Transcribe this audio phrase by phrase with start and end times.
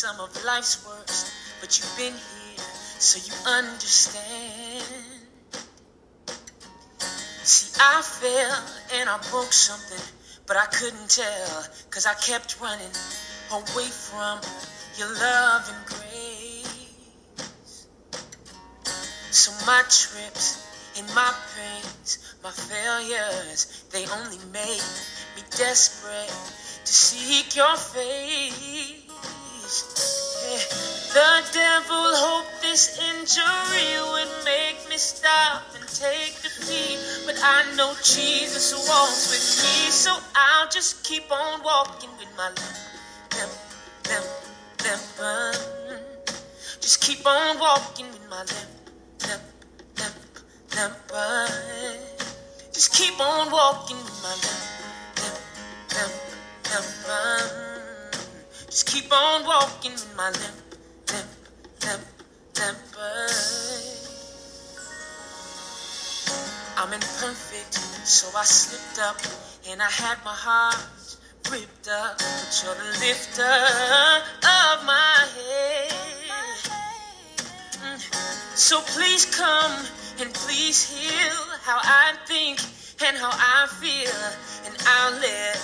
[0.00, 2.64] some of life's worst, but you've been here,
[2.98, 4.82] so you understand.
[7.42, 8.64] See, I fell
[8.98, 10.00] and I broke something,
[10.46, 12.94] but I couldn't tell, cause I kept running
[13.52, 14.40] away from
[14.96, 16.96] your love and grace.
[19.30, 20.66] So my trips
[20.96, 24.80] and my pains, my failures, they only make
[25.36, 26.32] me desperate
[26.86, 28.39] to seek your face.
[31.12, 37.94] The devil hoped this injury would make me stop and take defeat, but I know
[38.04, 43.50] Jesus walks with me, so I'll just keep on walking with my limp,
[44.06, 44.24] limp,
[45.18, 45.56] limp.
[46.80, 48.70] Just keep on walking with my limp,
[49.26, 49.42] limp,
[50.76, 51.52] limp, limp.
[52.72, 54.62] Just keep on walking with my limp,
[55.90, 56.14] limp,
[56.70, 58.14] limp, limp.
[58.70, 60.69] Just keep on walking with my limp,
[62.58, 64.10] limp, limp.
[66.76, 67.74] I'm imperfect,
[68.06, 69.20] so I slipped up
[69.68, 70.80] and I had my heart
[71.50, 72.16] ripped up.
[72.18, 75.92] But you're the lifter of my head.
[78.54, 79.84] So please come
[80.20, 82.60] and please heal how I think
[83.02, 84.20] and how I feel,
[84.66, 85.60] and I'll live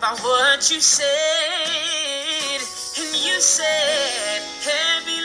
[0.00, 2.60] by what you said.
[2.98, 5.19] And you said, come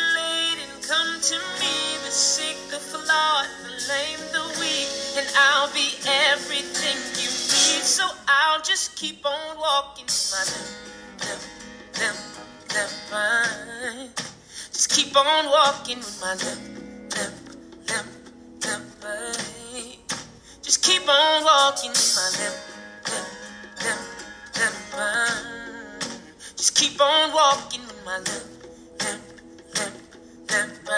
[1.25, 7.29] to me, the sick, the flawed, the lame, the weak, and I'll be everything you
[7.33, 7.81] need.
[7.81, 11.41] So I'll just keep on walking my limp,
[11.97, 12.21] limp,
[12.69, 14.21] limp, limp.
[14.71, 16.61] Just keep on walking with my limp,
[17.17, 17.33] limp,
[17.89, 20.13] limp, limp.
[20.61, 22.57] Just keep on walking with my limp,
[23.81, 23.99] limp,
[24.59, 26.21] limp, limp.
[26.55, 28.45] Just keep on walking with my limp,
[29.01, 29.23] limp,
[29.73, 29.95] limp,
[30.53, 30.85] limp.
[30.87, 30.94] Hey,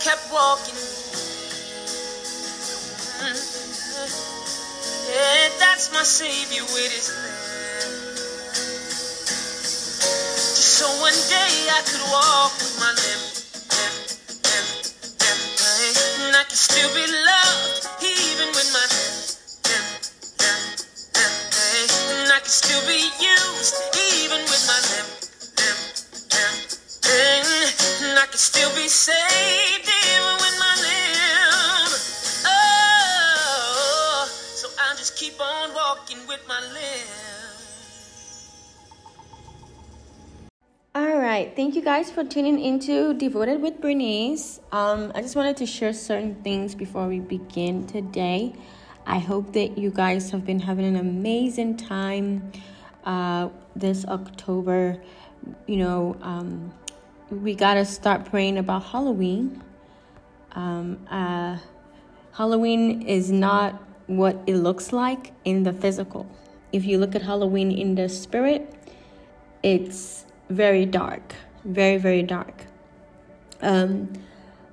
[0.00, 0.74] kept walking.
[5.08, 8.08] Yeah, that's my Savior with his lamb.
[10.54, 13.37] Just so one day I could walk with my limp,
[41.78, 44.58] you guys for tuning into Devoted with Bernice.
[44.72, 48.52] Um, I just wanted to share certain things before we begin today.
[49.06, 52.50] I hope that you guys have been having an amazing time
[53.04, 55.00] uh, this October.
[55.68, 56.74] You know, um,
[57.30, 59.62] we gotta start praying about Halloween.
[60.56, 61.58] Um, uh,
[62.32, 66.28] Halloween is not what it looks like in the physical.
[66.72, 68.74] If you look at Halloween in the spirit,
[69.62, 71.34] it's very dark,
[71.68, 72.66] very very dark.
[73.60, 74.12] Um,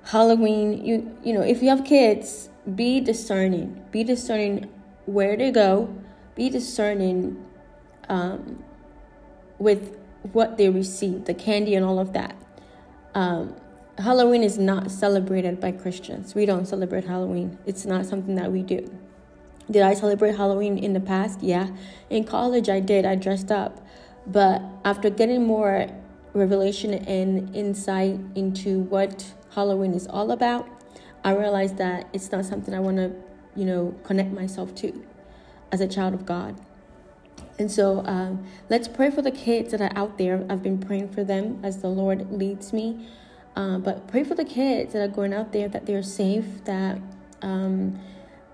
[0.04, 3.84] Halloween, you you know, if you have kids, be discerning.
[3.90, 4.70] Be discerning
[5.06, 5.94] where to go.
[6.34, 7.44] Be discerning
[8.08, 8.62] um,
[9.58, 9.96] with
[10.32, 12.36] what they receive, the candy and all of that.
[13.14, 13.56] Um,
[13.98, 16.34] Halloween is not celebrated by Christians.
[16.34, 17.58] We don't celebrate Halloween.
[17.64, 18.90] It's not something that we do.
[19.70, 21.42] Did I celebrate Halloween in the past?
[21.42, 21.70] Yeah.
[22.10, 23.06] In college, I did.
[23.06, 23.84] I dressed up.
[24.26, 25.88] But after getting more
[26.36, 30.68] revelation and insight into what Halloween is all about,
[31.24, 33.12] I realized that it's not something I want to,
[33.56, 35.04] you know, connect myself to.
[35.72, 36.60] as a child of God.
[37.58, 40.44] And so um, let's pray for the kids that are out there.
[40.48, 43.08] I've been praying for them as the Lord leads me.
[43.54, 46.98] Uh, but pray for the kids that are going out there that they're safe, that,
[47.40, 47.98] um,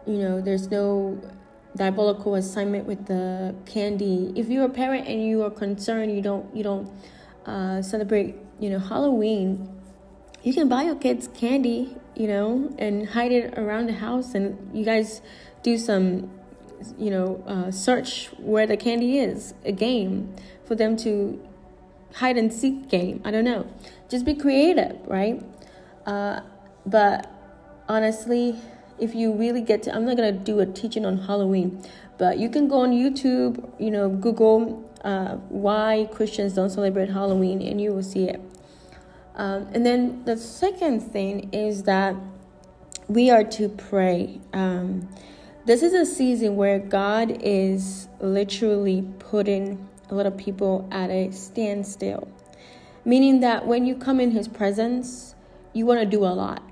[0.06, 1.20] you know, there's no
[1.75, 4.32] diabolical assignment with the candy.
[4.37, 6.88] If you're a parent and you are concerned, you don't, you don't
[7.47, 9.69] uh, celebrate, you know, Halloween,
[10.43, 14.77] you can buy your kids candy, you know, and hide it around the house, and
[14.77, 15.23] you guys
[15.62, 16.31] do some
[16.99, 20.35] you know, uh, search where the candy is, a game
[20.65, 21.41] for them to
[22.15, 23.21] hide and seek game.
[23.25, 23.67] I don't know.
[24.09, 25.43] Just be creative, right?
[26.06, 26.41] Uh,
[26.85, 27.31] but
[27.88, 28.59] honestly,
[28.99, 31.83] if you really get to, I'm not gonna do a teaching on Halloween,
[32.19, 37.61] but you can go on YouTube, you know, Google uh, why Christians don't celebrate Halloween,
[37.62, 38.41] and you will see it.
[39.35, 42.14] Um, and then the second thing is that
[43.09, 44.41] we are to pray.
[44.53, 45.09] Um,
[45.64, 51.31] this is a season where God is literally putting a lot of people at a
[51.31, 52.29] standstill.
[53.05, 55.35] Meaning that when you come in His presence,
[55.73, 56.62] you want to do a lot.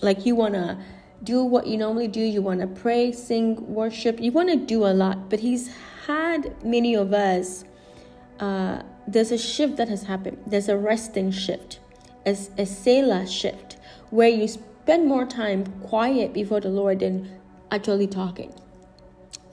[0.00, 0.78] Like you want to
[1.22, 4.84] do what you normally do, you want to pray, sing, worship, you want to do
[4.84, 5.28] a lot.
[5.28, 5.70] But He's
[6.06, 7.64] had many of us,
[8.38, 10.38] uh, there's a shift that has happened.
[10.46, 11.80] There's a resting shift,
[12.24, 13.76] a, a Selah shift,
[14.10, 17.30] where you spend more time quiet before the Lord than
[17.70, 18.54] actually talking.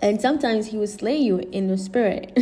[0.01, 2.37] And sometimes he will slay you in the spirit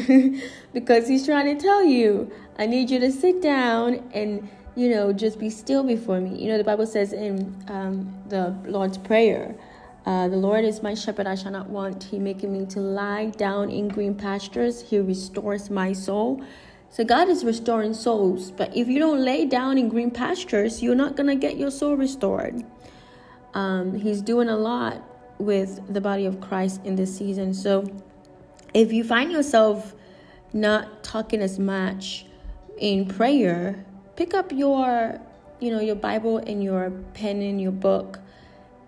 [0.74, 5.14] because he's trying to tell you, I need you to sit down and, you know,
[5.14, 6.42] just be still before me.
[6.42, 9.56] You know, the Bible says in um, the Lord's Prayer,
[10.06, 12.04] uh, the Lord is my shepherd, I shall not want.
[12.04, 14.82] He maketh me to lie down in green pastures.
[14.82, 16.44] He restores my soul.
[16.90, 18.52] So God is restoring souls.
[18.52, 21.72] But if you don't lay down in green pastures, you're not going to get your
[21.72, 22.64] soul restored.
[23.54, 25.02] Um, he's doing a lot
[25.40, 27.54] with the body of Christ in this season.
[27.54, 27.86] So
[28.74, 29.96] if you find yourself
[30.54, 32.26] not talking as much
[32.78, 35.20] in prayer, pick up your
[35.60, 38.20] you know your Bible and your pen and your book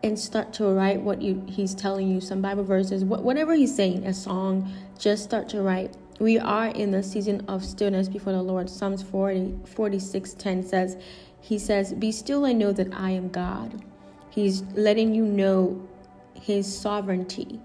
[0.03, 4.05] and start to write what you he's telling you some bible verses whatever he's saying
[4.05, 5.95] a song just start to write.
[6.19, 8.69] We are in the season of stillness before the lord.
[8.69, 10.97] Psalms 40 46 10 says
[11.39, 13.83] he says be still and know that i am god.
[14.29, 15.87] He's letting you know
[16.33, 17.59] his sovereignty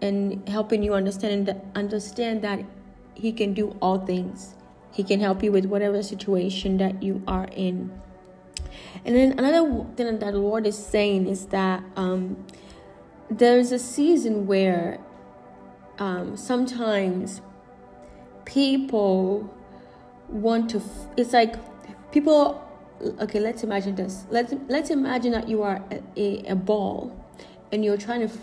[0.00, 2.60] and helping you understand understand that
[3.14, 4.54] he can do all things.
[4.98, 7.92] He can help you with whatever situation that you are in.
[9.04, 12.44] And then another thing that the Lord is saying is that um,
[13.30, 14.98] there's a season where
[16.00, 17.42] um, sometimes
[18.44, 19.48] people
[20.28, 20.78] want to.
[20.78, 21.54] F- it's like
[22.10, 22.60] people.
[23.20, 24.26] Okay, let's imagine this.
[24.30, 27.14] Let's let's imagine that you are a, a, a ball
[27.70, 28.36] and you're trying to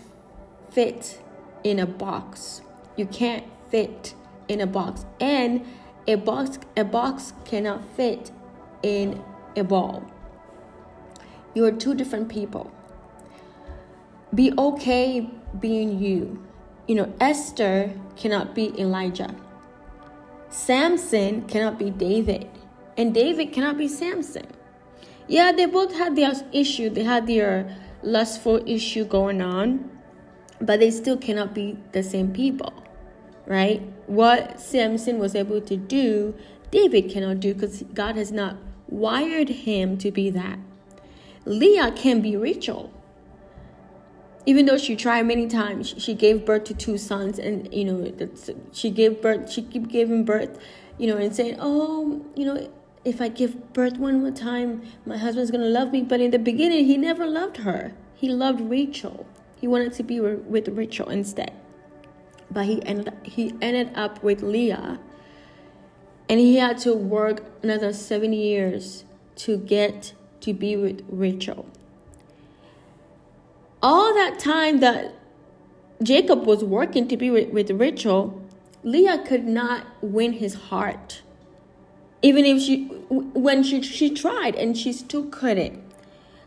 [0.70, 1.20] fit
[1.64, 2.62] in a box.
[2.96, 4.14] You can't fit
[4.48, 5.04] in a box.
[5.20, 5.66] And
[6.06, 8.30] a box a box cannot fit
[8.82, 9.22] in
[9.56, 10.04] a ball.
[11.54, 12.70] You are two different people.
[14.34, 16.42] Be okay being you.
[16.86, 19.34] You know, Esther cannot be Elijah.
[20.50, 22.48] Samson cannot be David.
[22.96, 24.46] And David cannot be Samson.
[25.28, 26.88] Yeah, they both had their issue.
[26.88, 29.90] They had their lustful issue going on,
[30.60, 32.72] but they still cannot be the same people,
[33.46, 33.80] right?
[34.06, 36.34] What Samson was able to do,
[36.70, 38.56] David cannot do because God has not
[38.88, 40.58] wired him to be that.
[41.44, 42.92] Leah can be Rachel.
[44.44, 48.28] Even though she tried many times, she gave birth to two sons, and you know,
[48.72, 50.58] she gave birth, she keep giving birth,
[50.98, 52.68] you know, and saying, "Oh, you know,
[53.04, 56.02] if I give birth one more time, my husband's gonna love me.
[56.02, 57.92] But in the beginning, he never loved her.
[58.14, 59.26] He loved Rachel.
[59.60, 61.52] He wanted to be with Rachel instead.
[62.50, 64.98] But he ended he ended up with Leah,
[66.28, 69.04] and he had to work another seven years
[69.36, 71.66] to get to be with Rachel.
[73.82, 75.14] All that time that
[76.02, 78.42] Jacob was working to be with, with Rachel,
[78.82, 81.22] Leah could not win his heart
[82.22, 85.80] even if she when she she tried and she still couldn't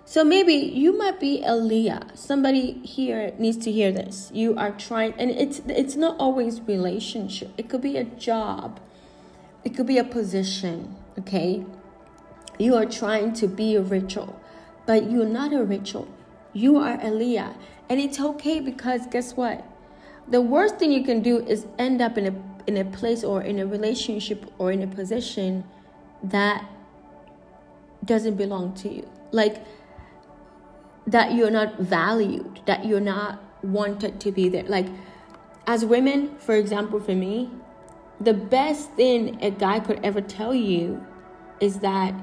[0.09, 2.07] so maybe you might be a Leah.
[2.15, 4.31] Somebody here needs to hear this.
[4.33, 7.51] You are trying, and it's it's not always relationship.
[7.59, 8.79] It could be a job.
[9.63, 10.95] It could be a position.
[11.19, 11.63] Okay,
[12.57, 14.41] you are trying to be a Rachel,
[14.87, 16.07] but you're not a Rachel.
[16.53, 17.53] You are a Leah,
[17.87, 19.63] and it's okay because guess what?
[20.27, 22.33] The worst thing you can do is end up in a
[22.65, 25.65] in a place or in a relationship or in a position
[26.23, 26.65] that
[28.03, 29.07] doesn't belong to you.
[29.31, 29.63] Like
[31.11, 34.63] that you're not valued, that you're not wanted to be there.
[34.63, 34.87] Like
[35.65, 37.49] as women, for example, for me,
[38.21, 41.05] the best thing a guy could ever tell you
[41.59, 42.13] is that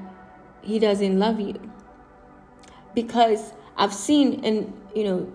[0.61, 1.59] he doesn't love you.
[2.93, 5.31] Because I've seen, and you know,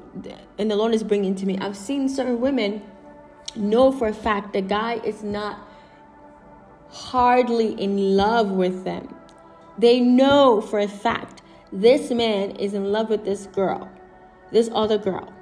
[0.58, 2.82] and the Lord is bringing to me, I've seen certain women
[3.54, 5.58] know for a fact the guy is not
[6.90, 9.14] hardly in love with them.
[9.78, 11.41] They know for a fact
[11.72, 13.90] this man is in love with this girl,
[14.50, 15.32] this other girl.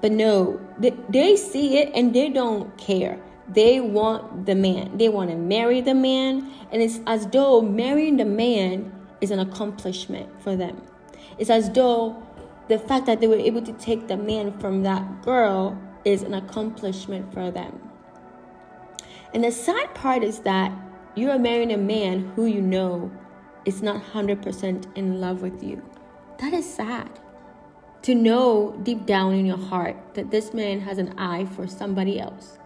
[0.00, 3.20] But no, they, they see it and they don't care.
[3.48, 4.96] They want the man.
[4.96, 6.50] They want to marry the man.
[6.72, 10.82] And it's as though marrying the man is an accomplishment for them.
[11.38, 12.22] It's as though
[12.68, 16.34] the fact that they were able to take the man from that girl is an
[16.34, 17.80] accomplishment for them.
[19.34, 20.72] And the sad part is that
[21.14, 23.10] you are marrying a man who you know
[23.64, 25.82] is not 100% in love with you.
[26.38, 27.10] That is sad.
[28.02, 32.18] To know deep down in your heart that this man has an eye for somebody
[32.18, 32.58] else.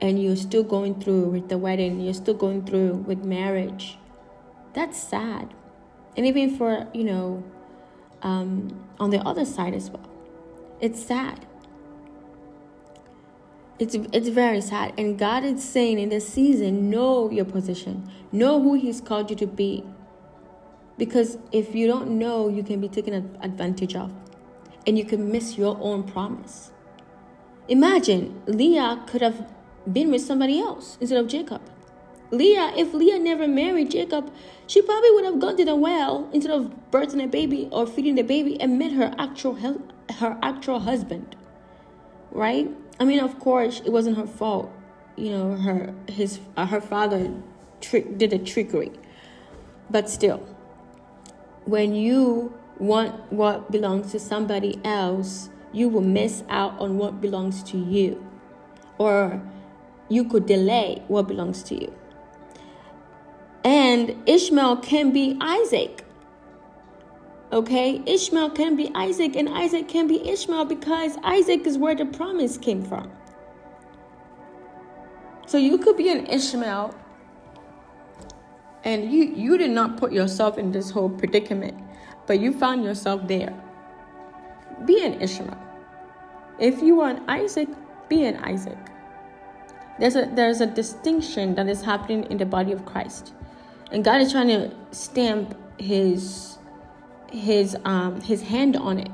[0.00, 3.98] And you're still going through with the wedding, you're still going through with marriage.
[4.72, 5.54] That's sad.
[6.16, 7.44] And even for, you know,
[8.22, 10.08] um, on the other side as well.
[10.80, 11.46] It's sad.
[13.82, 14.94] It's, it's very sad.
[14.96, 19.34] And God is saying in this season, know your position, know who He's called you
[19.34, 19.84] to be.
[20.98, 24.12] Because if you don't know, you can be taken advantage of
[24.86, 26.70] and you can miss your own promise.
[27.66, 29.50] Imagine Leah could have
[29.92, 31.60] been with somebody else instead of Jacob.
[32.30, 34.32] Leah, if Leah never married Jacob,
[34.68, 38.14] she probably would have gone to the well instead of birthing a baby or feeding
[38.14, 39.56] the baby and met her actual
[40.20, 41.34] her actual husband.
[42.30, 42.70] Right?
[43.02, 44.70] I mean, of course, it wasn't her fault.
[45.16, 47.34] You know, her his uh, her father
[47.80, 48.92] trick did a trickery,
[49.90, 50.38] but still,
[51.64, 57.64] when you want what belongs to somebody else, you will miss out on what belongs
[57.64, 58.24] to you,
[58.98, 59.42] or
[60.08, 61.92] you could delay what belongs to you.
[63.64, 66.04] And Ishmael can be Isaac.
[67.52, 72.06] Okay, Ishmael can be Isaac, and Isaac can be Ishmael because Isaac is where the
[72.06, 73.12] promise came from.
[75.46, 76.94] So you could be an Ishmael,
[78.84, 81.78] and you you did not put yourself in this whole predicament,
[82.26, 83.52] but you found yourself there.
[84.86, 85.58] Be an Ishmael.
[86.58, 87.68] If you are an Isaac,
[88.08, 88.78] be an Isaac.
[90.00, 93.34] There's a there's a distinction that is happening in the body of Christ,
[93.90, 96.51] and God is trying to stamp His
[97.32, 99.10] his um his hand on it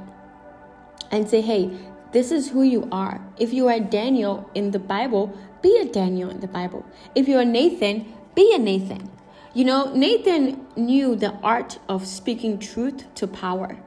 [1.11, 1.71] and say hey
[2.11, 3.21] this is who you are.
[3.39, 6.85] If you are daniel in the bible be a daniel in the bible.
[7.15, 9.11] If you are nathan be a nathan.
[9.55, 13.79] You know nathan knew the art of speaking truth to power.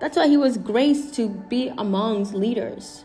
[0.00, 3.04] That's why he was graced to be amongst leaders.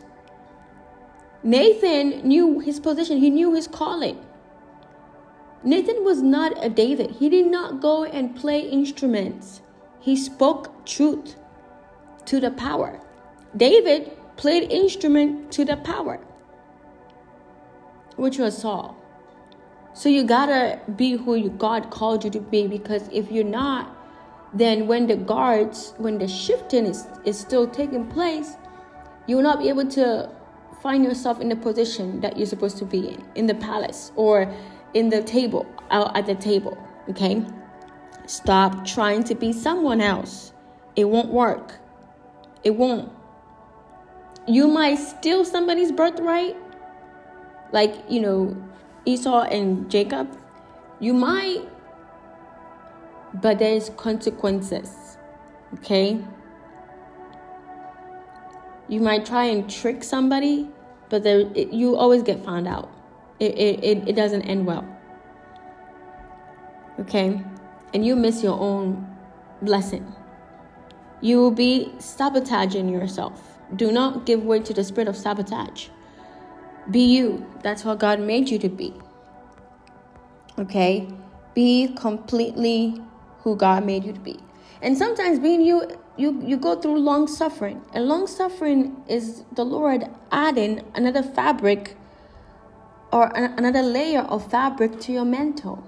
[1.43, 3.19] Nathan knew his position.
[3.19, 4.19] He knew his calling.
[5.63, 7.11] Nathan was not a david.
[7.11, 9.61] He did not go and play instruments
[9.99, 11.35] he spoke truth
[12.25, 12.99] to the power.
[13.55, 16.19] David played instrument to the power,
[18.15, 18.95] which was Saul.
[19.93, 23.95] So you gotta be who you, God called you to be because if you're not,
[24.53, 28.55] then when the guards, when the shifting is, is still taking place,
[29.27, 30.29] you will not be able to
[30.81, 34.51] find yourself in the position that you're supposed to be in, in the palace or
[34.93, 36.77] in the table, out at the table.
[37.09, 37.45] Okay?
[38.29, 40.53] Stop trying to be someone else.
[40.95, 41.79] It won't work.
[42.63, 43.11] It won't.
[44.47, 46.55] You might steal somebody's birthright,
[47.71, 48.55] like, you know,
[49.03, 50.37] Esau and Jacob.
[50.99, 51.67] You might,
[53.33, 55.17] but there's consequences.
[55.79, 56.23] Okay?
[58.89, 60.69] You might try and trick somebody,
[61.09, 62.91] but there, it, you always get found out.
[63.39, 64.85] It, it, it doesn't end well.
[66.99, 67.43] Okay?
[67.93, 69.07] And you miss your own
[69.61, 70.13] blessing.
[71.21, 73.59] You will be sabotaging yourself.
[73.75, 75.89] Do not give way to the spirit of sabotage.
[76.89, 77.45] Be you.
[77.61, 78.93] That's what God made you to be.
[80.57, 81.07] Okay?
[81.53, 83.01] Be completely
[83.39, 84.39] who God made you to be.
[84.81, 87.81] And sometimes being you you you go through long suffering.
[87.93, 91.97] And long suffering is the Lord adding another fabric
[93.11, 95.83] or another layer of fabric to your mantle.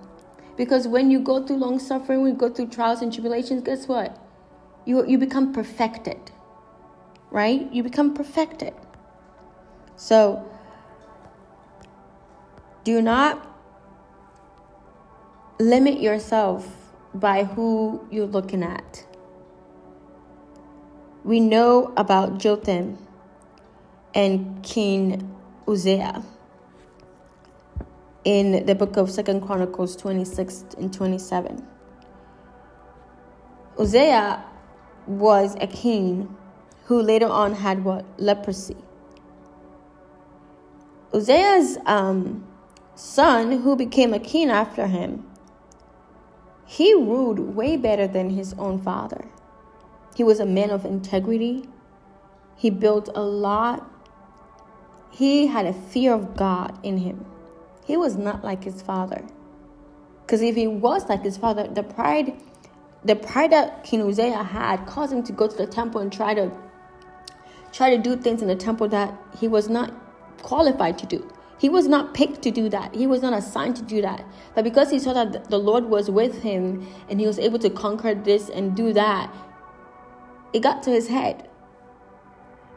[0.61, 3.87] Because when you go through long suffering, when you go through trials and tribulations, guess
[3.87, 4.15] what?
[4.85, 6.19] You, you become perfected,
[7.31, 7.67] right?
[7.73, 8.75] You become perfected.
[9.95, 10.47] So,
[12.83, 13.43] do not
[15.59, 16.67] limit yourself
[17.15, 19.03] by who you're looking at.
[21.23, 22.99] We know about Jotham
[24.13, 25.35] and King
[25.67, 26.21] Uzziah
[28.23, 31.65] in the book of Second Chronicles 26 and 27.
[33.79, 34.43] Uzziah
[35.07, 36.35] was a king
[36.85, 38.05] who later on had what?
[38.19, 38.77] Leprosy.
[41.13, 42.47] Uzziah's um,
[42.95, 45.25] son, who became a king after him,
[46.65, 49.25] he ruled way better than his own father.
[50.15, 51.67] He was a man of integrity.
[52.55, 53.89] He built a lot.
[55.09, 57.25] He had a fear of God in him.
[57.85, 59.23] He was not like his father.
[60.25, 62.33] Because if he was like his father, the pride,
[63.03, 66.33] the pride that King Uzziah had caused him to go to the temple and try
[66.33, 66.51] to
[67.71, 69.93] try to do things in the temple that he was not
[70.41, 71.27] qualified to do.
[71.57, 72.95] He was not picked to do that.
[72.95, 74.25] He was not assigned to do that.
[74.55, 77.69] But because he saw that the Lord was with him and he was able to
[77.69, 79.31] conquer this and do that,
[80.53, 81.47] it got to his head.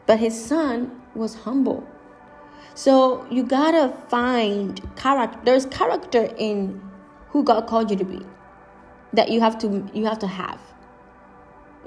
[0.05, 1.87] But his son was humble.
[2.75, 5.39] So you gotta find character.
[5.45, 6.81] There's character in
[7.29, 8.19] who God called you to be
[9.13, 10.59] that you have to you have to have.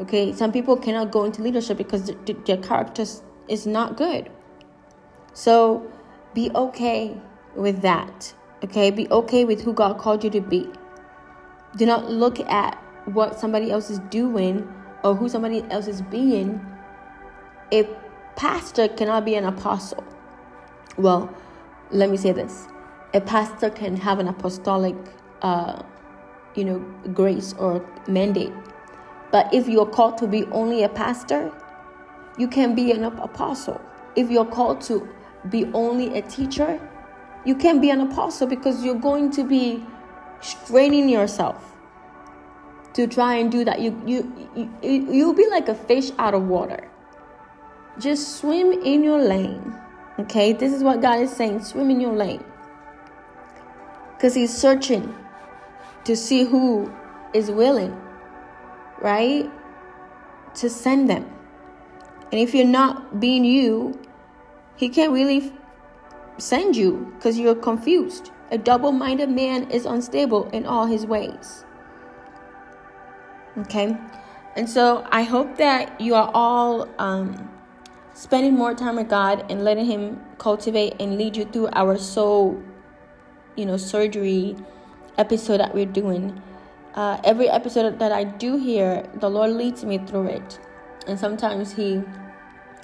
[0.01, 2.11] Okay, some people cannot go into leadership because
[2.46, 3.05] their character
[3.48, 4.31] is not good.
[5.35, 5.90] So
[6.35, 7.20] be okay
[7.55, 8.35] with that.
[8.64, 10.68] Okay, be okay with who God called you to be.
[11.77, 14.66] Do not look at what somebody else is doing
[15.05, 16.64] or who somebody else is being.
[17.72, 17.87] A
[18.37, 20.05] pastor cannot be an apostle.
[20.99, 21.33] Well,
[21.91, 22.67] let me say this:
[23.15, 24.97] a pastor can have an apostolic,
[25.43, 25.83] uh,
[26.55, 26.79] you know,
[27.15, 28.53] grace or mandate.
[29.31, 31.53] But if you're called to be only a pastor,
[32.39, 33.81] you can be an apostle.
[34.17, 35.09] If you're called to
[35.49, 36.81] be only a teacher,
[37.45, 39.85] you can't be an apostle because you're going to be
[40.41, 41.77] straining yourself
[42.95, 43.81] to try and do that.
[43.81, 44.49] You you
[44.83, 46.89] you you'll be like a fish out of water.
[47.99, 49.75] Just swim in your lane.
[50.18, 50.52] Okay?
[50.52, 52.44] This is what God is saying, swim in your lane.
[54.18, 55.14] Cuz he's searching
[56.04, 56.92] to see who
[57.33, 57.96] is willing,
[59.00, 59.50] right?
[60.54, 61.24] To send them.
[62.33, 63.98] And if you're not being you,
[64.76, 65.52] he can't really
[66.38, 68.31] send you because you're confused.
[68.50, 71.64] A double minded man is unstable in all his ways.
[73.59, 73.96] Okay?
[74.57, 77.50] And so I hope that you are all um,
[78.18, 82.61] spending more time with God and letting Him cultivate and lead you through our soul,
[83.54, 84.57] you know, surgery
[85.16, 86.42] episode that we're doing.
[86.96, 90.59] Uh, every episode that I do here, the Lord leads me through it.
[91.07, 92.02] And sometimes He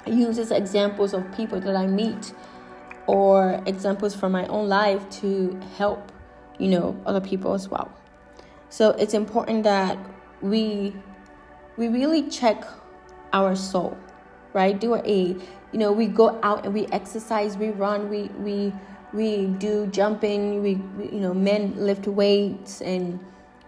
[0.06, 2.32] uses examples of people that I meet
[3.08, 6.12] or examples from my own life to help,
[6.60, 7.90] you know, other people as well.
[8.68, 9.98] So it's important that
[10.40, 10.94] we
[11.76, 12.64] we really check
[13.32, 13.98] our soul,
[14.54, 14.78] right?
[14.78, 15.36] Do a
[15.72, 18.72] you know, we go out and we exercise, we run, we we
[19.12, 23.20] we do jumping, we, we you know, men lift weights and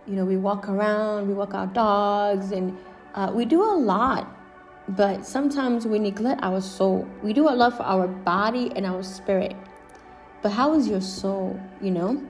[0.07, 2.77] you know, we walk around, we walk our dogs and
[3.14, 4.33] uh, we do a lot
[4.88, 7.09] but sometimes we neglect our soul.
[7.22, 9.57] We do a lot for our body and our spirit.
[10.42, 12.22] But how is your soul, you know?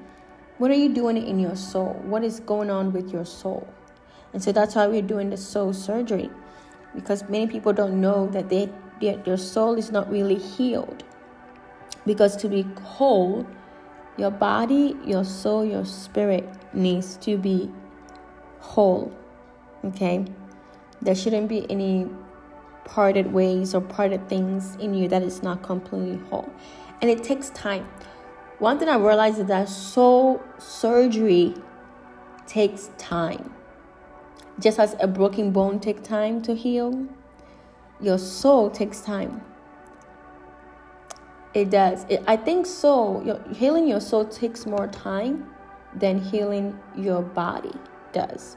[0.57, 2.01] What are you doing in your soul?
[2.05, 3.69] What is going on with your soul?
[4.33, 6.31] And so that's why we're doing the soul surgery.
[6.97, 8.69] Because many people don't know that they,
[9.01, 11.05] their, their soul is not really healed.
[12.05, 13.47] Because to be whole,
[14.17, 17.71] your body, your soul, your spirit needs to be
[18.59, 19.13] whole.
[19.85, 20.25] Okay?
[21.01, 22.09] There shouldn't be any
[22.85, 26.51] parted ways or parted things in you that is not completely whole.
[27.03, 27.87] And it takes time.
[28.59, 31.55] One thing I realized is that soul surgery
[32.47, 33.53] takes time.
[34.59, 37.07] Just as a broken bone takes time to heal,
[38.01, 39.42] your soul takes time.
[41.53, 42.05] It does.
[42.09, 43.23] It, I think so.
[43.23, 45.51] Your, healing your soul takes more time
[45.95, 47.73] than healing your body
[48.12, 48.57] does.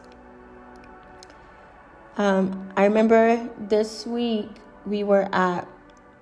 [2.18, 4.50] Um, I remember this week
[4.86, 5.68] we were at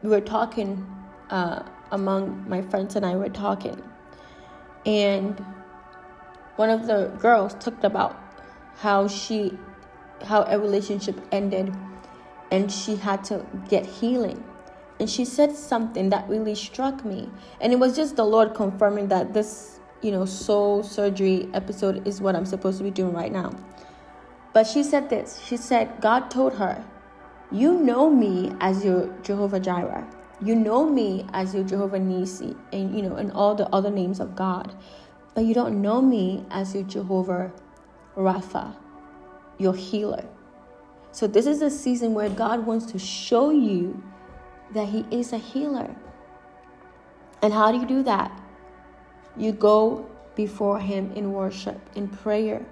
[0.03, 0.85] we were talking
[1.31, 3.81] uh, among my friends and I were talking,
[4.85, 5.43] and
[6.55, 8.15] one of the girls talked about
[8.77, 9.57] how she
[10.25, 11.73] how a relationship ended
[12.51, 14.43] and she had to get healing
[14.99, 17.29] and she said something that really struck me
[17.61, 22.19] and it was just the lord confirming that this you know soul surgery episode is
[22.19, 23.51] what i'm supposed to be doing right now
[24.57, 26.83] but she said this She said, God told her,
[27.51, 30.07] You know me as your Jehovah Jireh.
[30.41, 34.19] You know me as your Jehovah Nissi, and you know, and all the other names
[34.19, 34.73] of God.
[35.35, 37.51] But you don't know me as your Jehovah
[38.17, 38.75] Rapha,
[39.57, 40.25] your healer.
[41.11, 44.01] So this is a season where God wants to show you
[44.73, 45.95] that He is a healer.
[47.41, 48.31] And how do you do that?
[49.37, 52.65] You go before Him in worship, in prayer,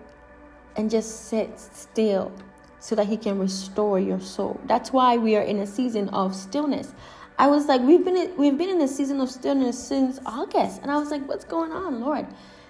[0.75, 2.31] and just sit still
[2.79, 4.59] so that He can restore your soul.
[4.65, 6.93] That's why we are in a season of stillness.
[7.37, 10.89] I was like, we've been we've been in a season of stillness since August, and
[10.89, 12.25] I was like, what's going on, Lord?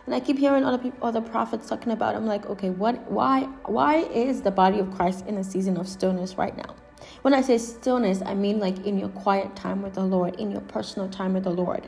[0.06, 2.15] And I keep hearing other people, other prophets talking about.
[2.15, 3.10] I'm like, okay, what?
[3.12, 3.44] Why?
[3.65, 6.76] Why is the body of Christ in a season of stillness right now?
[7.24, 10.52] When I say stillness, I mean like in your quiet time with the Lord, in
[10.52, 11.88] your personal time with the Lord.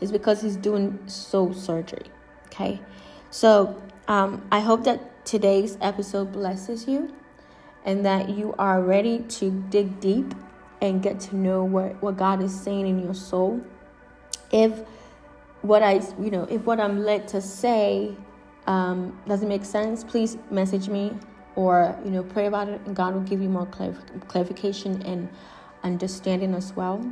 [0.00, 2.06] It's because He's doing soul surgery.
[2.46, 2.80] Okay,
[3.30, 7.12] so um, I hope that today's episode blesses you,
[7.84, 10.34] and that you are ready to dig deep
[10.80, 13.60] and get to know what what God is saying in your soul.
[14.52, 14.80] If
[15.62, 18.14] what I, you know, if what I'm led to say
[18.66, 21.16] um, doesn't make sense, please message me
[21.56, 23.66] or, you know, pray about it and God will give you more
[24.28, 25.28] clarification and
[25.82, 27.04] understanding as well.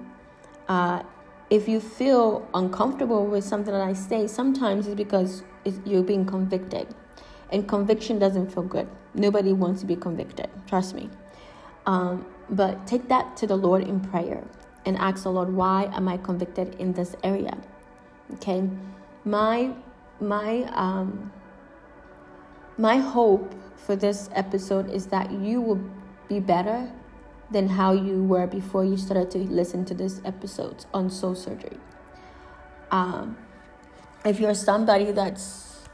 [0.68, 1.02] Uh,
[1.50, 6.26] if you feel uncomfortable with something that I say, sometimes it's because it's, you're being
[6.26, 6.88] convicted.
[7.52, 8.88] And conviction doesn't feel good.
[9.14, 10.48] Nobody wants to be convicted.
[10.66, 11.08] Trust me.
[11.86, 14.44] Um, but take that to the Lord in prayer
[14.84, 17.56] and ask the Lord, why am I convicted in this area?
[18.34, 18.68] Okay,
[19.24, 19.72] my
[20.20, 21.32] my um
[22.78, 25.80] my hope for this episode is that you will
[26.28, 26.90] be better
[27.50, 31.78] than how you were before you started to listen to this episode on soul surgery.
[32.90, 33.36] Um,
[34.24, 35.86] if you're somebody that's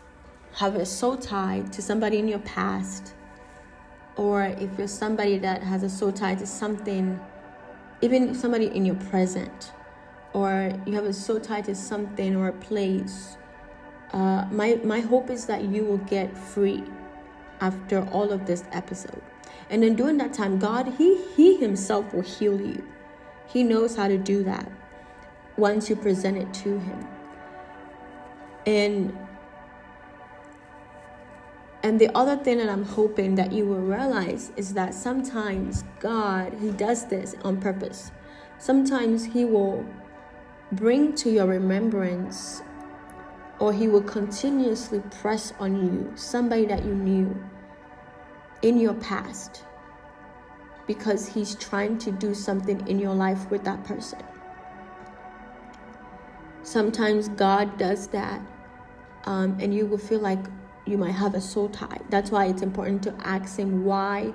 [0.54, 3.14] have a soul tie to somebody in your past,
[4.16, 7.20] or if you're somebody that has a soul tie to something,
[8.00, 9.72] even somebody in your present,
[10.32, 13.36] or you have a soul tied to something or a place,
[14.12, 16.84] uh, my, my hope is that you will get free
[17.60, 19.22] after all of this episode.
[19.70, 22.84] And then during that time, God, He He Himself will heal you.
[23.48, 24.70] He knows how to do that
[25.56, 27.06] once you present it to Him.
[28.66, 29.16] And
[31.82, 36.54] and the other thing that I'm hoping that you will realize is that sometimes God,
[36.60, 38.12] He does this on purpose.
[38.58, 39.84] Sometimes He will
[40.72, 42.62] bring to your remembrance,
[43.58, 47.42] or He will continuously press on you somebody that you knew
[48.62, 49.64] in your past
[50.86, 54.20] because He's trying to do something in your life with that person.
[56.62, 58.40] Sometimes God does that,
[59.24, 60.44] um, and you will feel like
[60.86, 62.00] you might have a soul tie.
[62.08, 64.32] That's why it's important to ask Him why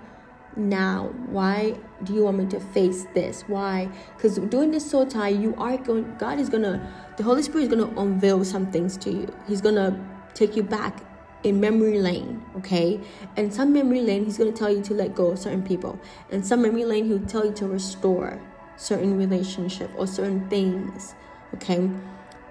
[0.57, 3.43] now why do you want me to face this?
[3.47, 3.89] Why?
[4.15, 7.69] Because doing this soul tie you are going god is gonna the holy spirit is
[7.69, 9.27] gonna unveil some things to you.
[9.47, 11.03] He's gonna take you back
[11.43, 12.99] in memory lane okay?
[13.35, 15.99] And some memory lane he's gonna tell you to let go of certain people.
[16.31, 18.41] And some memory lane he'll tell you to restore
[18.77, 21.15] certain relationship or certain things
[21.55, 21.89] okay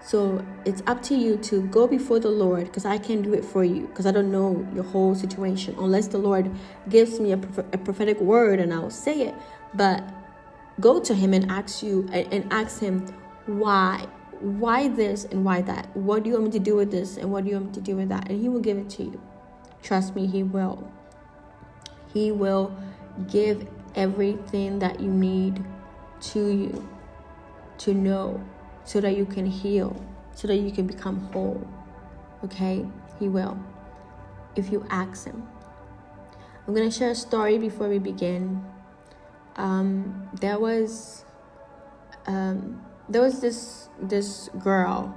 [0.07, 3.45] so it's up to you to go before the Lord because I can't do it
[3.45, 6.49] for you because I don't know your whole situation unless the Lord
[6.89, 7.39] gives me a,
[7.73, 9.35] a prophetic word and I'll say it.
[9.75, 10.09] But
[10.79, 13.05] go to Him and ask you and ask Him
[13.47, 14.07] why,
[14.39, 15.89] why this and why that.
[15.97, 17.75] What do you want me to do with this and what do you want me
[17.75, 18.31] to do with that?
[18.31, 19.21] And He will give it to you.
[19.83, 20.89] Trust me, He will.
[22.15, 22.73] He will
[23.29, 23.67] give
[23.97, 25.65] everything that you need
[26.21, 26.89] to you
[27.79, 28.41] to know
[28.87, 30.01] so that you can heal,
[30.35, 31.67] so that you can become whole.
[32.45, 32.87] Okay?
[33.19, 33.59] He will.
[34.55, 35.47] If you ask Him.
[36.67, 38.65] I'm going to share a story before we begin.
[39.57, 41.25] Um, there was
[42.27, 45.15] um, there was this this girl.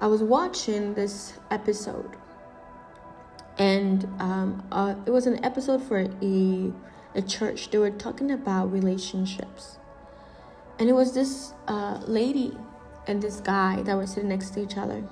[0.00, 2.16] I was watching this episode,
[3.58, 6.72] and um, uh, it was an episode for a
[7.14, 7.70] a church.
[7.70, 9.78] They were talking about relationships,
[10.78, 12.56] and it was this uh, lady
[13.08, 15.02] and this guy that were sitting next to each other.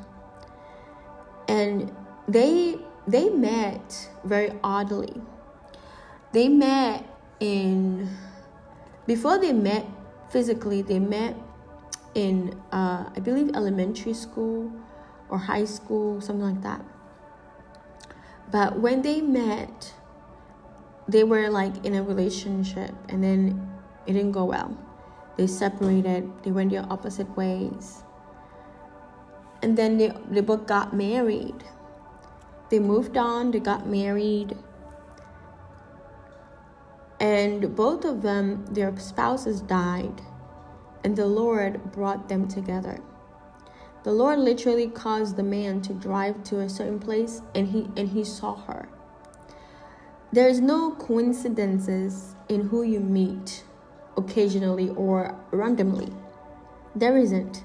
[1.49, 1.91] And
[2.29, 2.79] they
[3.09, 5.21] they met very oddly.
[6.33, 7.05] They met
[7.41, 8.17] in
[9.07, 9.87] before they met
[10.31, 11.37] physically, they met
[12.15, 14.71] in uh, I believe elementary school
[15.29, 16.85] or high school, something like that.
[18.51, 19.93] But when they met,
[21.09, 23.71] they were like in a relationship and then
[24.07, 24.77] it didn't go well.
[25.37, 28.03] They separated, they went their opposite ways.
[29.63, 31.65] And then they, they both got married.
[32.71, 34.57] They moved on, they got married.
[37.21, 40.23] And both of them, their spouses died.
[41.05, 43.01] And the Lord brought them together.
[44.07, 48.09] The Lord literally caused the man to drive to a certain place and he and
[48.11, 48.89] he saw her.
[50.33, 53.65] There is no coincidences in who you meet
[54.17, 56.13] occasionally or randomly.
[56.95, 57.65] There isn't.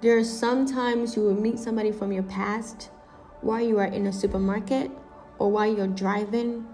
[0.00, 2.90] There are sometimes you will meet somebody from your past
[3.42, 4.90] while you are in a supermarket
[5.38, 6.66] or while you're driving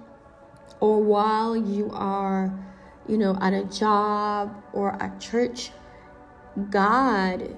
[0.81, 2.53] or while you are,
[3.09, 5.71] you know, at a job or at church.
[6.71, 7.57] God,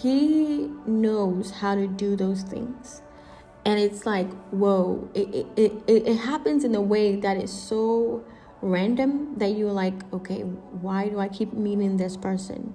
[0.00, 3.02] He knows how to do those things.
[3.64, 8.24] And it's like, whoa, it, it, it, it happens in a way that is so
[8.62, 12.74] random that you're like, okay, why do I keep meeting this person?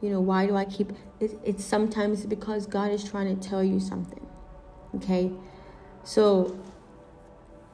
[0.00, 3.64] You know, why do I keep it, it's sometimes because God is trying to tell
[3.64, 4.26] you something.
[4.96, 5.32] Okay?
[6.02, 6.58] So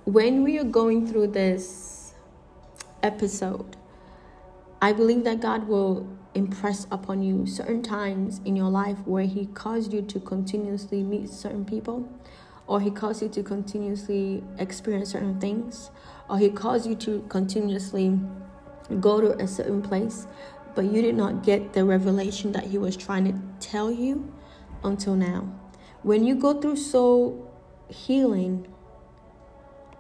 [0.05, 2.15] when we are going through this
[3.03, 3.77] episode,
[4.81, 9.47] I believe that God will impress upon you certain times in your life where He
[9.47, 12.09] caused you to continuously meet certain people,
[12.67, 15.91] or He caused you to continuously experience certain things,
[16.31, 18.19] or He caused you to continuously
[19.01, 20.27] go to a certain place,
[20.75, 24.33] but you did not get the revelation that He was trying to tell you
[24.85, 25.53] until now.
[26.03, 27.53] When you go through soul
[27.89, 28.67] healing,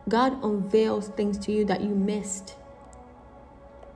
[0.08, 2.56] God unveils things to you that you missed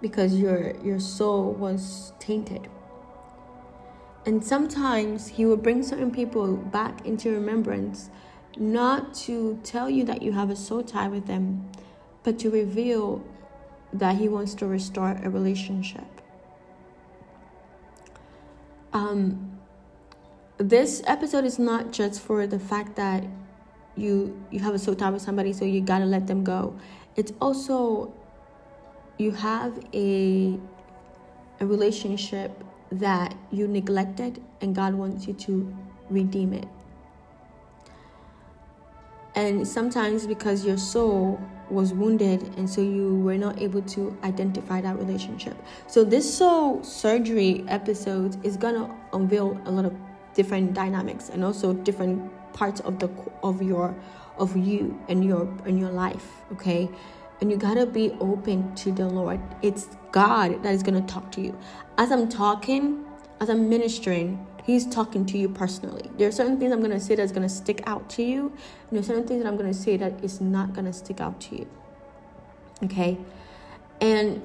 [0.01, 2.68] because your your soul was tainted.
[4.27, 8.11] And sometimes he will bring certain people back into remembrance
[8.57, 11.68] not to tell you that you have a soul tie with them,
[12.24, 13.22] but to reveal
[13.92, 16.04] that he wants to restore a relationship.
[18.92, 19.60] Um,
[20.58, 23.24] this episode is not just for the fact that
[23.96, 26.76] you you have a soul tie with somebody, so you gotta let them go.
[27.14, 28.12] It's also
[29.18, 30.58] you have a
[31.60, 35.76] a relationship that you neglected and God wants you to
[36.10, 36.68] redeem it.
[39.34, 44.81] And sometimes because your soul was wounded and so you were not able to identify
[44.81, 45.57] that relationship.
[45.87, 49.94] So this soul surgery episode is to unveil a lot of
[50.35, 53.09] different dynamics and also different parts of the
[53.42, 53.94] of your
[54.38, 56.88] of you and your and your life, okay?
[57.40, 59.40] and you gotta be open to the Lord.
[59.62, 61.59] It's God that is gonna talk to you.
[61.98, 63.05] As I'm talking,
[63.40, 66.11] as I'm ministering, He's talking to you personally.
[66.16, 69.00] There are certain things I'm gonna say that's gonna stick out to you, and there
[69.00, 71.68] are certain things that I'm gonna say that is not gonna stick out to you.
[72.83, 73.18] Okay?
[74.00, 74.42] And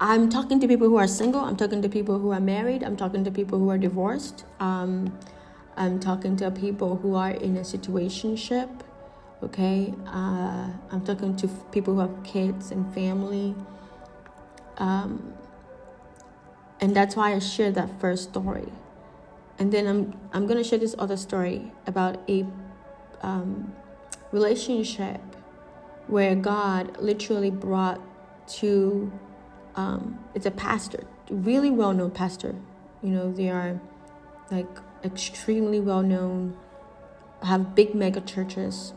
[0.00, 2.96] I'm talking to people who are single, I'm talking to people who are married, I'm
[2.96, 5.18] talking to people who are divorced, um,
[5.76, 8.82] I'm talking to people who are in a situationship
[9.42, 13.54] okay uh, i'm talking to people who have kids and family
[14.78, 15.32] um,
[16.80, 18.72] and that's why i shared that first story.
[19.58, 22.46] And then i'm i'm going to share this other story about a
[23.22, 23.72] um,
[24.32, 25.20] relationship
[26.08, 28.00] where god literally brought
[28.46, 29.10] to
[29.74, 32.54] um, it's a pastor really well-known pastor.
[33.02, 33.80] You know they are
[34.50, 34.68] like
[35.04, 36.56] extremely well-known
[37.42, 38.92] have big mega churches.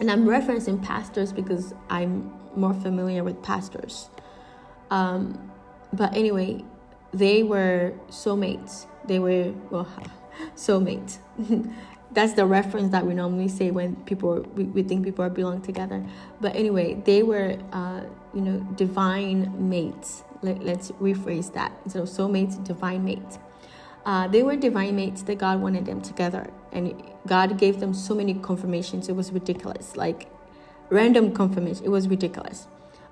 [0.00, 4.10] And I'm referencing pastors because I'm more familiar with pastors.
[4.90, 5.50] Um,
[5.92, 6.64] but anyway,
[7.12, 8.86] they were soulmates.
[9.06, 9.88] They were, well,
[10.56, 11.18] soulmates.
[12.12, 15.60] That's the reference that we normally say when people, we, we think people are belong
[15.60, 16.04] together.
[16.40, 18.02] But anyway, they were, uh,
[18.34, 20.24] you know, divine mates.
[20.40, 21.72] Let, let's rephrase that.
[21.88, 23.38] So soulmates, divine mates.
[24.06, 26.50] Uh, they were divine mates that God wanted them together.
[26.72, 29.08] And God gave them so many confirmations.
[29.08, 29.96] It was ridiculous.
[29.96, 30.30] Like
[30.88, 31.84] random confirmation.
[31.84, 32.68] It was ridiculous.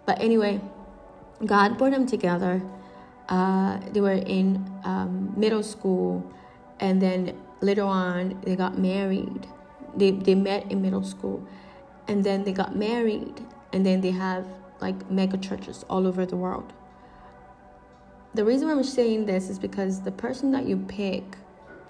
[0.06, 0.60] But anyway,
[1.44, 2.62] God brought them together.
[3.28, 6.24] Uh, they were in um, middle school.
[6.80, 9.46] And then later on, they got married.
[9.96, 11.46] They, they met in middle school.
[12.08, 13.40] And then they got married.
[13.72, 14.46] And then they have
[14.80, 16.72] like mega churches all over the world
[18.36, 21.24] the reason why I'm saying this is because the person that you pick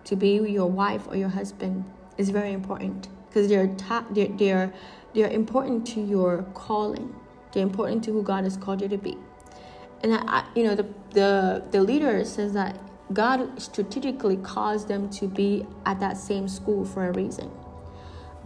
[0.05, 1.85] to be your wife or your husband
[2.19, 4.73] is very important because they're, ta- they're they're
[5.13, 7.15] they're important to your calling.
[7.53, 9.17] They're important to who God has called you to be.
[10.03, 12.79] And I, you know the the the leader says that
[13.13, 17.51] God strategically caused them to be at that same school for a reason.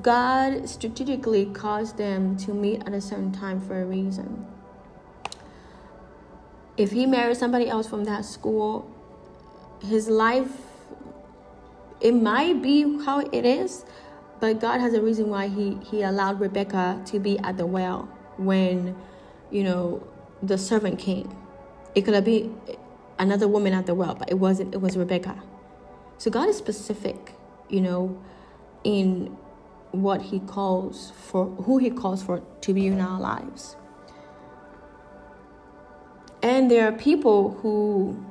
[0.02, 4.46] God strategically caused them to meet at a certain time for a reason
[6.80, 8.90] if he married somebody else from that school,
[9.82, 10.50] his life,
[12.00, 13.84] it might be how it is,
[14.40, 18.08] but God has a reason why he, he allowed Rebecca to be at the well
[18.38, 18.96] when,
[19.50, 20.02] you know,
[20.42, 21.36] the servant came.
[21.94, 22.58] It could have been
[23.18, 25.42] another woman at the well, but it wasn't, it was Rebecca.
[26.18, 27.34] So God is specific,
[27.68, 28.20] you know,
[28.84, 29.36] in
[29.92, 33.76] what he calls for, who he calls for to be in our lives.
[36.42, 38.24] And there are people who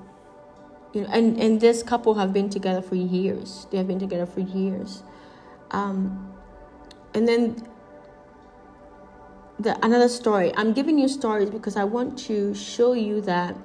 [0.94, 3.68] you know, and and this couple have been together for years.
[3.70, 5.04] They have been together for years,
[5.72, 6.34] um,
[7.14, 7.68] and then
[9.60, 10.52] the another story.
[10.56, 13.56] I'm giving you stories because I want to show you that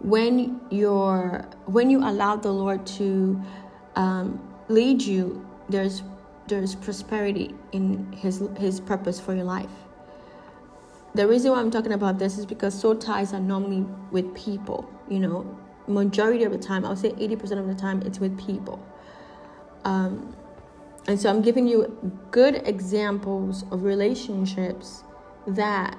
[0.00, 3.40] when you're when you allow the Lord to
[3.96, 6.02] um, lead you, there's
[6.46, 9.70] there's prosperity in His His purpose for your life.
[11.14, 14.88] The reason why I'm talking about this is because soul ties are normally with people.
[15.08, 18.38] You know, majority of the time, I would say 80% of the time, it's with
[18.38, 18.80] people.
[19.84, 20.36] Um,
[21.06, 25.02] and so I'm giving you good examples of relationships
[25.46, 25.98] that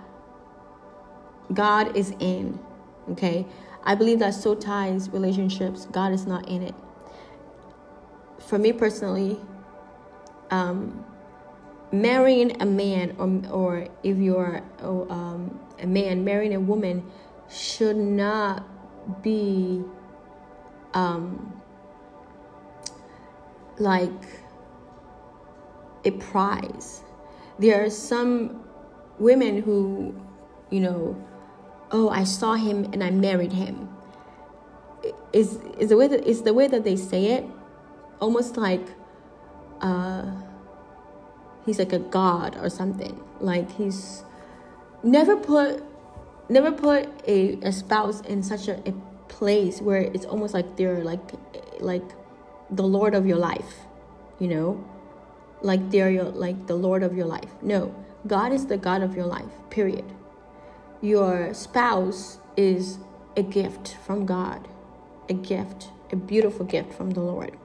[1.54, 2.60] God is in.
[3.12, 3.46] Okay,
[3.84, 6.76] I believe that soul ties relationships, God is not in it.
[8.40, 9.40] For me personally,
[10.52, 11.04] um,
[11.92, 17.10] marrying a man or, or if you're oh, um, a man marrying a woman
[17.50, 18.64] should not
[19.24, 19.84] be
[20.94, 21.62] um,
[23.78, 24.41] like
[26.06, 27.04] a prize.
[27.60, 28.64] There are some
[29.20, 30.16] women who,
[30.70, 31.16] you know,
[31.92, 33.90] oh, I saw him and I married him.
[35.34, 37.46] Is is the way that is the way that they say it,
[38.20, 38.86] almost like,
[39.82, 40.30] uh,
[41.66, 43.20] he's like a god or something.
[43.40, 44.24] Like he's
[45.04, 45.84] never put
[46.50, 48.92] never put a, a spouse in such a, a
[49.28, 51.32] place where it's almost like they're like
[51.80, 52.04] like
[52.70, 53.88] the lord of your life
[54.40, 54.84] you know
[55.62, 57.52] like they're your, like the lord of your life.
[57.62, 57.94] No
[58.28, 60.06] god is the god of your life period.
[61.02, 63.00] Your spouse is
[63.38, 64.68] a gift from god
[65.30, 67.58] a gift a beautiful gift from the lord.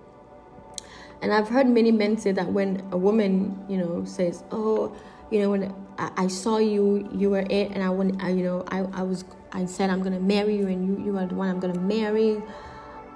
[1.22, 4.94] And i've heard many men say that when a woman you know says oh
[5.30, 8.64] you know when I, saw you you were it and i when I, you know
[8.68, 11.48] i i was i said i'm gonna marry you and you you are the one
[11.48, 12.42] i'm gonna marry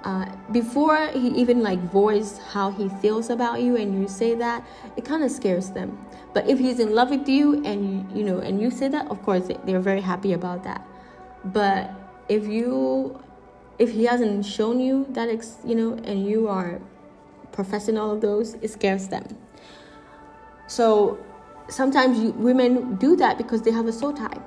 [0.03, 4.65] uh, before he even like voice how he feels about you and you say that
[4.97, 5.97] it kind of scares them
[6.33, 9.21] but if he's in love with you and you, know and you say that of
[9.23, 10.85] course they're very happy about that
[11.45, 11.91] but
[12.29, 13.19] if you
[13.79, 16.79] if he hasn't shown you that ex, you know and you are
[17.51, 19.25] professing all of those it scares them
[20.67, 21.19] so
[21.71, 24.39] sometimes you, women do that because they have a soul tie.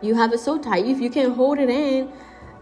[0.00, 0.78] You have a soul tie.
[0.78, 2.10] If you can hold it in,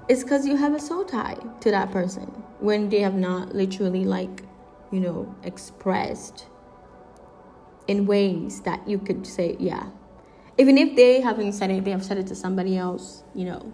[0.09, 2.25] it's because you have a soul tie to that person
[2.61, 4.43] when they have not literally, like,
[4.91, 6.47] you know, expressed
[7.89, 9.89] in ways that you could say, yeah.
[10.59, 13.73] Even if they haven't said it, they have said it to somebody else, you know.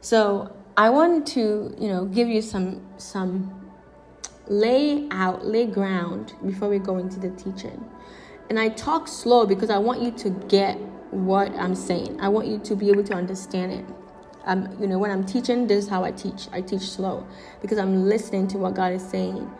[0.00, 3.66] So I want to, you know, give you some some
[4.48, 7.84] lay out, lay ground before we go into the teaching.
[8.48, 10.76] And I talk slow because I want you to get
[11.10, 12.20] what I'm saying.
[12.20, 13.84] I want you to be able to understand it.
[14.46, 16.48] Um, you know, when I'm teaching, this is how I teach.
[16.52, 17.26] I teach slow
[17.60, 19.50] because I'm listening to what God is saying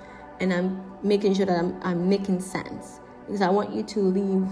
[0.41, 3.01] and I'm making sure that I'm, I'm making sense.
[3.27, 4.49] Because I want you to leave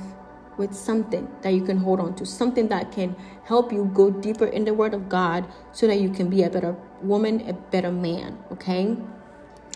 [0.56, 3.14] with something that you can hold on to, something that can
[3.44, 6.50] help you go deeper in the Word of God so that you can be a
[6.50, 8.96] better woman, a better man, okay?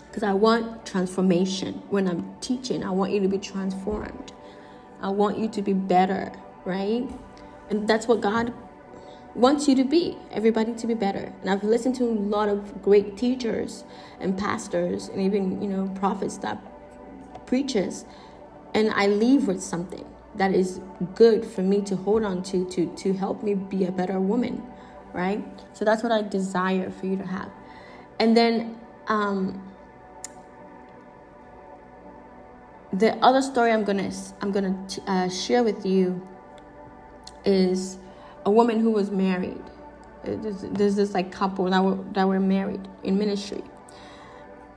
[0.07, 1.83] Because I want transformation.
[1.89, 4.31] When I'm teaching, I want you to be transformed.
[5.01, 6.31] I want you to be better,
[6.65, 7.07] right?
[7.69, 8.53] And that's what God
[9.35, 11.33] wants you to be, everybody to be better.
[11.41, 13.83] And I've listened to a lot of great teachers
[14.19, 16.59] and pastors and even, you know, prophets that
[17.45, 18.05] preaches
[18.73, 20.05] and I leave with something
[20.35, 20.79] that is
[21.15, 24.63] good for me to hold on to to to help me be a better woman,
[25.13, 25.43] right?
[25.73, 27.49] So that's what I desire for you to have.
[28.19, 29.63] And then um
[32.93, 34.11] the other story I'm gonna
[34.41, 36.27] I'm gonna uh, share with you
[37.45, 37.97] is
[38.49, 39.63] a woman who was married.
[40.23, 40.35] Uh,
[40.73, 43.63] there's, this like couple that were that were married in ministry,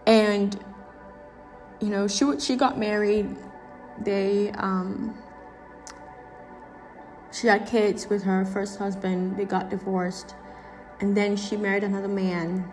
[0.07, 0.62] and
[1.81, 3.35] you know she she got married.
[3.99, 5.16] They um,
[7.33, 9.37] she had kids with her first husband.
[9.39, 10.35] They got divorced,
[11.01, 12.70] and then she married another man,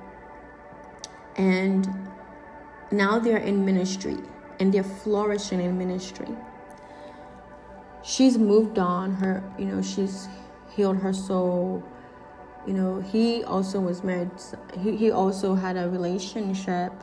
[1.37, 1.87] and
[2.91, 4.17] now they're in ministry
[4.59, 6.27] and they're flourishing in ministry.
[8.03, 9.13] She's moved on.
[9.15, 10.27] Her, you know, she's
[10.79, 11.83] healed her soul.
[12.65, 14.31] You know, he also was married.
[14.81, 16.93] He, he also had a relationship,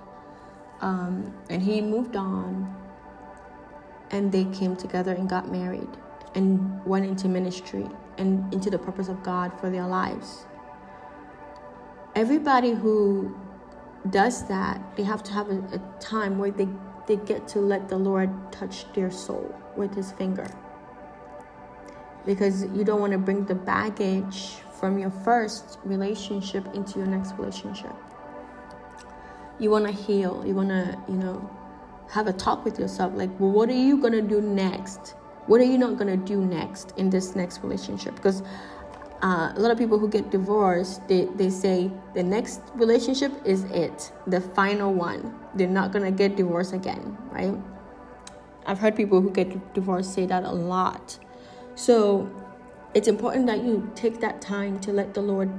[0.80, 2.48] um, and he moved on.
[4.10, 5.92] And they came together and got married,
[6.34, 6.50] and
[6.86, 10.46] went into ministry and into the purpose of God for their lives.
[12.14, 13.36] Everybody who
[14.08, 16.68] does that, they have to have a, a time where they
[17.08, 20.48] they get to let the Lord touch their soul with his finger.
[22.26, 27.32] Because you don't want to bring the baggage from your first relationship into your next
[27.38, 27.94] relationship.
[29.58, 30.44] You want to heal.
[30.46, 31.48] You want to, you know,
[32.10, 35.14] have a talk with yourself like, well, what are you going to do next?
[35.46, 38.16] What are you not going to do next in this next relationship?
[38.16, 38.42] Because
[39.22, 43.64] uh, a lot of people who get divorced, they, they say the next relationship is
[43.64, 45.34] it, the final one.
[45.54, 47.54] They're not going to get divorced again, right?
[48.66, 51.18] I've heard people who get divorced say that a lot.
[51.76, 52.28] So
[52.94, 55.50] it's important that you take that time to let the Lord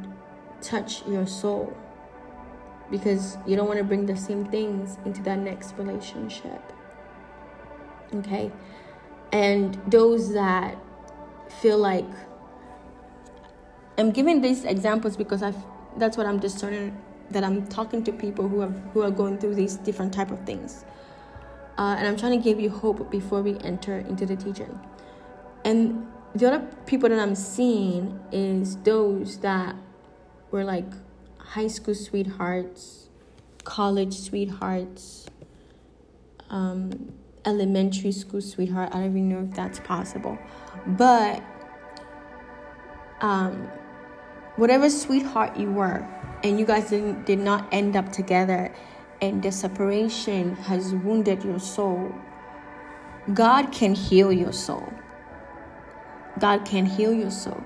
[0.61, 1.77] touch your soul
[2.89, 6.73] because you don't want to bring the same things into that next relationship.
[8.15, 8.51] Okay?
[9.31, 10.75] And those that
[11.61, 12.09] feel like
[13.99, 15.53] I'm giving these examples because i
[15.97, 16.95] that's what I'm discerning
[17.31, 20.39] that I'm talking to people who have who are going through these different type of
[20.45, 20.83] things.
[21.77, 24.79] Uh, and I'm trying to give you hope before we enter into the teaching.
[25.65, 29.75] And the other people that I'm seeing is those that
[30.51, 30.91] were like
[31.37, 33.09] high school sweethearts,
[33.63, 35.27] college sweethearts,
[36.49, 37.13] um,
[37.45, 38.89] elementary school sweetheart.
[38.93, 40.37] I don't even know if that's possible.
[40.85, 41.41] But
[43.21, 43.67] um,
[44.57, 46.07] whatever sweetheart you were,
[46.43, 48.73] and you guys didn't, did not end up together,
[49.21, 52.13] and the separation has wounded your soul,
[53.33, 54.93] God can heal your soul.
[56.39, 57.63] God can heal your soul.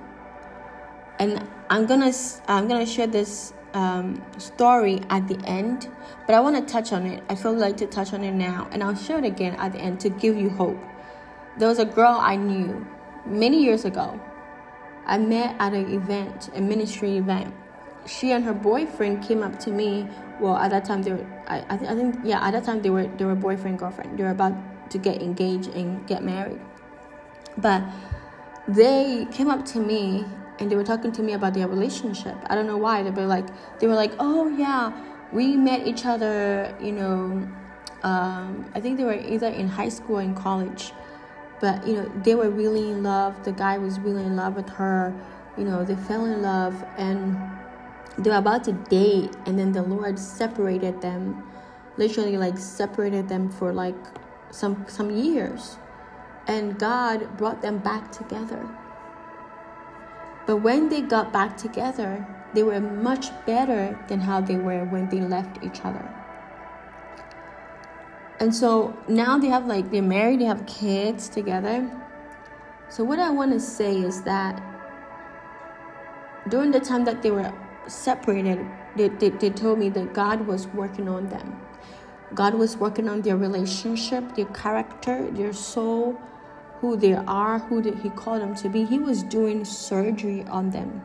[1.19, 2.11] And I'm gonna
[2.47, 5.89] I'm gonna share this um, story at the end,
[6.25, 7.23] but I want to touch on it.
[7.29, 9.79] I feel like to touch on it now, and I'll share it again at the
[9.79, 10.79] end to give you hope.
[11.57, 12.85] There was a girl I knew
[13.25, 14.19] many years ago
[15.05, 17.53] I met at an event, a ministry event.
[18.07, 20.07] She and her boyfriend came up to me.
[20.39, 22.89] Well, at that time they were, I, I, I think, yeah, at that time they
[22.89, 24.17] were, they were boyfriend girlfriend.
[24.17, 24.53] They were about
[24.91, 26.59] to get engaged and get married.
[27.57, 27.83] But
[28.67, 30.25] they came up to me
[30.59, 32.35] and they were talking to me about their relationship.
[32.45, 33.03] I don't know why.
[33.03, 33.47] They were like,
[33.79, 34.91] they were like, oh yeah,
[35.31, 36.75] we met each other.
[36.79, 37.49] You know,
[38.03, 40.93] um, I think they were either in high school or in college
[41.61, 44.67] but you know they were really in love the guy was really in love with
[44.67, 45.13] her
[45.57, 47.37] you know they fell in love and
[48.17, 51.47] they were about to date and then the lord separated them
[51.97, 53.95] literally like separated them for like
[54.49, 55.77] some some years
[56.51, 58.63] and god brought them back together
[60.45, 65.07] but when they got back together they were much better than how they were when
[65.09, 66.07] they left each other
[68.41, 71.87] and so now they have like they're married, they have kids together.
[72.89, 74.59] So what I want to say is that
[76.49, 77.53] during the time that they were
[77.85, 78.65] separated,
[78.97, 81.61] they, they, they told me that God was working on them.
[82.33, 86.19] God was working on their relationship, their character, their soul,
[86.81, 88.83] who they are, who did He called them to be.
[88.83, 91.01] He was doing surgery on them.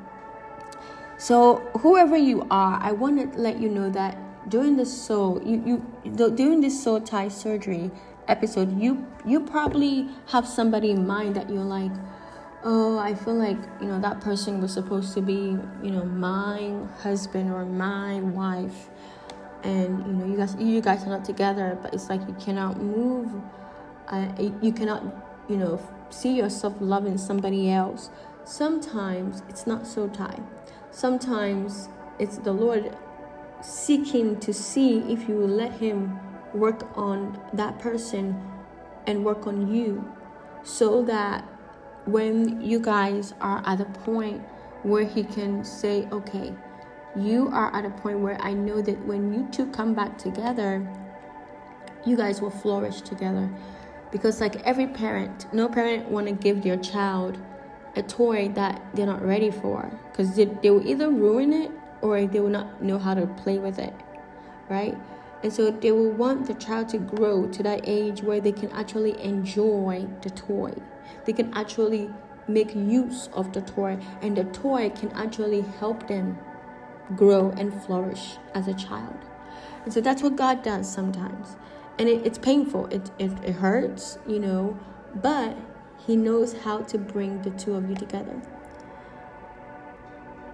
[1.18, 4.18] So, whoever you are, I want to let you know that
[4.48, 7.90] during the soul you you during this soul tie surgery
[8.28, 11.90] episode you you probably have somebody in mind that you're like
[12.62, 16.72] oh i feel like you know that person was supposed to be you know my
[17.02, 18.88] husband or my wife
[19.64, 22.80] and you know you guys you guys are not together but it's like you cannot
[22.80, 23.28] move
[24.08, 24.28] uh,
[24.62, 25.02] you cannot
[25.48, 25.80] you know
[26.10, 28.10] see yourself loving somebody else
[28.44, 30.40] sometimes it's not soul tie
[30.90, 31.88] sometimes
[32.18, 32.96] it's the lord
[33.60, 36.18] seeking to see if you will let Him
[36.54, 38.40] work on that person
[39.06, 40.12] and work on you
[40.62, 41.44] so that
[42.06, 44.42] when you guys are at a point
[44.82, 46.54] where He can say, okay,
[47.16, 50.86] you are at a point where I know that when you two come back together,
[52.04, 53.50] you guys will flourish together.
[54.16, 57.36] Because, like every parent, no parent want to give their child
[57.96, 62.26] a toy that they're not ready for because they, they will either ruin it or
[62.26, 63.92] they will not know how to play with it,
[64.70, 64.96] right?
[65.42, 68.72] And so they will want the child to grow to that age where they can
[68.72, 70.72] actually enjoy the toy.
[71.26, 72.08] They can actually
[72.48, 76.38] make use of the toy, and the toy can actually help them
[77.16, 79.18] grow and flourish as a child.
[79.84, 81.56] And so that's what God does sometimes.
[81.98, 84.78] And it, it's painful, it, it, it hurts, you know,
[85.14, 85.56] but
[86.06, 88.40] He knows how to bring the two of you together.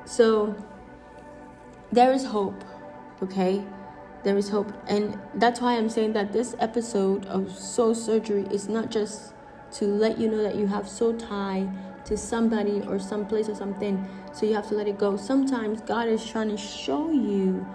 [0.04, 0.54] So
[1.90, 2.64] there is hope,
[3.22, 3.64] okay?
[4.22, 4.72] There is hope.
[4.86, 9.34] And that's why I'm saying that this episode of soul surgery is not just
[9.72, 11.68] to let you know that you have soul tie
[12.04, 15.16] to somebody or some place or something, so you have to let it go.
[15.16, 17.66] Sometimes God is trying to show you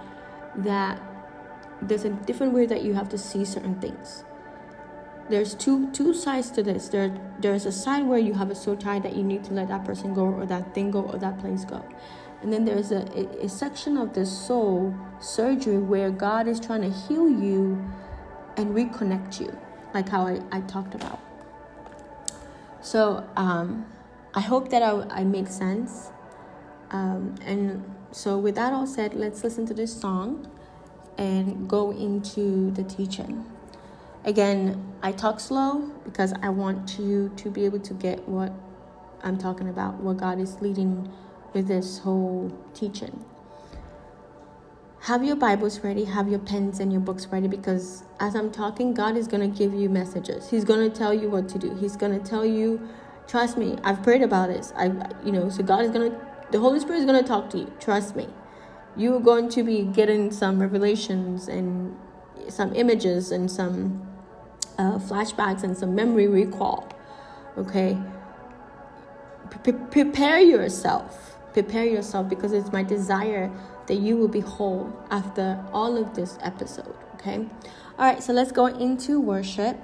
[0.58, 1.02] that
[1.82, 4.24] there's a different way that you have to see certain things.
[5.30, 6.90] there's two two sides to this.
[6.90, 7.10] There
[7.40, 9.84] there's a side where you have a soul tie that you need to let that
[9.86, 11.84] person go or that thing go or that place go.
[12.42, 16.82] And then there's a, a, a section of the soul surgery where God is trying
[16.82, 17.84] to heal you
[18.58, 19.58] and reconnect you,
[19.94, 21.20] like how I, I talked about.
[22.82, 23.86] So um,
[24.34, 26.12] I hope that I, I make sense.
[26.92, 30.48] Um, and so, with that all said, let's listen to this song
[31.18, 33.46] and go into the teaching.
[34.24, 38.52] Again, I talk slow because I want you to be able to get what
[39.24, 41.12] I'm talking about, what God is leading
[41.54, 43.24] with this whole teaching.
[45.02, 48.94] Have your Bibles ready, have your pens and your books ready because as I'm talking,
[48.94, 50.50] God is going to give you messages.
[50.50, 51.74] He's going to tell you what to do.
[51.76, 52.90] He's going to tell you,
[53.28, 54.74] trust me, I've prayed about this.
[54.76, 54.88] I
[55.24, 57.58] you know, so God is going to the Holy Spirit is going to talk to
[57.60, 57.72] you.
[57.80, 58.28] Trust me.
[58.98, 61.96] You are going to be getting some revelations and
[62.50, 64.08] some images and some
[64.78, 66.90] uh, flashbacks and some memory recall.
[67.58, 67.98] Okay?
[69.92, 71.38] Prepare yourself.
[71.54, 73.52] Prepare yourself because it's my desire
[73.88, 76.96] that you will be whole after all of this episode.
[77.16, 77.46] Okay?
[77.98, 79.78] All right, so let's go into worship.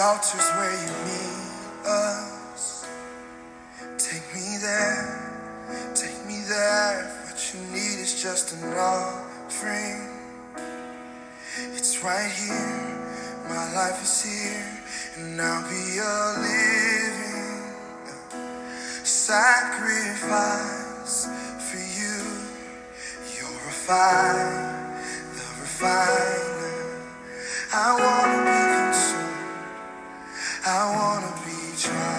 [0.00, 2.86] altar's where you meet us.
[3.98, 7.04] Take me there, take me there.
[7.04, 10.08] If what you need is just an offering.
[11.76, 12.98] It's right here,
[13.48, 14.66] my life is here,
[15.16, 17.74] and I'll be a living
[19.04, 20.48] sacrifice
[21.68, 22.24] for you.
[23.36, 24.96] You're a fire,
[25.34, 26.40] the refiner.
[27.72, 28.49] I wanna
[30.66, 32.09] I wanna be trying.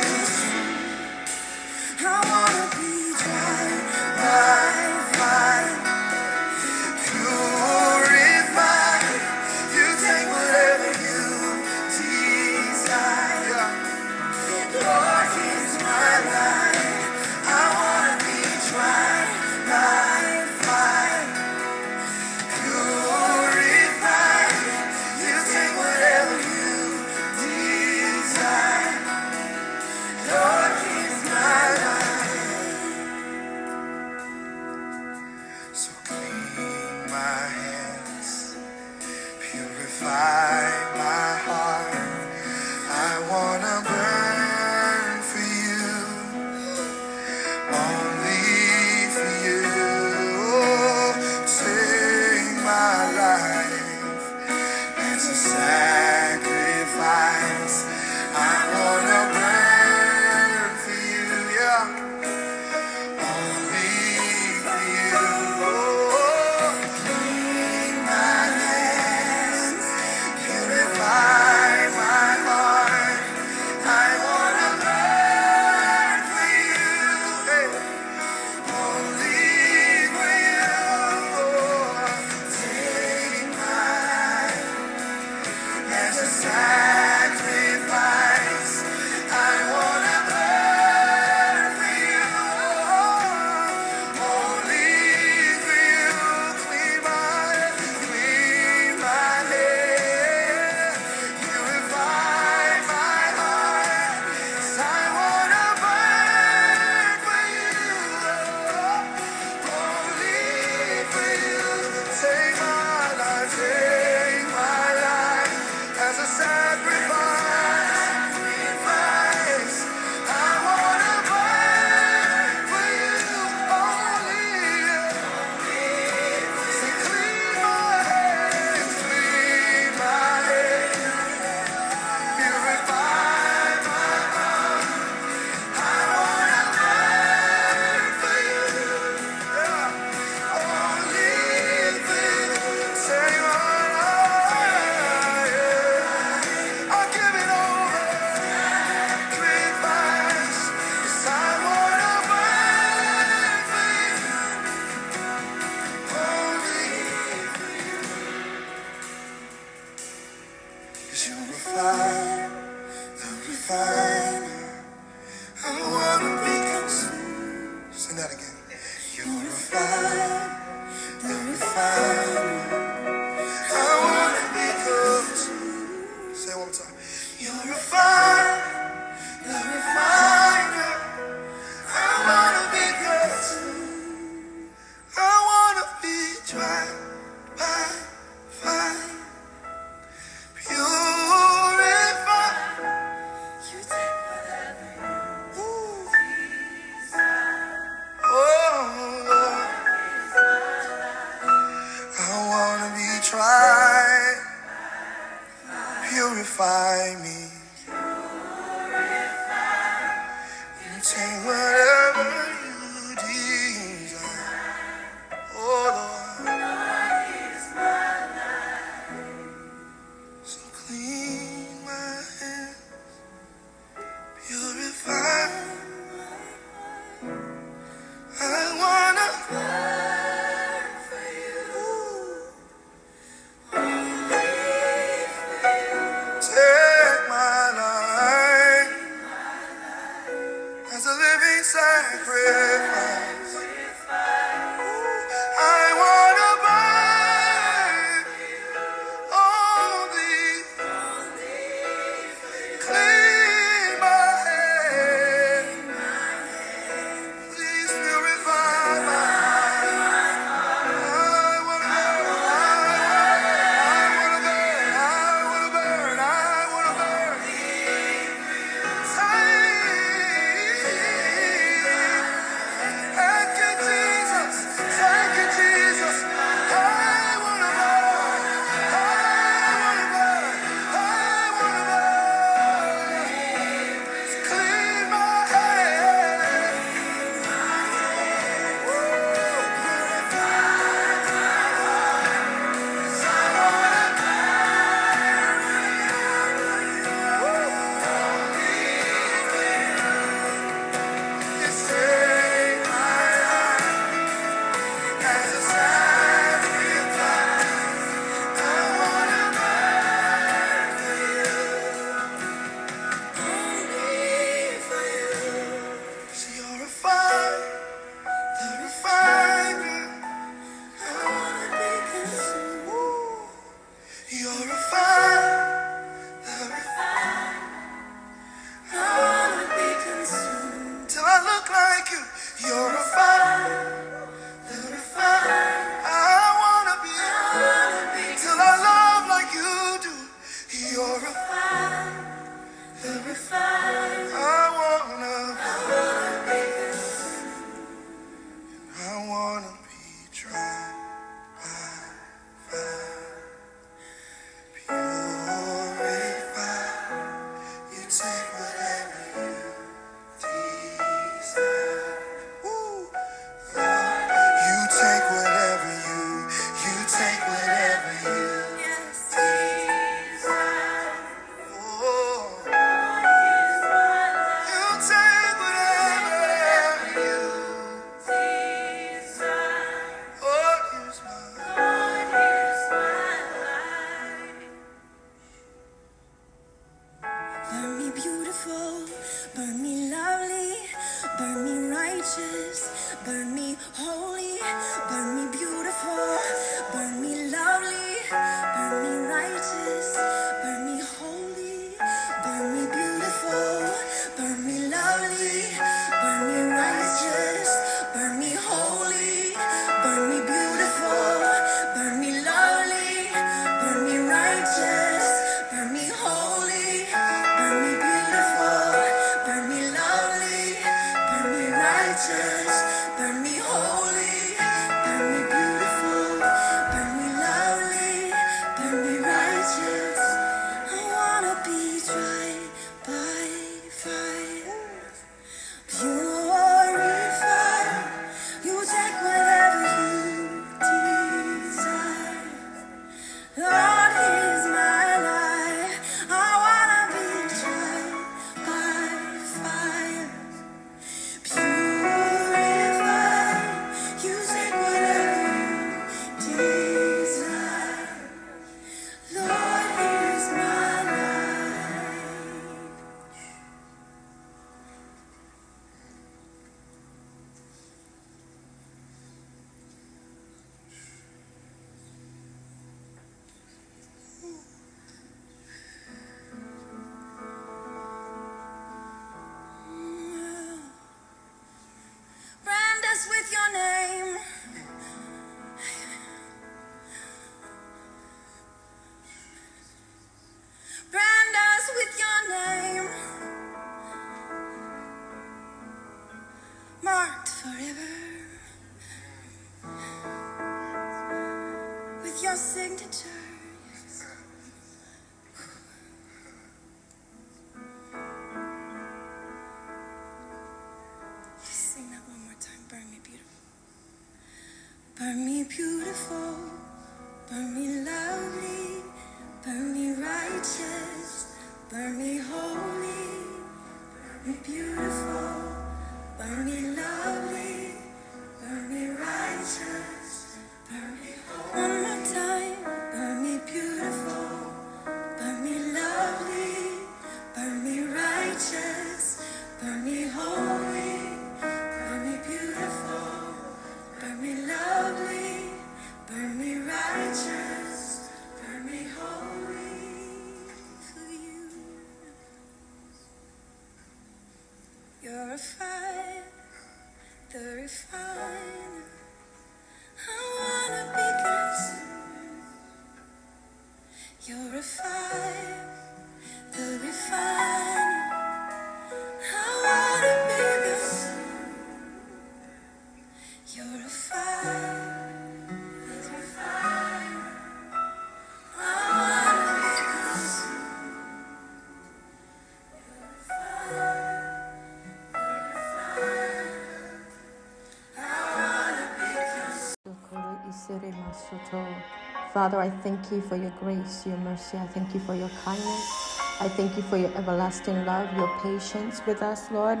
[592.58, 594.76] Father, I thank you for your grace, your mercy.
[594.78, 596.40] I thank you for your kindness.
[596.58, 600.00] I thank you for your everlasting love, your patience with us, Lord.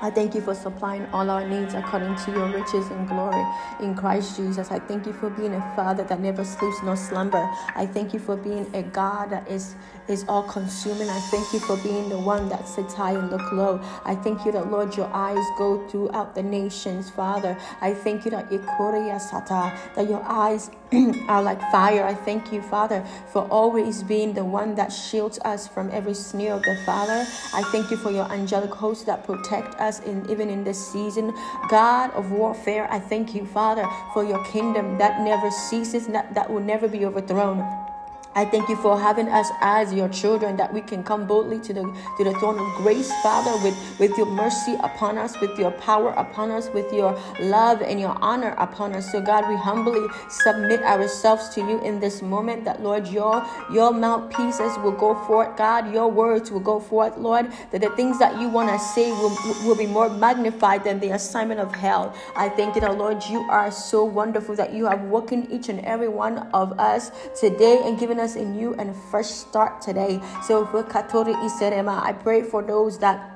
[0.00, 3.44] I thank you for supplying all our needs according to your riches and glory
[3.80, 4.70] in Christ Jesus.
[4.70, 7.50] I thank you for being a father that never sleeps nor slumber.
[7.74, 9.74] I thank you for being a God that is,
[10.08, 11.08] is all consuming.
[11.08, 13.80] I thank you for being the one that sits high and look low.
[14.04, 17.56] I thank you that, Lord, your eyes go throughout the nations, Father.
[17.80, 20.70] I thank you that that your eyes
[21.28, 22.04] are like fire.
[22.04, 26.54] I thank you, Father, for always being the one that shields us from every snare
[26.54, 27.26] of the Father.
[27.54, 31.34] I thank you for your angelic hosts that protect us in even in this season.
[31.68, 36.50] God of warfare, I thank you, Father, for your kingdom that never ceases, that, that
[36.50, 37.91] will never be overthrown.
[38.34, 41.72] I thank you for having us as your children that we can come boldly to
[41.74, 41.82] the
[42.16, 46.10] to the throne of grace, Father, with, with your mercy upon us, with your power
[46.10, 49.12] upon us, with your love and your honor upon us.
[49.12, 53.92] So God, we humbly submit ourselves to you in this moment that Lord, your your
[53.92, 58.40] mouthpieces will go forth, God, your words will go forth, Lord, that the things that
[58.40, 62.14] you want to say will, will be more magnified than the assignment of hell.
[62.34, 65.80] I thank you that Lord, you are so wonderful that you have woken each and
[65.80, 70.20] every one of us today and given in you and a fresh start today.
[70.46, 73.31] So for Katori Iserema, I pray for those that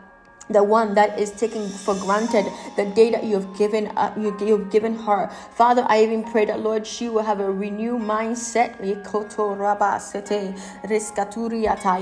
[0.51, 4.36] the one that is taking for granted the day that you have given uh, you,
[4.40, 5.28] you've given her.
[5.55, 8.76] Father i even pray that lord she will have a renewed mindset.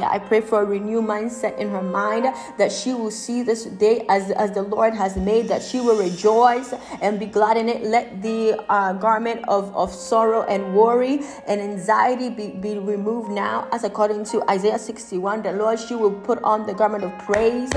[0.05, 2.27] I pray for a renewed mindset in her mind
[2.59, 5.99] that she will see this day as as the lord has made that she will
[5.99, 7.83] rejoice and be glad in it.
[7.83, 13.69] Let the uh, garment of, of sorrow and worry and anxiety be, be removed now
[13.73, 17.71] as according to isaiah 61 the lord she will put on the garment of praise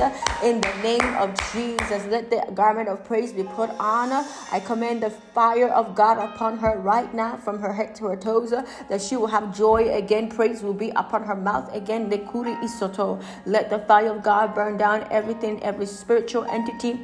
[0.43, 2.05] in the name of Jesus.
[2.05, 4.25] Let the garment of praise be put on her.
[4.51, 8.15] I command the fire of God upon her right now, from her head to her
[8.15, 10.29] toes, that she will have joy again.
[10.29, 12.09] Praise will be upon her mouth again.
[12.09, 13.21] Isoto.
[13.45, 16.99] Let the fire of God burn down everything, every spiritual entity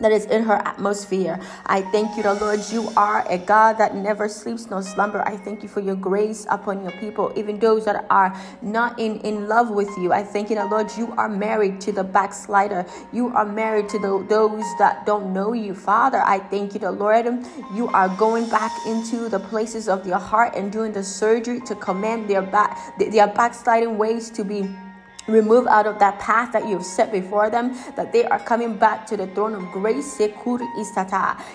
[0.00, 1.40] that is in her atmosphere.
[1.66, 2.60] I thank you, the Lord.
[2.70, 5.22] You are a God that never sleeps nor slumber.
[5.26, 9.20] I thank you for your grace upon your people, even those that are not in,
[9.20, 10.12] in love with you.
[10.12, 10.90] I thank you, the Lord.
[10.96, 12.86] You are married to the backslider.
[13.12, 15.74] You are married to the, those that don't know you.
[15.74, 17.26] Father, I thank you, the Lord.
[17.74, 21.74] You are going back into the places of their heart and doing the surgery to
[21.74, 24.68] command their back their backsliding ways to be
[25.28, 29.06] remove out of that path that you've set before them that they are coming back
[29.06, 30.18] to the throne of grace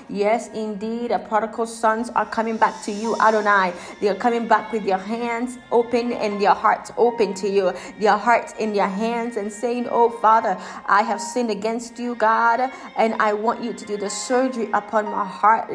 [0.09, 3.73] yes indeed the prodigal sons are coming back to you adonai.
[3.99, 7.73] They are coming back with their hands open and their hearts open to you.
[7.99, 12.71] Their hearts in their hands and saying oh father i have sinned against you god
[12.97, 15.69] and i want you to do the surgery upon my heart.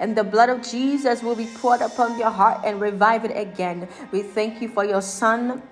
[0.00, 3.88] And the blood of jesus will be poured upon your heart and revive it again.
[4.10, 5.62] We thank you for your son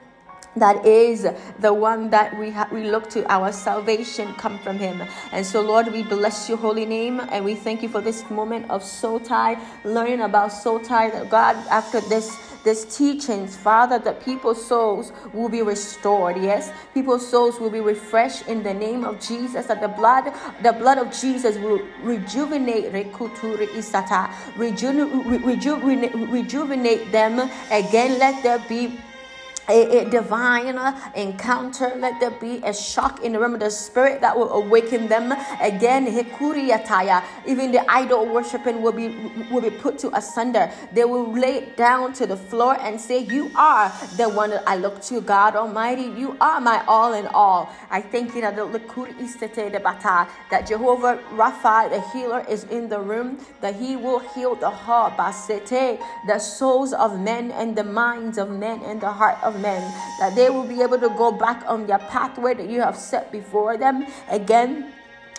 [0.57, 1.27] that is
[1.61, 5.03] the one that we ha- we look to our salvation come from him.
[5.33, 8.71] And so lord we bless your holy name and we thank you for this moment
[8.71, 14.23] of soul tie learning about soul tie that god after this this teachings father that
[14.25, 16.71] people's souls will be restored yes?
[16.93, 20.33] People's souls will be refreshed in the name of jesus that the blood
[20.63, 22.93] the blood of jesus will rejuvenate
[24.57, 27.51] rejuvenate, rejuvenate them.
[27.71, 28.99] Again let there be
[29.69, 30.79] a, a divine
[31.15, 31.93] encounter.
[31.97, 35.33] Let there be a shock in the realm of the spirit that will awaken them
[35.61, 36.07] again.
[36.07, 37.25] Hikuriataya.
[37.47, 39.09] Even the idol worshiping will be
[39.51, 40.71] will be put to asunder.
[40.93, 44.77] They will lay down to the floor and say, "You are the one that I
[44.77, 46.05] look to, God Almighty.
[46.17, 48.67] You are my all in all." I thank you that the
[50.51, 53.39] that Jehovah Rapha, the healer, is in the room.
[53.61, 55.15] That He will heal the heart,
[56.27, 59.83] the souls of men and the minds of men and the heart of men,
[60.21, 63.31] that they will be able to go back on their pathway that you have set
[63.33, 64.07] before them.
[64.29, 64.93] Again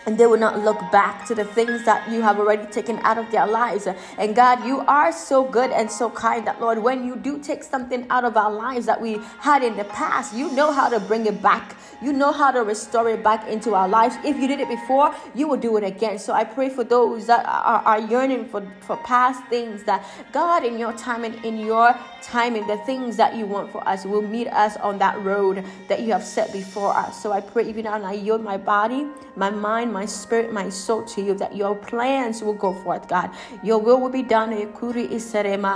[0.06, 3.18] and they will not look back to the things that you have already taken out
[3.18, 3.86] of their lives.
[4.18, 7.62] And God, you are so good and so kind that, Lord, when you do take
[7.62, 11.00] something out of our lives that we had in the past, you know how to
[11.00, 11.76] bring it back.
[12.02, 14.16] You know how to restore it back into our lives.
[14.24, 16.18] If you did it before, you will do it again.
[16.18, 20.64] So I pray for those that are, are yearning for, for past things that, God,
[20.64, 24.22] in your time and in your timing, the things that you want for us will
[24.22, 27.22] meet us on that road that you have set before us.
[27.22, 31.04] So I pray even now, I yield my body, my mind, my spirit, my soul
[31.04, 33.30] to you, that your plans will go forth, God.
[33.62, 34.52] Your will will be done.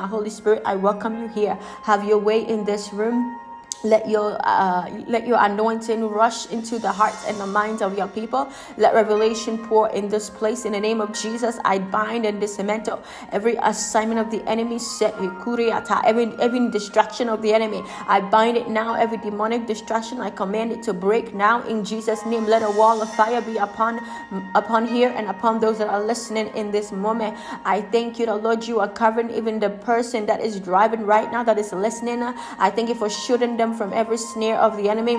[0.09, 1.59] Holy Spirit, I welcome you here.
[1.85, 3.39] Have your way in this room.
[3.85, 8.09] Let your uh, let your anointing rush into the hearts and the minds of your
[8.09, 8.49] people.
[8.79, 10.65] Let revelation pour in this place.
[10.65, 14.79] In the name of Jesus, I bind and dismantle every assignment of the enemy.
[14.81, 15.15] Set
[16.07, 17.83] every every distraction of the enemy.
[18.09, 18.95] I bind it now.
[18.95, 22.47] Every demonic distraction, I command it to break now in Jesus' name.
[22.47, 24.01] Let a wall of fire be upon
[24.55, 27.37] upon here and upon those that are listening in this moment.
[27.65, 28.67] I thank you, the Lord.
[28.67, 32.23] You are covering even the person that is driving right now that is listening.
[32.23, 35.17] I thank you for shooting them from every snare of the enemy,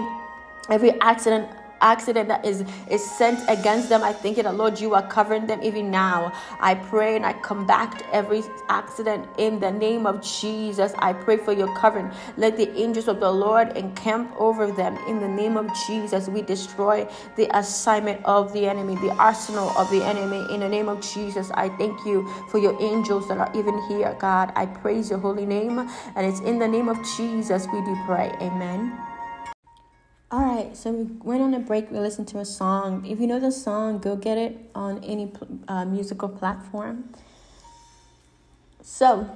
[0.69, 1.49] every accident
[1.81, 4.03] accident that is is sent against them.
[4.03, 6.33] I thank you that Lord, you are covering them even now.
[6.59, 10.93] I pray and I combat every accident in the name of Jesus.
[10.99, 12.11] I pray for your covering.
[12.37, 16.27] Let the angels of the Lord encamp over them in the name of Jesus.
[16.27, 20.89] We destroy the assignment of the enemy, the arsenal of the enemy in the name
[20.89, 21.51] of Jesus.
[21.51, 24.51] I thank you for your angels that are even here, God.
[24.55, 28.31] I praise your holy name, and it's in the name of Jesus we do pray.
[28.41, 29.14] Amen.
[30.31, 31.91] All right, so we went on a break.
[31.91, 33.05] We listened to a song.
[33.05, 35.31] If you know the song, go get it on any
[35.67, 37.13] uh, musical platform.
[38.81, 39.29] So,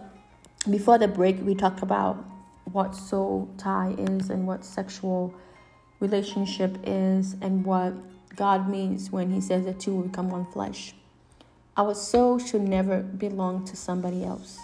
[0.67, 2.25] before the break, we talked about
[2.65, 5.35] what soul tie is and what sexual
[5.99, 7.93] relationship is and what
[8.35, 10.95] God means when He says the two will become one flesh.
[11.77, 14.57] Our soul should never belong to somebody else.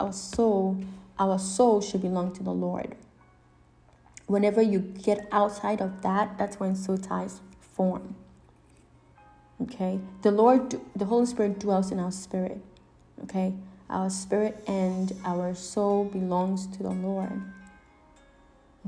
[0.00, 0.82] Our soul,
[1.18, 2.96] our soul should belong to the Lord
[4.32, 8.16] whenever you get outside of that, that's when soul ties form.
[9.60, 10.00] Okay?
[10.22, 12.60] The Lord, the Holy Spirit dwells in our spirit.
[13.24, 13.52] Okay?
[13.90, 17.42] Our spirit and our soul belongs to the Lord.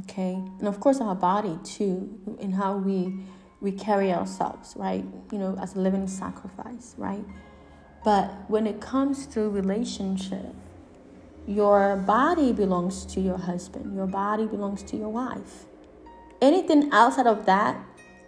[0.01, 0.35] Okay?
[0.59, 3.15] And of course our body too, in how we
[3.61, 5.05] we carry ourselves, right?
[5.33, 7.25] You know, as a living sacrifice, right?
[8.05, 10.55] But when it comes to relationship,
[11.47, 15.67] your body belongs to your husband, your body belongs to your wife.
[16.41, 17.77] Anything outside of that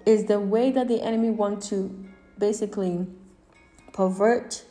[0.04, 2.04] is the way that the enemy wants to
[2.38, 3.06] basically
[3.92, 4.64] pervert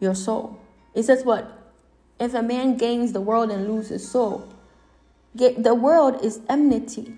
[0.00, 0.58] your soul.
[0.94, 1.58] It says what?
[2.18, 4.48] If a man gains the world and loses soul,
[5.34, 7.14] the world is enmity.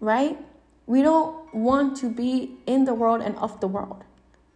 [0.00, 0.38] Right?
[0.86, 4.04] We don't want to be in the world and of the world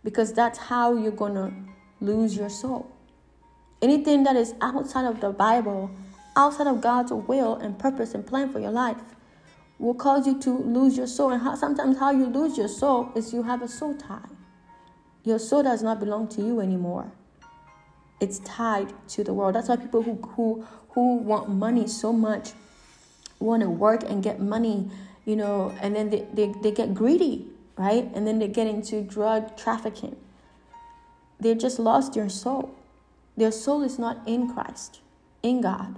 [0.05, 1.53] because that's how you're going to
[2.01, 2.91] lose your soul.
[3.83, 5.91] Anything that is outside of the Bible,
[6.37, 8.97] outside of God's will and purpose and plan for your life,
[9.79, 11.33] will cause you to lose your soul.
[11.33, 14.29] And how, sometimes, how you lose your soul is you have a soul tie.
[15.25, 17.13] Your soul does not belong to you anymore.
[18.21, 19.57] It's tied to the world.
[19.57, 22.53] That's why people who who who want money so much
[23.41, 24.89] want to work and get money,
[25.25, 28.09] you know, and then they, they, they get greedy, right?
[28.15, 30.17] And then they get into drug trafficking.
[31.41, 32.75] They just lost their soul.
[33.37, 35.01] Their soul is not in Christ,
[35.43, 35.97] in God.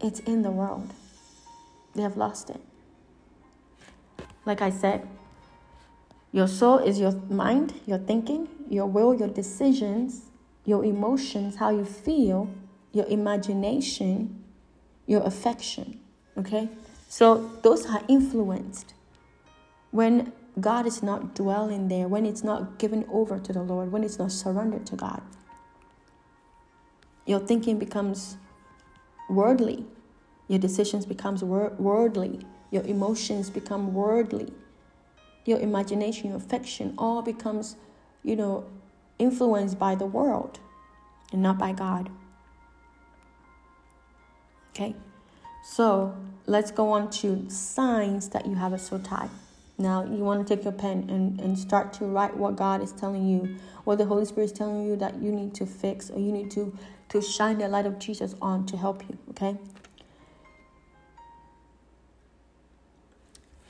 [0.00, 0.92] It's in the world.
[1.94, 2.60] They have lost it.
[4.44, 5.08] Like I said,
[6.30, 10.26] your soul is your mind, your thinking, your will, your decisions,
[10.64, 12.50] your emotions, how you feel,
[12.92, 14.44] your imagination,
[15.06, 16.00] your affection.
[16.36, 16.68] Okay?
[17.08, 18.94] So those are influenced
[19.90, 24.04] when God is not dwelling there, when it's not given over to the Lord, when
[24.04, 25.22] it's not surrendered to God
[27.26, 28.36] your thinking becomes
[29.28, 29.84] worldly
[30.48, 34.52] your decisions becomes wor- worldly your emotions become worldly
[35.44, 37.76] your imagination your affection all becomes
[38.22, 38.64] you know
[39.18, 40.60] influenced by the world
[41.32, 42.10] and not by god
[44.76, 44.94] Okay,
[45.64, 46.14] so
[46.44, 49.30] let's go on to signs that you have a tie.
[49.78, 52.92] Now, you want to take your pen and, and start to write what God is
[52.92, 56.18] telling you, what the Holy Spirit is telling you that you need to fix or
[56.18, 56.76] you need to,
[57.08, 59.18] to shine the light of Jesus on to help you.
[59.30, 59.56] Okay,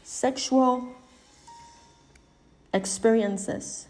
[0.02, 0.88] sexual
[2.72, 3.88] experiences.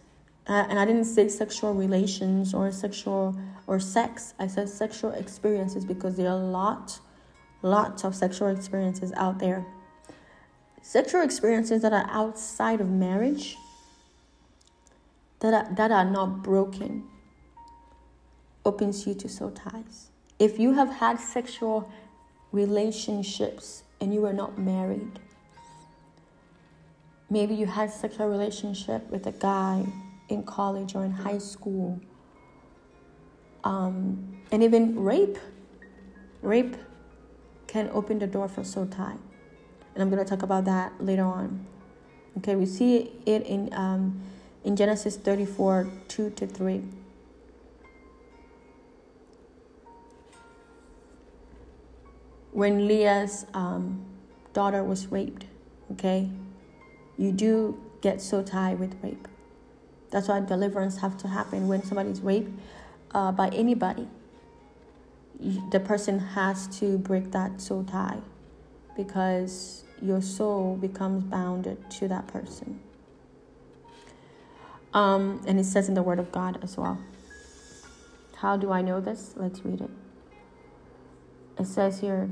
[0.49, 3.36] Uh, and I didn't say sexual relations or sexual
[3.66, 4.32] or sex.
[4.38, 7.01] I said sexual experiences because there are a lot,
[7.62, 9.66] lots of sexual experiences out there.
[10.82, 13.57] Sexual experiences that are outside of marriage,
[15.40, 17.03] that are, that are not broken,
[18.67, 20.11] opens you to soul ties.
[20.39, 21.91] If you have had sexual
[22.53, 25.19] relationships and you were not married,
[27.31, 29.87] maybe you had sexual relationship with a guy
[30.29, 32.01] in college or in high school
[33.67, 35.39] um, and even rape
[36.41, 36.77] rape
[37.67, 39.17] can open the door for soul tie.
[39.95, 41.67] And i'm going to talk about that later on.
[42.39, 44.23] Okay we see it in um,
[44.64, 46.85] in genesis 34 2 to 3
[52.57, 54.04] when leah's um,
[54.52, 55.44] daughter was raped
[55.92, 56.30] okay
[57.16, 59.26] you do get so tied with rape.
[60.11, 62.52] That's why deliverance have to happen when somebody's raped
[63.12, 64.07] uh, by anybody.
[65.70, 68.20] The person has to break that soul tie
[68.96, 72.80] because your soul becomes bounded to that person.
[74.94, 76.98] Um, and it says in the Word of God as well.
[78.36, 79.34] How do I know this?
[79.36, 79.90] Let's read it.
[81.59, 82.28] It says here,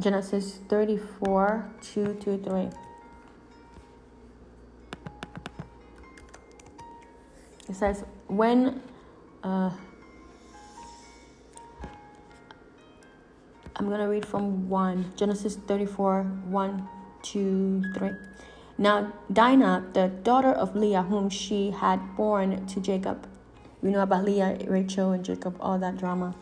[0.00, 2.68] Genesis 34 2 to 3.
[7.68, 8.80] It says, when
[9.42, 9.70] uh,
[13.76, 16.88] I'm going to read from 1, Genesis 34 1,
[17.22, 18.10] 2, 3.
[18.78, 23.28] Now, Dinah, the daughter of Leah, whom she had born to Jacob,
[23.82, 26.34] we know about Leah, Rachel, and Jacob, all that drama,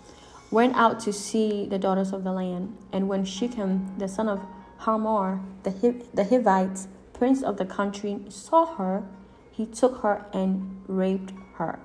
[0.51, 2.77] went out to see the daughters of the land.
[2.93, 4.41] And when Shechem, the son of
[4.79, 9.05] Hamor, the, Hiv- the Hivites, prince of the country, saw her,
[9.51, 11.79] he took her and raped her.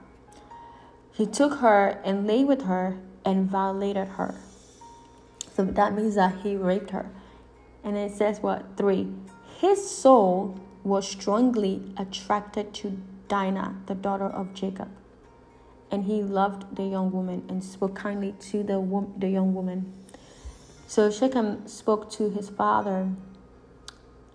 [1.14, 4.36] He took her and lay with her and violated her.
[5.56, 7.10] So that means that he raped her.
[7.84, 8.78] And it says what?
[8.78, 9.12] Three.
[9.60, 12.98] His soul was strongly attracted to
[13.28, 14.90] Dinah, the daughter of Jacob.
[15.92, 19.94] And he loved the young woman and spoke kindly to the, the young woman.
[20.88, 23.10] So Shechem spoke to his father,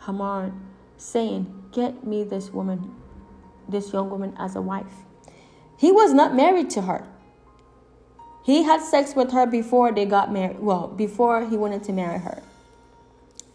[0.01, 0.53] Hamor,
[0.99, 2.95] saying, Get me this woman
[3.69, 5.05] this young woman as a wife.
[5.77, 7.07] He was not married to her.
[8.45, 10.61] He had sex with her before they got married.
[10.61, 12.43] Well, before he wanted to marry her.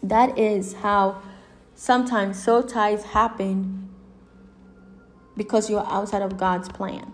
[0.02, 1.22] That is how
[1.74, 3.88] sometimes soul ties happen
[5.36, 7.12] because you're outside of God's plan.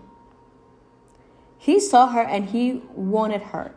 [1.59, 3.75] He saw her and he wanted her.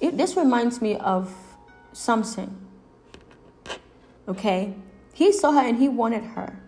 [0.00, 1.32] It, this reminds me of
[1.92, 2.56] something.
[4.26, 4.74] Okay?
[5.14, 6.60] He saw her and he wanted her.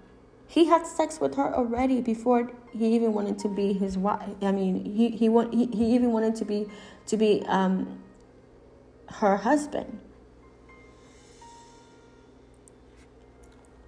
[0.46, 4.28] He had sex with her already before he even wanted to be his wife.
[4.40, 6.66] I mean, he he want, he, he even wanted to be
[7.06, 8.00] to be um,
[9.06, 10.00] her husband.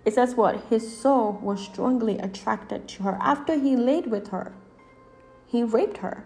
[0.05, 0.65] It says what?
[0.71, 3.19] His soul was strongly attracted to her.
[3.21, 4.53] After he laid with her,
[5.53, 6.25] he raped her.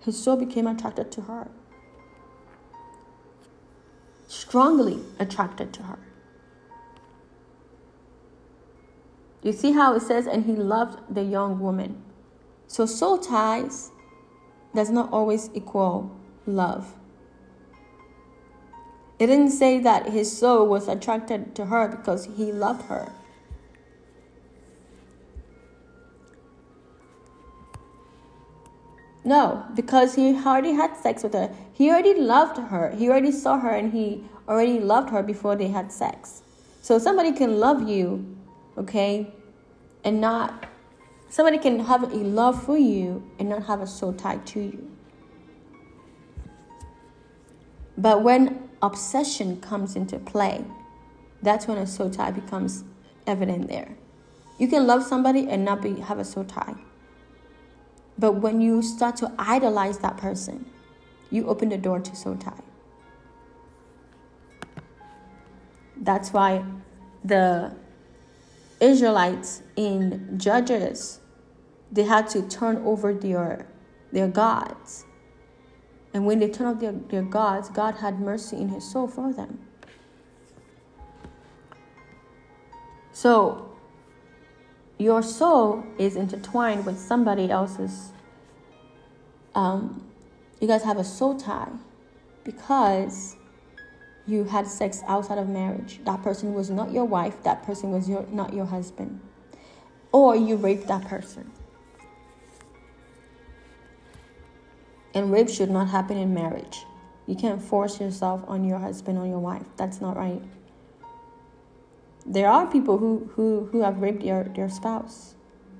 [0.00, 1.48] His soul became attracted to her.
[4.26, 5.98] Strongly attracted to her.
[9.42, 12.02] You see how it says, and he loved the young woman.
[12.66, 13.90] So soul ties
[14.74, 16.10] does not always equal
[16.46, 16.94] love.
[19.18, 23.12] It didn't say that his soul was attracted to her because he loved her.
[29.24, 31.54] No, because he already had sex with her.
[31.72, 32.90] He already loved her.
[32.90, 36.42] He already saw her and he already loved her before they had sex.
[36.80, 38.32] So somebody can love you
[38.76, 39.32] okay?
[40.04, 40.66] And not,
[41.28, 44.90] somebody can have a love for you and not have a soul tied to you.
[47.96, 50.64] But when obsession comes into play,
[51.42, 52.84] that's when a soul tie becomes
[53.26, 53.96] evident there.
[54.58, 56.74] You can love somebody and not be have a soul tie.
[58.18, 60.66] But when you start to idolize that person,
[61.30, 62.52] you open the door to soul tie.
[65.96, 66.64] That's why
[67.24, 67.74] the
[68.80, 71.20] Israelites in Judges,
[71.90, 73.66] they had to turn over their,
[74.12, 75.06] their gods
[76.14, 79.32] And when they turned off their, their gods, God had mercy in his soul for
[79.32, 79.60] them.
[83.12, 83.71] So,
[84.98, 88.12] your soul is intertwined with somebody else's.
[89.54, 90.06] Um,
[90.60, 91.70] you guys have a soul tie
[92.44, 93.36] because
[94.26, 96.00] you had sex outside of marriage.
[96.04, 99.20] That person was not your wife, that person was your, not your husband.
[100.12, 101.50] Or you raped that person.
[105.14, 106.84] And rape should not happen in marriage.
[107.26, 109.66] You can't force yourself on your husband or your wife.
[109.76, 110.42] That's not right.
[112.24, 115.34] There are people who, who, who have raped their, their spouse.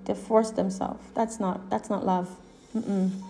[0.04, 1.04] They forced themselves.
[1.14, 2.36] That's not that's not love.
[2.74, 3.22] Mm-mm.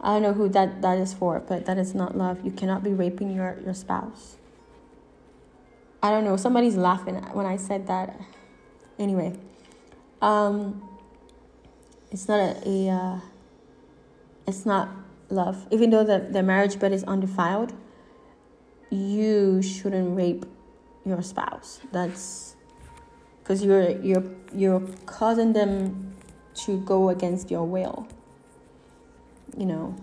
[0.00, 2.44] I don't know who that, that is for, but that is not love.
[2.44, 4.36] You cannot be raping your, your spouse.
[6.02, 6.36] I don't know.
[6.36, 8.20] Somebody's laughing when I said that.
[8.98, 9.36] Anyway,
[10.22, 10.88] um,
[12.10, 13.20] it's not a, a uh,
[14.46, 14.90] it's not
[15.28, 15.66] love.
[15.70, 17.72] Even though the, the marriage bed is undefiled,
[18.90, 20.46] you shouldn't rape
[21.06, 21.80] your spouse.
[21.92, 22.56] That's
[23.42, 26.14] because you're you're you're causing them
[26.66, 28.08] to go against your will.
[29.56, 29.96] You know,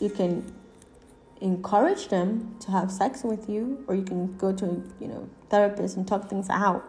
[0.00, 0.52] you can
[1.40, 5.96] encourage them to have sex with you, or you can go to you know therapist
[5.96, 6.84] and talk things out.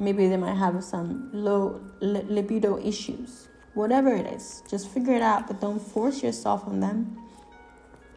[0.00, 4.62] Maybe they might have some low libido issues whatever it is.
[4.68, 7.18] Just figure it out, but don't force yourself on them.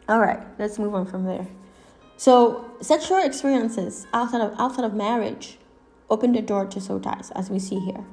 [0.08, 1.46] All right, let's move on from there.
[2.16, 5.58] So, sexual experiences outside of outside of marriage
[6.08, 8.04] open the door to soul ties, as we see here.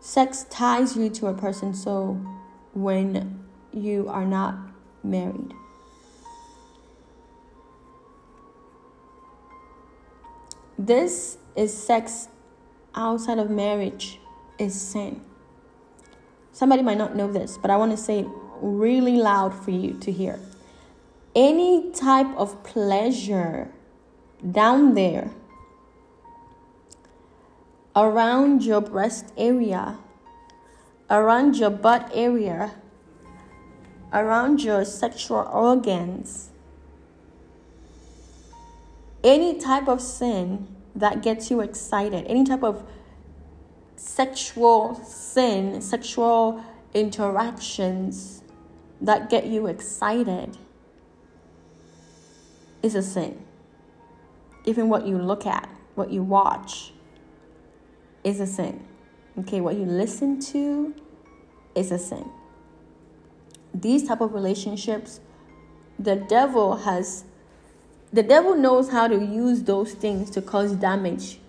[0.00, 2.20] Sex ties you to a person so
[2.74, 4.56] when you are not
[5.02, 5.52] married.
[10.78, 12.28] This is sex
[12.94, 14.20] outside of marriage
[14.58, 15.22] is sin.
[16.52, 18.26] Somebody might not know this, but I want to say it
[18.60, 20.38] really loud for you to hear.
[21.34, 23.72] Any type of pleasure
[24.52, 25.30] down there
[27.96, 29.98] around your breast area,
[31.10, 32.74] around your butt area,
[34.12, 36.50] around your sexual organs,
[39.24, 42.84] any type of sin that gets you excited, any type of
[43.96, 46.62] sexual sin, sexual
[46.92, 48.42] interactions
[49.00, 50.56] that get you excited
[52.84, 53.42] is a sin.
[54.66, 56.92] Even what you look at, what you watch
[58.22, 58.86] is a sin.
[59.38, 60.94] Okay, what you listen to
[61.74, 62.30] is a sin.
[63.72, 65.20] These type of relationships,
[65.98, 67.24] the devil has
[68.12, 71.40] the devil knows how to use those things to cause damage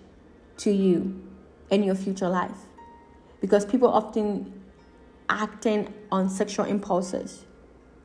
[0.56, 1.22] to you
[1.70, 2.66] in your future life
[3.40, 4.52] because people often
[5.28, 7.44] acting on sexual impulses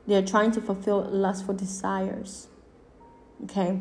[0.06, 2.48] they're trying to fulfill lustful desires
[3.44, 3.78] okay?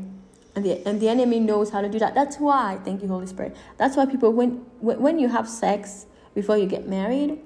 [0.54, 2.14] And the, and the enemy knows how to do that.
[2.14, 3.56] That's why thank you holy spirit.
[3.78, 7.40] That's why people when when you have sex before you get married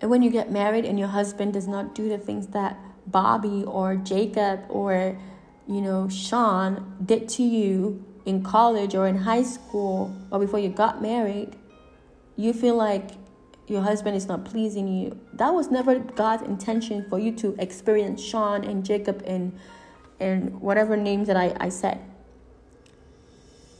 [0.00, 3.64] and when you get married and your husband does not do the things that bobby
[3.64, 5.18] or jacob or
[5.66, 10.68] you know sean did to you in college or in high school or before you
[10.68, 11.56] got married,
[12.36, 13.10] you feel like
[13.66, 15.18] your husband is not pleasing you.
[15.34, 19.58] That was never God's intention for you to experience Sean and Jacob and
[20.20, 22.00] and whatever names that I, I said.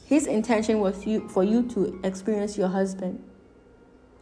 [0.05, 3.23] His intention was you for you to experience your husband,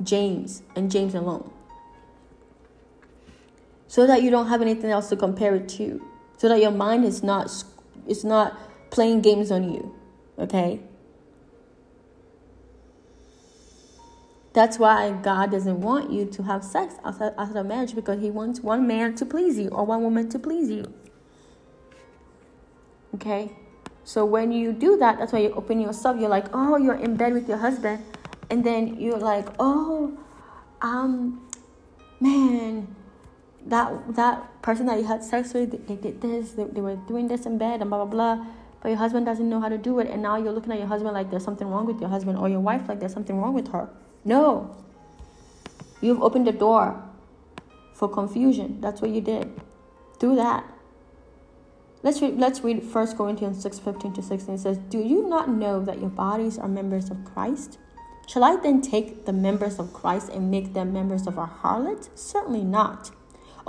[0.03, 1.51] James, and James alone.
[3.87, 6.05] So that you don't have anything else to compare it to.
[6.37, 7.51] So that your mind is not
[8.07, 8.57] is not
[8.91, 9.95] playing games on you.
[10.37, 10.81] Okay?
[14.53, 18.59] That's why God doesn't want you to have sex outside, of marriage because He wants
[18.59, 20.93] one man to please you or one woman to please you.
[23.15, 23.52] Okay?
[24.03, 26.19] So when you do that, that's why you open yourself.
[26.19, 28.03] You're like, oh, you're in bed with your husband.
[28.49, 30.18] And then you're like, oh,
[30.81, 31.48] um,
[32.19, 32.95] man,
[33.68, 37.27] that that person that you had sex with, they, did this, they, they were doing
[37.27, 38.45] this in bed and blah, blah, blah.
[38.81, 40.10] But your husband doesn't know how to do it.
[40.10, 42.49] And now you're looking at your husband like there's something wrong with your husband or
[42.49, 43.90] your wife like there's something wrong with her.
[44.23, 44.76] No.
[46.02, 47.03] You've opened the door
[47.94, 48.80] for confusion.
[48.80, 49.52] That's what you did.
[50.18, 50.64] Do that
[52.03, 55.49] let's read let's read 1 corinthians 6 15 to 16 it says do you not
[55.49, 57.77] know that your bodies are members of christ
[58.27, 62.09] shall i then take the members of christ and make them members of a harlot
[62.15, 63.11] certainly not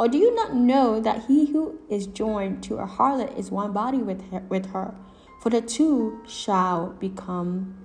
[0.00, 3.72] or do you not know that he who is joined to a harlot is one
[3.72, 4.94] body with her, with her?
[5.42, 7.76] For the two shall become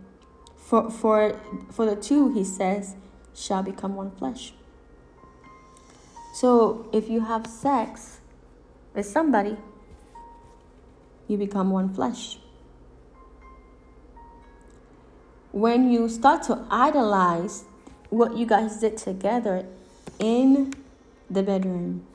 [0.56, 2.96] for for for the two he says
[3.34, 4.54] shall become one flesh.
[6.34, 8.20] So if you have sex
[8.94, 9.58] with somebody,
[11.28, 12.38] you become one flesh.
[15.52, 17.64] When you start to idolize
[18.10, 19.66] what you guys did together
[20.20, 20.74] in
[21.30, 22.06] the bedroom,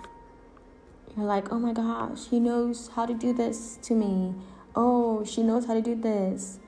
[1.17, 4.35] you're like, oh my gosh, he knows how to do this to me.
[4.77, 6.59] Oh, she knows how to do this.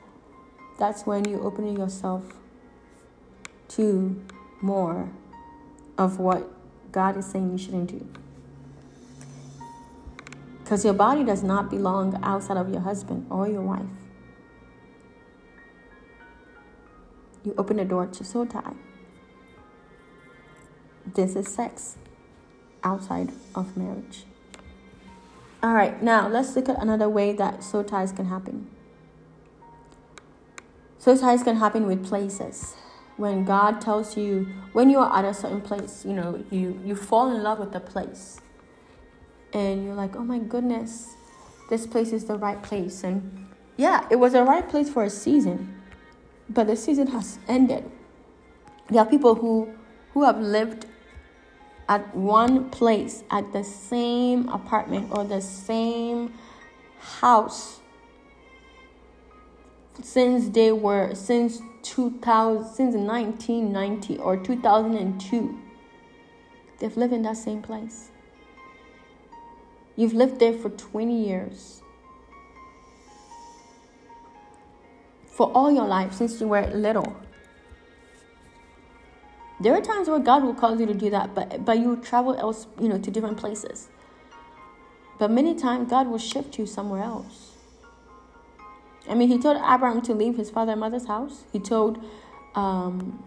[0.78, 2.24] That's when you open yourself
[3.68, 4.20] to
[4.60, 5.10] more
[5.96, 6.50] of what
[6.90, 8.21] God is saying you shouldn't do.
[10.72, 13.84] Because your body does not belong outside of your husband or your wife.
[17.44, 18.72] You open the door to soul tie.
[21.04, 21.98] This is sex
[22.82, 24.24] outside of marriage.
[25.62, 28.70] All right, now let's look at another way that soul ties can happen.
[30.96, 32.76] Soul ties can happen with places
[33.18, 36.96] when God tells you when you are at a certain place, you know, you you
[36.96, 38.41] fall in love with the place.
[39.52, 41.14] And you're like, "Oh my goodness,
[41.68, 43.46] this place is the right place." And
[43.76, 45.82] yeah, it was the right place for a season.
[46.48, 47.90] But the season has ended.
[48.88, 49.68] There are people who
[50.12, 50.86] who have lived
[51.88, 56.32] at one place at the same apartment or the same
[56.98, 57.80] house
[60.00, 65.58] since they were since 2000 since 1990 or 2002
[66.78, 68.10] they've lived in that same place
[70.02, 71.82] you've lived there for 20 years
[75.26, 77.16] for all your life since you were little
[79.60, 82.34] there are times where god will cause you to do that but but you travel
[82.36, 83.88] else you know to different places
[85.18, 87.52] but many times god will shift you somewhere else
[89.08, 91.44] I mean, he told Abraham to leave his father and mother's house.
[91.52, 91.98] He told,
[92.54, 93.22] um,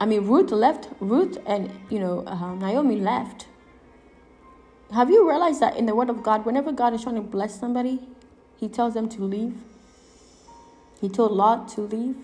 [0.00, 0.88] I mean, Ruth left.
[1.00, 3.46] Ruth and you know uh, Naomi left.
[4.92, 7.58] Have you realized that in the Word of God, whenever God is trying to bless
[7.58, 8.00] somebody,
[8.58, 9.54] He tells them to leave.
[11.00, 12.16] He told Lot to leave.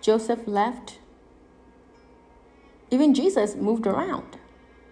[0.00, 0.98] Joseph left.
[2.90, 4.36] Even Jesus moved around.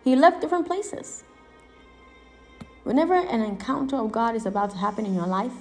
[0.02, 1.24] He left different places.
[2.82, 5.52] Whenever an encounter of God is about to happen in your life,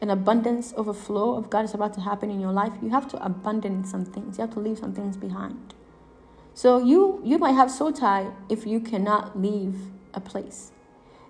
[0.00, 3.24] an abundance, overflow of God is about to happen in your life, you have to
[3.24, 4.38] abandon some things.
[4.38, 5.74] You have to leave some things behind.
[6.58, 9.76] So you you might have soul tie if you cannot leave
[10.14, 10.72] a place.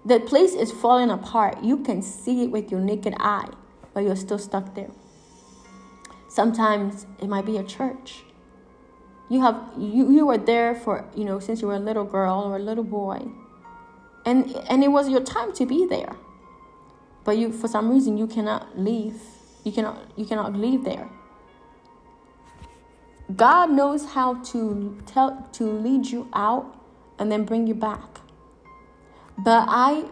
[0.05, 1.63] The place is falling apart.
[1.63, 3.51] You can see it with your naked eye,
[3.93, 4.91] but you're still stuck there.
[6.29, 8.25] Sometimes it might be a church.
[9.29, 12.45] You have you, you were there for, you know, since you were a little girl
[12.47, 13.21] or a little boy
[14.29, 16.15] and and it was your time to be there
[17.25, 19.21] but you for some reason you cannot leave
[19.65, 21.09] you cannot you cannot leave there
[23.37, 26.75] god knows how to tell to lead you out
[27.19, 28.21] and then bring you back
[29.37, 30.05] but i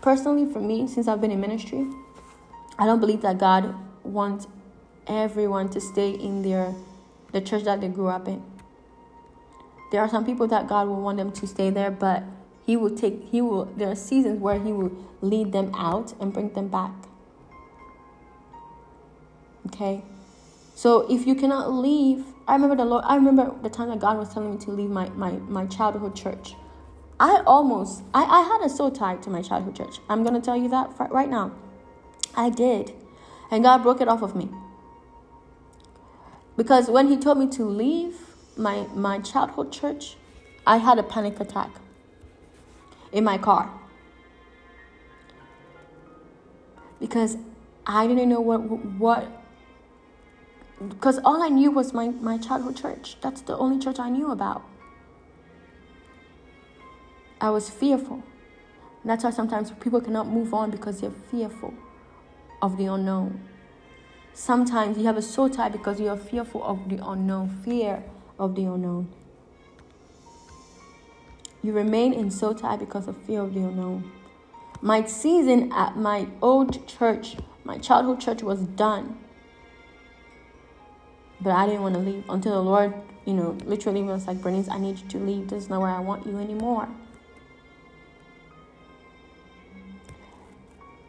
[0.00, 1.86] personally for me since i've been in ministry
[2.78, 4.46] i don't believe that god wants
[5.06, 6.74] everyone to stay in their
[7.32, 8.42] the church that they grew up in
[9.92, 12.24] there are some people that god will want them to stay there but
[12.64, 16.32] he will take, he will, there are seasons where he will lead them out and
[16.32, 16.92] bring them back.
[19.66, 20.02] Okay?
[20.74, 24.18] So if you cannot leave, I remember the Lord, I remember the time that God
[24.18, 26.54] was telling me to leave my, my, my childhood church.
[27.20, 29.98] I almost, I, I had a soul tie to my childhood church.
[30.08, 31.52] I'm going to tell you that right now.
[32.34, 32.92] I did.
[33.50, 34.48] And God broke it off of me.
[36.56, 38.16] Because when He told me to leave
[38.56, 40.16] my, my childhood church,
[40.66, 41.70] I had a panic attack
[43.12, 43.70] in my car
[47.02, 47.36] because
[47.84, 49.41] I didn't know what what
[50.88, 53.16] because all I knew was my, my childhood church.
[53.20, 54.62] That's the only church I knew about.
[57.40, 58.22] I was fearful.
[59.04, 61.74] That's why sometimes people cannot move on because they're fearful
[62.60, 63.48] of the unknown.
[64.32, 68.02] Sometimes you have a soul tie because you are fearful of the unknown, fear
[68.38, 69.12] of the unknown.
[71.62, 74.10] You remain in soul tie because of fear of the unknown.
[74.80, 79.18] My season at my old church, my childhood church, was done.
[81.42, 82.94] But I didn't want to leave until the Lord,
[83.24, 85.48] you know, literally was like, Bernice, I need you to leave.
[85.48, 86.88] This is not where I want you anymore.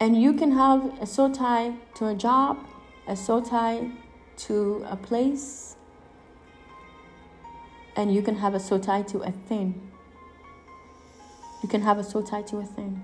[0.00, 2.58] And you can have a soul tie to a job,
[3.06, 3.90] a soul tie
[4.38, 5.76] to a place,
[7.96, 9.92] and you can have a soul tie to a thing.
[11.62, 13.02] You can have a soul tie to a thing.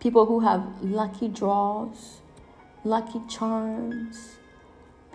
[0.00, 2.22] People who have lucky draws,
[2.82, 4.35] lucky charms,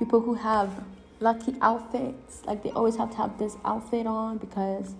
[0.01, 0.83] people who have
[1.19, 2.43] lucky outfits.
[2.45, 4.95] Like they always have to have this outfit on because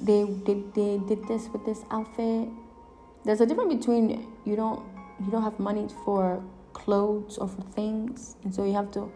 [0.00, 2.48] they did they, they did this with this outfit.
[3.24, 4.82] There's a difference between you don't
[5.24, 6.42] you don't have money for
[6.72, 9.12] clothes or for things, and so you have to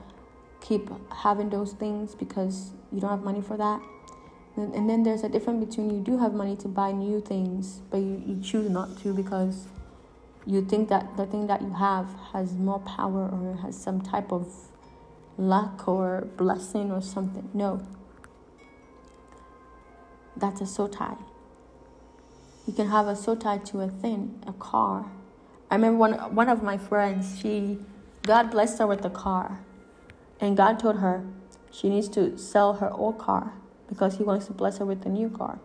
[0.60, 3.80] keep having those things because you don't have money for that.
[4.56, 7.80] And, and then there's a difference between you do have money to buy new things,
[7.90, 9.66] but you, you choose not to because
[10.46, 14.32] you think that the thing that you have has more power or has some type
[14.32, 14.46] of
[15.40, 17.48] luck or blessing or something.
[17.54, 17.80] No.
[20.36, 21.16] That's a tie.
[22.66, 25.10] You can have a tie to a thing, a car.
[25.70, 27.78] I remember one, one of my friends, she,
[28.22, 29.60] God blessed her with a car.
[30.40, 31.24] And God told her
[31.70, 33.54] she needs to sell her old car
[33.88, 35.58] because He wants to bless her with a new car.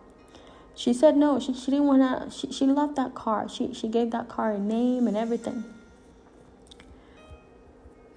[0.74, 3.48] She said no, she, she didn't want to, she, she loved that car.
[3.48, 5.64] She, she gave that car a name and everything.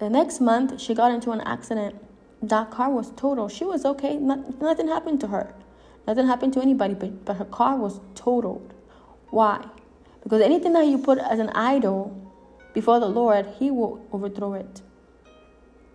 [0.00, 1.94] The next month, she got into an accident.
[2.42, 3.48] That car was total.
[3.48, 4.16] She was okay.
[4.16, 5.54] Not, nothing happened to her.
[6.06, 8.74] Nothing happened to anybody, but, but her car was totaled.
[9.28, 9.64] Why?
[10.24, 12.16] Because anything that you put as an idol
[12.74, 14.80] before the Lord, He will overthrow it.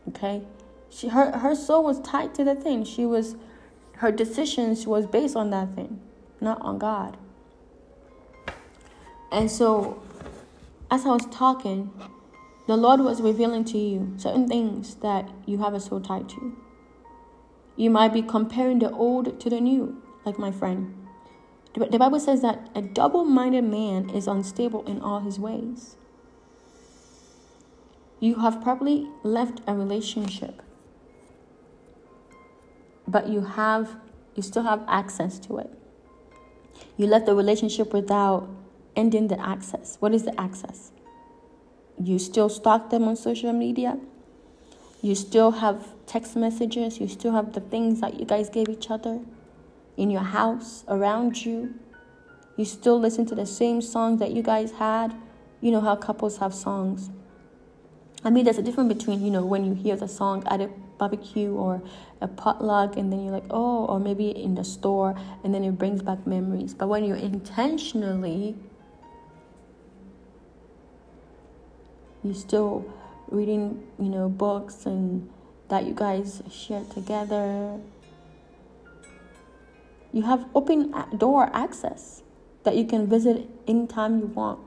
[0.08, 0.44] Okay?
[0.90, 2.86] She, her, her soul was tied to the thing.
[2.86, 3.36] She was,
[3.98, 6.00] her decisions was based on that thing
[6.46, 7.18] not on God.
[9.32, 10.02] And so,
[10.90, 11.92] as I was talking,
[12.68, 16.58] the Lord was revealing to you certain things that you have a soul tied to.
[17.76, 21.06] You might be comparing the old to the new, like my friend.
[21.74, 25.98] The Bible says that a double minded man is unstable in all his ways.
[28.22, 30.62] You have probably left a relationship,
[33.08, 33.98] but you have
[34.36, 35.70] you still have access to it.
[36.98, 38.50] You left the relationship without
[38.96, 39.98] ending the access.
[40.00, 40.92] What is the access?
[42.02, 43.98] You still stalk them on social media.
[45.02, 47.00] You still have text messages.
[47.00, 49.22] You still have the things that you guys gave each other
[49.98, 51.76] in your house, around you.
[52.58, 55.14] You still listen to the same songs that you guys had.
[55.62, 57.10] You know how couples have songs.
[58.24, 60.70] I mean, there's a difference between, you know, when you hear the song at a
[60.98, 61.82] barbecue or
[62.22, 65.78] a potluck and then you're like, oh, or maybe in the store and then it
[65.78, 66.74] brings back memories.
[66.74, 68.56] But when you're intentionally,
[72.26, 72.86] you still
[73.30, 75.30] reading, you know, books and
[75.70, 77.80] that you guys share together.
[80.12, 82.24] You have open door access
[82.64, 84.60] that you can visit anytime you want.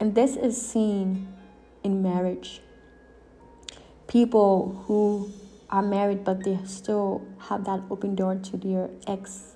[0.00, 1.28] And this is seen
[1.82, 2.60] in marriage.
[4.06, 5.30] People who
[5.70, 9.54] are married but they still have that open door to their ex.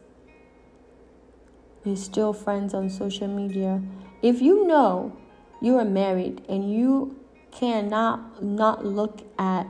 [1.85, 3.81] You're still friends on social media.
[4.23, 5.17] If you know
[5.61, 7.17] you are married and you
[7.51, 9.67] cannot not look at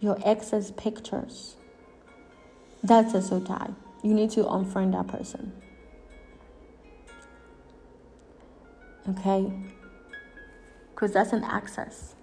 [0.00, 1.56] your ex's pictures,
[2.82, 3.70] that's a soul tie.
[4.02, 5.52] You need to unfriend that person.
[9.08, 9.50] Okay?
[10.98, 12.16] because that's an access.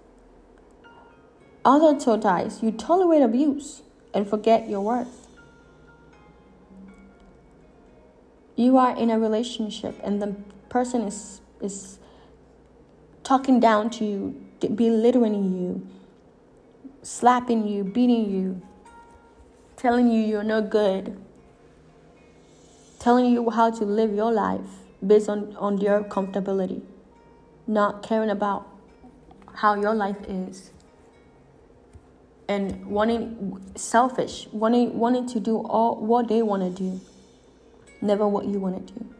[1.64, 3.80] Other toe ties, you tolerate abuse
[4.12, 5.28] and forget your worth.
[8.54, 10.36] You are in a relationship and the
[10.68, 11.98] person is is
[13.26, 14.46] talking down to you,
[14.76, 15.84] belittling you,
[17.02, 18.62] slapping you, beating you,
[19.76, 21.18] telling you you're no good,
[23.00, 24.70] telling you how to live your life
[25.04, 26.80] based on, on your comfortability
[27.66, 28.68] not caring about
[29.54, 30.70] how your life is
[32.48, 37.00] and wanting selfish wanting wanting to do all what they want to do
[38.00, 39.15] never what you want to do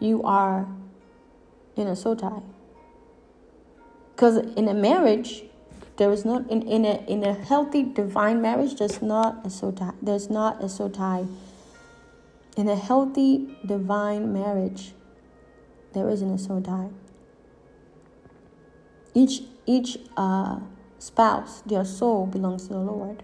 [0.00, 0.66] you are
[1.76, 2.42] in a tie
[4.14, 5.44] because in a marriage
[5.96, 9.92] there is not in, in a in a healthy divine marriage there's not a tie
[10.02, 11.24] there's not a tie
[12.58, 14.92] in a healthy divine marriage,
[15.94, 16.88] there isn't a tie.
[19.14, 20.58] Each each uh,
[20.98, 23.22] spouse, their soul belongs to the Lord.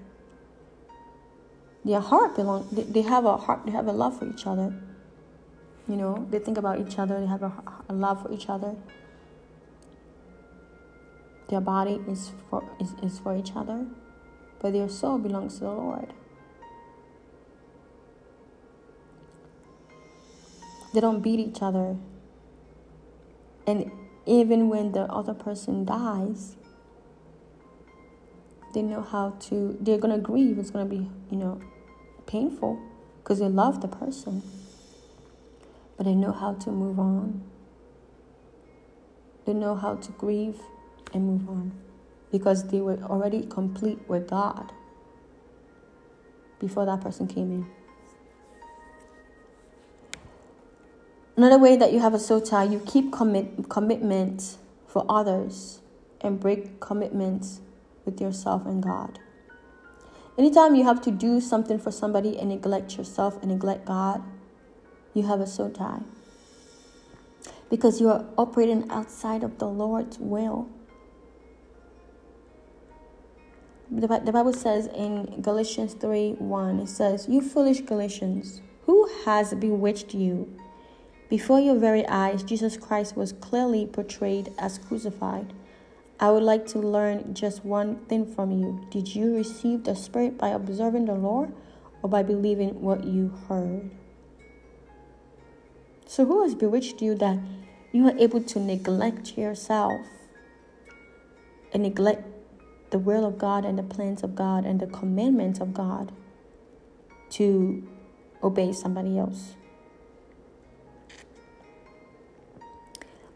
[1.85, 2.69] Their heart belong.
[2.71, 3.67] They, they have a heart.
[3.67, 4.73] They have a love for each other.
[5.89, 7.21] You know, they think about each other.
[7.21, 7.53] They have a,
[7.89, 8.75] a love for each other.
[11.49, 13.87] Their body is for is, is for each other,
[14.61, 16.13] but their soul belongs to the Lord.
[20.95, 21.97] They don't beat each other.
[23.67, 23.91] And
[24.27, 26.57] even when the other person dies,
[28.73, 30.59] they know how to, they're going to grieve.
[30.59, 31.61] It's going to be, you know,
[32.27, 32.79] painful
[33.23, 34.43] because they love the person.
[35.97, 37.43] But they know how to move on.
[39.47, 40.59] They know how to grieve
[41.13, 41.73] and move on
[42.33, 44.73] because they were already complete with God
[46.59, 47.67] before that person came in.
[51.37, 54.57] Another way that you have a tie, you keep commit commitment
[54.87, 55.81] for others
[56.21, 57.61] and break commitments
[58.05, 59.19] with yourself and God.
[60.39, 64.23] Anytime you have to do something for somebody and neglect yourself and neglect God,
[65.15, 66.03] you have a soul tie.
[67.71, 70.69] Because you are operating outside of the Lord's will.
[73.91, 79.55] The, the Bible says in Galatians 3 1, it says, You foolish Galatians, who has
[79.55, 80.53] bewitched you?
[81.31, 85.53] Before your very eyes, Jesus Christ was clearly portrayed as crucified.
[86.21, 88.87] I would like to learn just one thing from you.
[88.91, 91.49] Did you receive the Spirit by observing the law
[92.03, 93.91] or by believing what you heard?
[96.15, 97.41] So, who has bewitched you that
[97.91, 100.01] you are able to neglect yourself
[101.73, 102.23] and neglect
[102.91, 106.13] the will of God and the plans of God and the commandments of God
[107.31, 107.83] to
[108.45, 109.57] obey somebody else?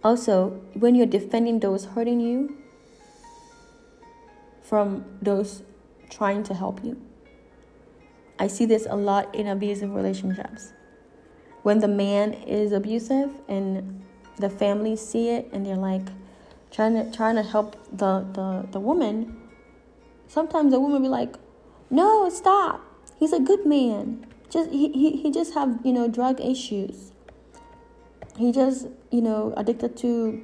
[0.05, 2.59] Also, when you're defending those hurting you
[4.63, 5.65] from those
[6.11, 6.97] trying to help you,
[8.39, 10.75] I see this a lot in abusive relationships.
[11.63, 14.03] When the man is abusive and
[14.39, 16.09] the family see it and they're like
[16.71, 19.37] trying to trying to help the, the, the woman,
[20.27, 21.37] sometimes the woman be like,
[21.91, 22.83] No, stop.
[23.19, 24.27] He's a good man.
[24.49, 27.13] Just he, he, he just have, you know, drug issues
[28.39, 30.41] he just you know addicted to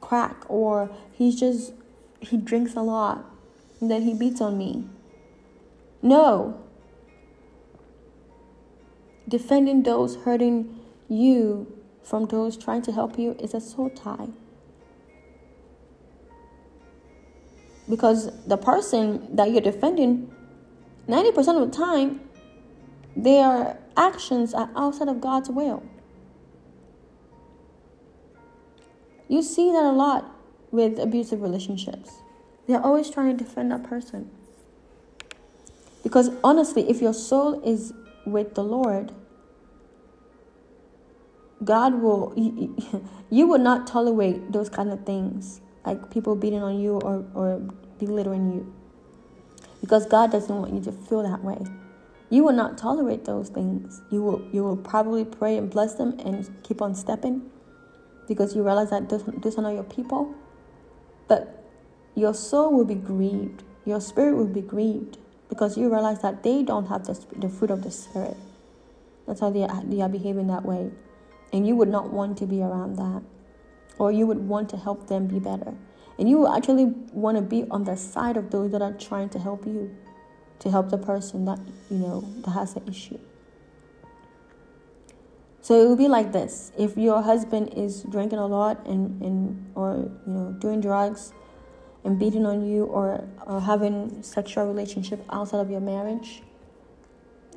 [0.00, 1.72] crack or he's just
[2.20, 3.24] he drinks a lot
[3.80, 4.84] and then he beats on me
[6.00, 6.62] no
[9.28, 11.72] defending those hurting you
[12.02, 14.28] from those trying to help you is a soul tie
[17.88, 20.32] because the person that you're defending
[21.08, 22.20] 90% of the time
[23.16, 25.82] their actions are outside of god's will
[29.28, 30.34] You see that a lot
[30.70, 32.22] with abusive relationships.
[32.66, 34.30] They're always trying to defend that person.
[36.02, 37.92] Because honestly, if your soul is
[38.32, 39.12] with the Lord,
[41.64, 42.32] God will,
[43.30, 47.60] you, will not tolerate those kind of things, like people beating on you or, or
[47.98, 48.74] belittling you.
[49.80, 51.58] Because God doesn't want you to feel that way.
[52.30, 54.02] You will not tolerate those things.
[54.10, 57.50] You will, you will probably pray and bless them and keep on stepping
[58.28, 60.34] because you realize that those are not your people.
[61.26, 61.64] But
[62.14, 65.18] your soul will be grieved, your spirit will be grieved
[65.48, 68.36] because you realize that they don't have the, the fruit of the spirit.
[69.26, 70.90] That's how they are, they are behaving that way.
[71.52, 73.22] And you would not want to be around that.
[73.98, 75.74] Or you would want to help them be better.
[76.18, 79.38] And you actually want to be on the side of those that are trying to
[79.38, 79.94] help you,
[80.60, 81.58] to help the person that,
[81.90, 83.18] you know, that has an issue.
[85.60, 89.70] So it would be like this: if your husband is drinking a lot and, and
[89.74, 91.34] or you know doing drugs
[92.08, 96.42] and beating on you or, or having sexual relationship outside of your marriage,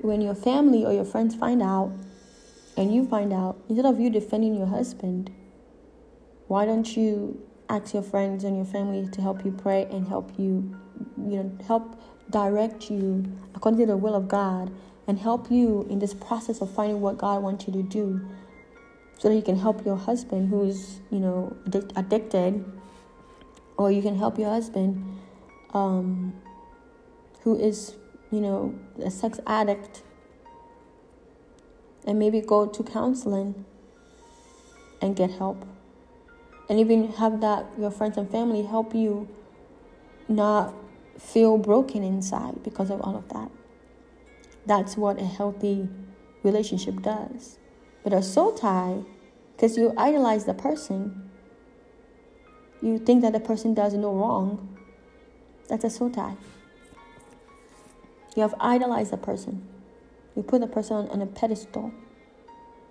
[0.02, 1.90] when your family or your friends find out
[2.76, 5.32] and you find out, instead of you defending your husband,
[6.48, 10.38] why don't you ask your friends and your family to help you pray and help
[10.38, 10.78] you,
[11.18, 11.98] you know, help
[12.30, 13.24] direct you
[13.56, 14.70] according to the will of God
[15.08, 18.20] and help you in this process of finding what God wants you to do
[19.18, 21.56] so that you can help your husband who's, you know,
[21.96, 22.66] addicted,
[23.78, 25.20] or you can help your husband
[25.74, 26.34] um,
[27.42, 27.96] who is,
[28.32, 30.04] you know, a sex addict
[32.06, 33.66] and maybe go to counseling
[35.02, 35.66] and get help.
[36.70, 39.28] And even have that your friends and family help you
[40.30, 40.74] not
[41.20, 43.52] feel broken inside because of all of that.
[44.66, 45.90] That's what a healthy
[46.44, 47.58] relationship does.
[48.04, 49.00] But a soul tie,
[49.56, 51.31] because you idolize the person,
[52.82, 54.78] you think that the person does no wrong,
[55.70, 56.36] that's a tie.
[58.36, 59.68] You have idolized the person.
[60.36, 61.92] You put the person on, on a pedestal.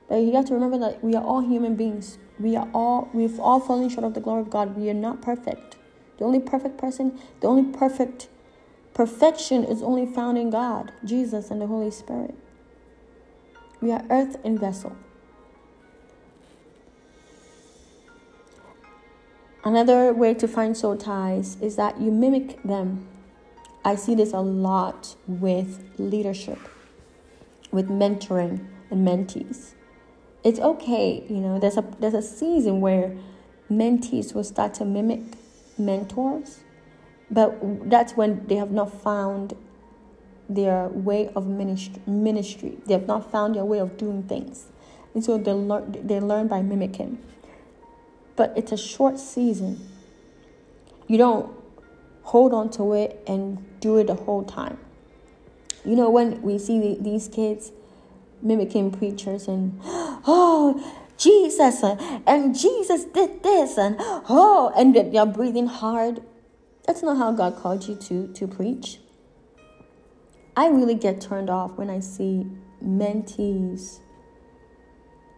[0.08, 2.18] But you have to remember that we are all human beings.
[2.38, 4.76] We are all we've all fallen short of the glory of God.
[4.76, 5.76] We are not perfect.
[6.18, 8.28] The only perfect person, the only perfect
[8.94, 12.34] Perfection is only found in God, Jesus, and the Holy Spirit.
[13.80, 14.96] We are earthen vessel.
[19.62, 23.06] Another way to find soul ties is that you mimic them.
[23.84, 26.58] I see this a lot with leadership,
[27.70, 29.74] with mentoring and mentees.
[30.42, 33.14] It's okay, you know, there's a there's a season where
[33.70, 35.20] mentees will start to mimic
[35.76, 36.60] mentors,
[37.30, 37.58] but
[37.90, 39.54] that's when they have not found
[40.48, 42.02] their way of ministry.
[42.06, 42.78] ministry.
[42.86, 44.66] They have not found their way of doing things.
[45.14, 47.18] And so they learn, they learn by mimicking.
[48.40, 49.86] But it's a short season.
[51.06, 51.52] You don't
[52.22, 54.78] hold on to it and do it the whole time.
[55.84, 57.70] You know, when we see these kids
[58.40, 60.80] mimicking preachers and, oh,
[61.18, 61.96] Jesus, uh,
[62.26, 66.22] and Jesus did this, and oh, and they're breathing hard.
[66.86, 69.00] That's not how God called you to, to preach.
[70.56, 72.46] I really get turned off when I see
[72.82, 73.98] mentees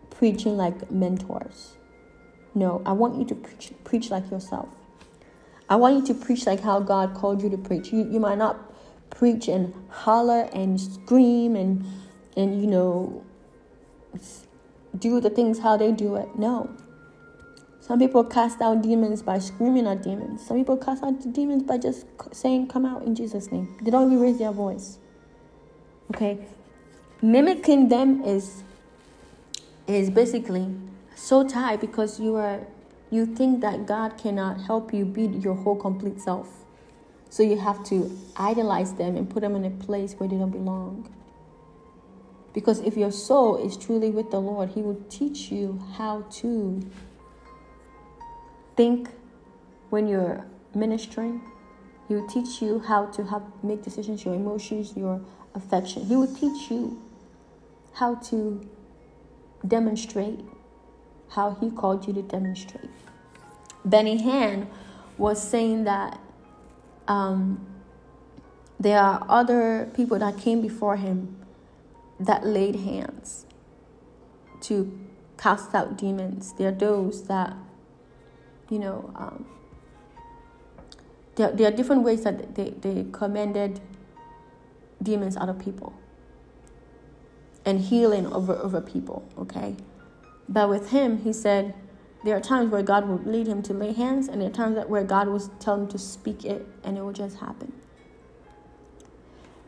[0.08, 1.72] preaching like mentors.
[2.54, 4.68] No, I want you to preach, preach like yourself.
[5.68, 7.92] I want you to preach like how God called you to preach.
[7.92, 8.58] You, you might not
[9.10, 11.84] preach and holler and scream and,
[12.36, 13.24] and you know,
[14.98, 16.36] do the things how they do it.
[16.36, 16.70] No.
[17.80, 20.46] Some people cast out demons by screaming at demons.
[20.46, 23.76] Some people cast out demons by just saying, Come out in Jesus' name.
[23.82, 24.98] They don't even raise their voice.
[26.14, 26.38] Okay?
[27.20, 28.62] Mimicking them is
[29.86, 30.68] is basically
[31.22, 32.66] soul tie because you are
[33.08, 36.48] you think that God cannot help you be your whole complete self.
[37.30, 40.50] So you have to idolize them and put them in a place where they don't
[40.50, 41.14] belong.
[42.52, 46.82] Because if your soul is truly with the Lord, He will teach you how to
[48.76, 49.10] think
[49.90, 50.44] when you're
[50.74, 51.40] ministering.
[52.08, 55.20] He will teach you how to have make decisions, your emotions, your
[55.54, 56.04] affection.
[56.06, 57.00] He will teach you
[57.92, 58.68] how to
[59.66, 60.40] demonstrate
[61.34, 62.90] how He called you to demonstrate.
[63.84, 64.66] Benny Hinn
[65.18, 66.20] was saying that
[67.08, 67.66] um,
[68.78, 71.36] there are other people that came before him
[72.18, 73.46] that laid hands
[74.62, 74.98] to
[75.38, 76.52] cast out demons.
[76.54, 77.54] There are those that,
[78.70, 79.46] you know, um,
[81.34, 83.80] there, there are different ways that they, they commanded
[85.02, 85.92] demons out of people
[87.64, 89.76] and healing over, over people, okay?
[90.48, 91.74] But with him, he said,
[92.24, 94.76] there are times where God will lead him to lay hands, and there are times
[94.76, 97.72] that where God will tell him to speak it, and it will just happen.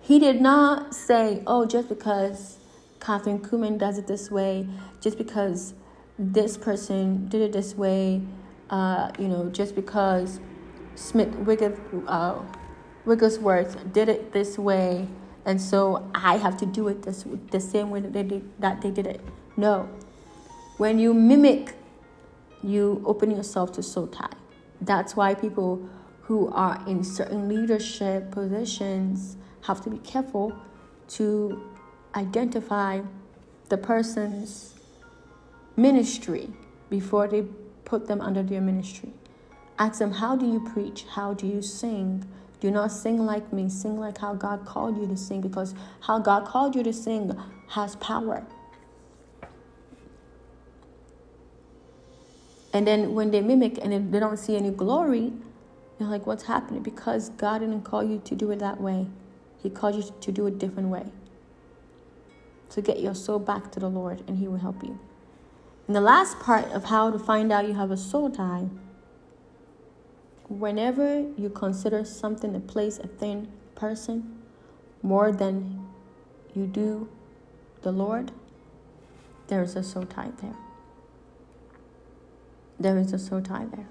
[0.01, 2.59] He did not say, oh, just because
[3.01, 4.69] Kathryn Kuhlman does it this way,
[5.01, 5.75] just because
[6.19, 8.23] this person did it this way,
[8.71, 10.41] uh, you know, just because
[10.95, 12.41] Smith Wigglesworth, uh,
[13.05, 15.09] Wigglesworth did it this way,
[15.45, 18.81] and so I have to do it this the same way that they did, that
[18.81, 19.21] they did it.
[19.57, 19.89] No,
[20.77, 21.75] when you mimic,
[22.63, 24.29] you open yourself to soul tie.
[24.81, 25.89] That's why people
[26.23, 30.53] who are in certain leadership positions have to be careful
[31.09, 31.71] to
[32.15, 33.01] identify
[33.69, 34.75] the person's
[35.77, 36.51] ministry
[36.91, 37.43] before they
[37.85, 39.13] put them under their ministry.
[39.79, 41.05] Ask them, How do you preach?
[41.11, 42.25] How do you sing?
[42.61, 46.19] Do not sing like me, sing like how God called you to sing, because how
[46.19, 47.37] God called you to sing
[47.69, 48.47] has power.
[52.75, 55.33] And then when they mimic and they don't see any glory,
[55.99, 56.83] they're like, What's happening?
[56.83, 59.07] Because God didn't call you to do it that way.
[59.63, 61.07] He called you to do it a different way.
[62.71, 64.99] To get your soul back to the Lord, and He will help you.
[65.87, 68.67] And the last part of how to find out you have a soul tie
[70.49, 74.41] whenever you consider something, a place, a thing, person
[75.03, 75.87] more than
[76.55, 77.09] you do
[77.83, 78.33] the Lord,
[79.49, 80.57] there is a soul tie there.
[82.79, 83.87] There is a soul tie there.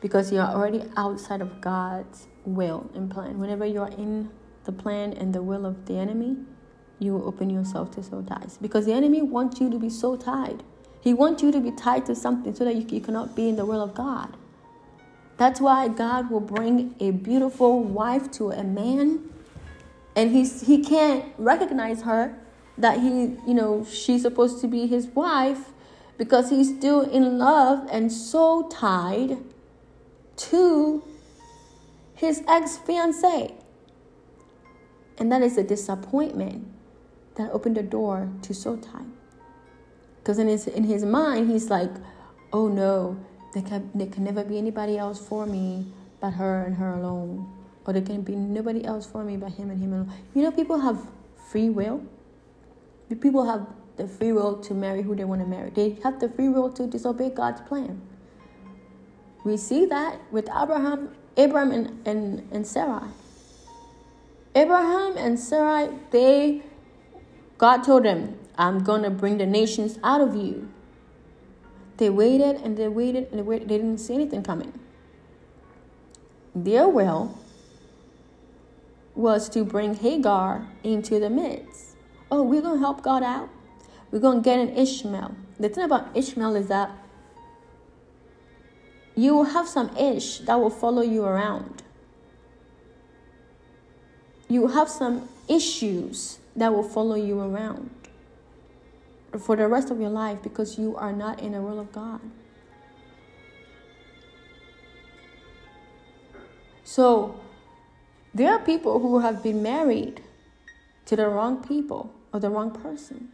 [0.00, 3.38] Because you're already outside of God's will and plan.
[3.38, 4.30] Whenever you're in
[4.64, 6.36] the plan and the will of the enemy,
[6.98, 8.58] you open yourself to soul ties.
[8.60, 10.62] Because the enemy wants you to be so tied.
[11.00, 13.56] He wants you to be tied to something so that you, you cannot be in
[13.56, 14.36] the will of God.
[15.36, 19.30] That's why God will bring a beautiful wife to a man
[20.14, 22.38] and he's, he can't recognize her
[22.78, 25.71] that he, you know, she's supposed to be his wife
[26.18, 29.38] because he's still in love and so tied
[30.36, 31.02] to
[32.14, 33.54] his ex fiancee.
[35.18, 36.66] And that is a disappointment
[37.36, 39.04] that opened the door to soul tie.
[40.18, 41.90] Because in his, in his mind, he's like,
[42.52, 43.18] oh no,
[43.54, 45.86] there can, there can never be anybody else for me
[46.20, 47.50] but her and her alone.
[47.84, 50.12] Or there can be nobody else for me but him and him alone.
[50.34, 51.06] You know, people have
[51.50, 52.04] free will.
[53.20, 53.66] People have
[54.02, 55.70] the free will to marry who they want to marry.
[55.70, 58.02] They have the free will to disobey God's plan.
[59.44, 63.08] We see that with Abraham, Abraham and, and, and Sarai.
[64.56, 66.62] Abraham and Sarai, they,
[67.58, 70.68] God told them, I'm to bring the nations out of you.
[71.98, 73.68] They waited and they waited and they waited.
[73.68, 74.72] They didn't see anything coming.
[76.54, 77.38] their will
[79.14, 81.96] was to bring Hagar into the midst.
[82.30, 83.48] Oh, we're to help God out.
[84.12, 85.34] We're going to get an Ishmael.
[85.58, 86.90] The thing about Ishmael is that
[89.16, 91.82] you will have some ish that will follow you around.
[94.48, 97.90] You will have some issues that will follow you around
[99.40, 102.20] for the rest of your life because you are not in the will of God.
[106.84, 107.40] So,
[108.34, 110.22] there are people who have been married
[111.06, 113.30] to the wrong people or the wrong person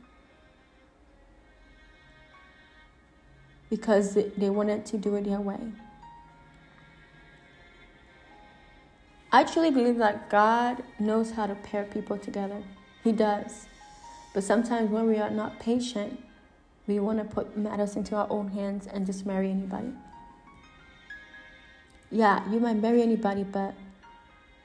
[3.71, 5.59] because they wanted to do it their way.
[9.31, 12.63] I truly believe that God knows how to pair people together.
[13.05, 13.67] He does.
[14.33, 16.19] But sometimes when we are not patient,
[16.87, 19.93] we want to put matters into our own hands and just marry anybody.
[22.11, 23.75] Yeah, you might marry anybody, but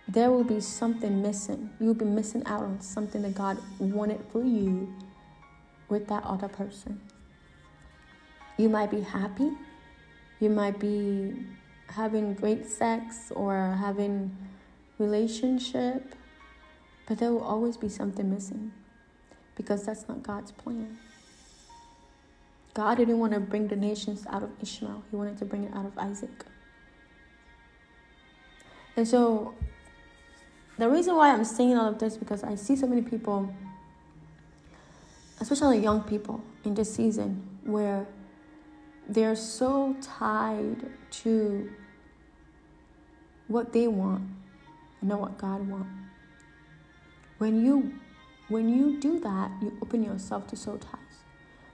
[0.07, 1.69] there will be something missing.
[1.81, 4.93] You will be missing out on something that God wanted for you
[5.89, 7.01] with that other person.
[8.57, 9.51] You might be happy.
[10.39, 11.34] You might be
[11.88, 14.35] having great sex or having
[14.97, 16.15] relationship,
[17.07, 18.71] but there will always be something missing
[19.55, 20.97] because that's not God's plan.
[22.73, 25.73] God didn't want to bring the nations out of Ishmael, He wanted to bring it
[25.73, 26.45] out of Isaac.
[28.95, 29.53] And so,
[30.77, 33.53] the reason why I'm saying all of this because I see so many people,
[35.39, 38.07] especially young people in this season, where
[39.07, 41.69] they're so tied to
[43.47, 44.23] what they want
[45.01, 45.89] and not what God wants.
[47.38, 47.93] When you
[48.49, 50.99] when you do that, you open yourself to soul ties.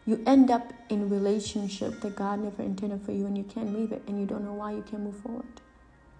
[0.05, 3.91] You end up in relationship that God never intended for you and you can't leave
[3.91, 5.61] it and you don't know why you can't move forward.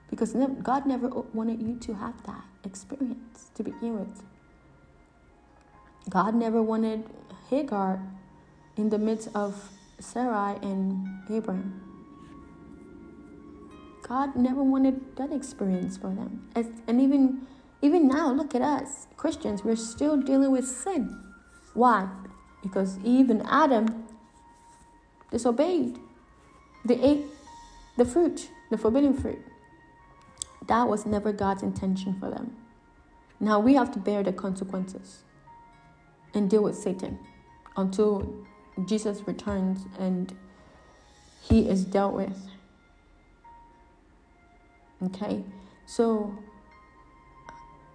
[0.09, 0.33] Because
[0.63, 4.23] God never wanted you to have that experience to begin with.
[6.09, 7.03] God never wanted
[7.49, 8.01] Hagar
[8.75, 9.69] in the midst of
[9.99, 11.81] Sarai and Abraham.
[14.01, 16.49] God never wanted that experience for them.
[16.55, 17.47] And even
[17.81, 21.23] even now, look at us, Christians, we're still dealing with sin.
[21.73, 22.09] Why?
[22.61, 24.05] Because Eve and Adam
[25.31, 25.97] disobeyed.
[26.83, 27.25] They ate
[27.95, 29.39] the fruit, the forbidden fruit.
[30.67, 32.57] That was never God's intention for them.
[33.39, 35.23] Now we have to bear the consequences
[36.33, 37.19] and deal with Satan
[37.77, 38.45] until
[38.87, 40.35] Jesus returns and
[41.41, 42.49] he is dealt with.
[45.03, 45.43] Okay?
[45.85, 46.37] So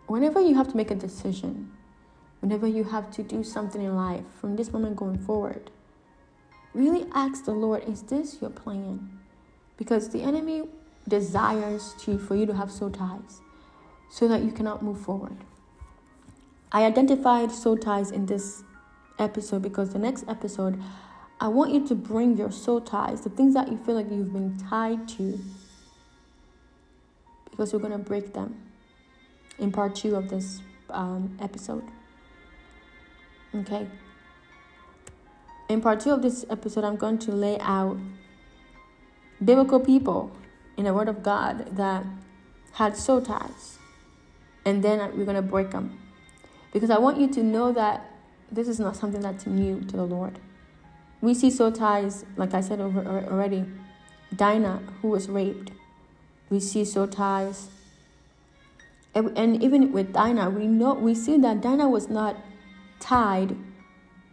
[0.07, 1.73] whenever you have to make a decision,
[2.41, 5.71] whenever you have to do something in life from this moment going forward,
[6.73, 9.21] really ask the Lord, is this your plan?
[9.77, 10.69] Because the enemy
[11.09, 13.41] desires to for you to have soul ties
[14.11, 15.37] so that you cannot move forward.
[16.73, 18.65] I identified soul ties in this
[19.19, 20.81] episode because the next episode
[21.41, 24.33] I want you to bring your soul ties, the things that you feel like you've
[24.33, 25.39] been tied to,
[27.51, 28.61] because we're going to break them
[29.59, 31.85] in part two of this um, episode.
[33.55, 33.87] Okay.
[35.69, 37.99] In part two of this episode, I'm going to lay out
[39.45, 40.37] biblical people
[40.77, 42.05] in the Word of God that
[42.73, 43.79] had soul ties.
[44.65, 46.01] And then we're going to break them.
[46.73, 48.14] Because I want you to know that
[48.55, 50.39] this is not something that's new to the Lord.
[51.21, 53.01] We see soul ties, like I said over
[53.31, 53.65] already,
[54.35, 55.71] Dinah, who was raped.
[56.51, 57.69] We see soul ties
[59.15, 62.37] and, and even with Dinah, we know we see that Dinah was not
[62.99, 63.57] tied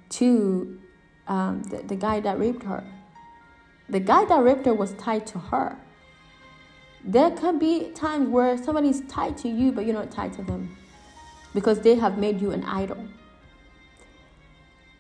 [0.10, 0.80] to
[1.28, 2.84] um, the, the guy that raped her.
[3.90, 5.78] The guy that raped her was tied to her.
[7.04, 10.78] There can be times where somebody's tied to you, but you're not tied to them
[11.54, 13.06] because they have made you an idol.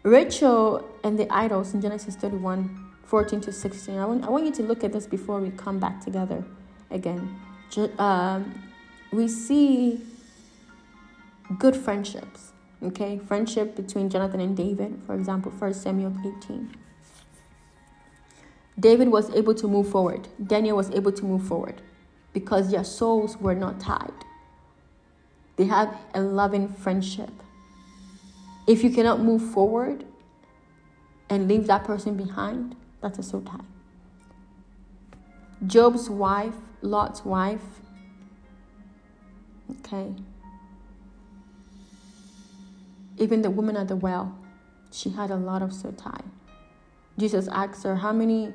[0.04, 3.98] Rachel and the idols in Genesis 31 14 to 16.
[3.98, 6.46] I want, I want you to look at this before we come back together
[6.90, 7.36] again.
[7.98, 8.64] Um,
[9.12, 10.00] we see
[11.60, 12.54] good friendships.
[12.82, 16.74] Okay, friendship between Jonathan and David, for example, 1 Samuel 18.
[18.80, 20.30] David was able to move forward.
[20.48, 21.82] Daniel was able to move forward
[22.34, 24.14] because their souls were not tied.
[25.58, 27.30] They had a loving friendship.
[28.68, 30.06] If you cannot move forward
[31.30, 33.66] and leave that person behind, that's a soul tie.
[35.66, 37.62] Job's wife, Lot's wife,
[39.80, 40.14] Okay.
[43.18, 44.38] Even the woman at the well,
[44.92, 46.24] she had a lot of soul tie.
[47.18, 48.54] Jesus asked her, How many,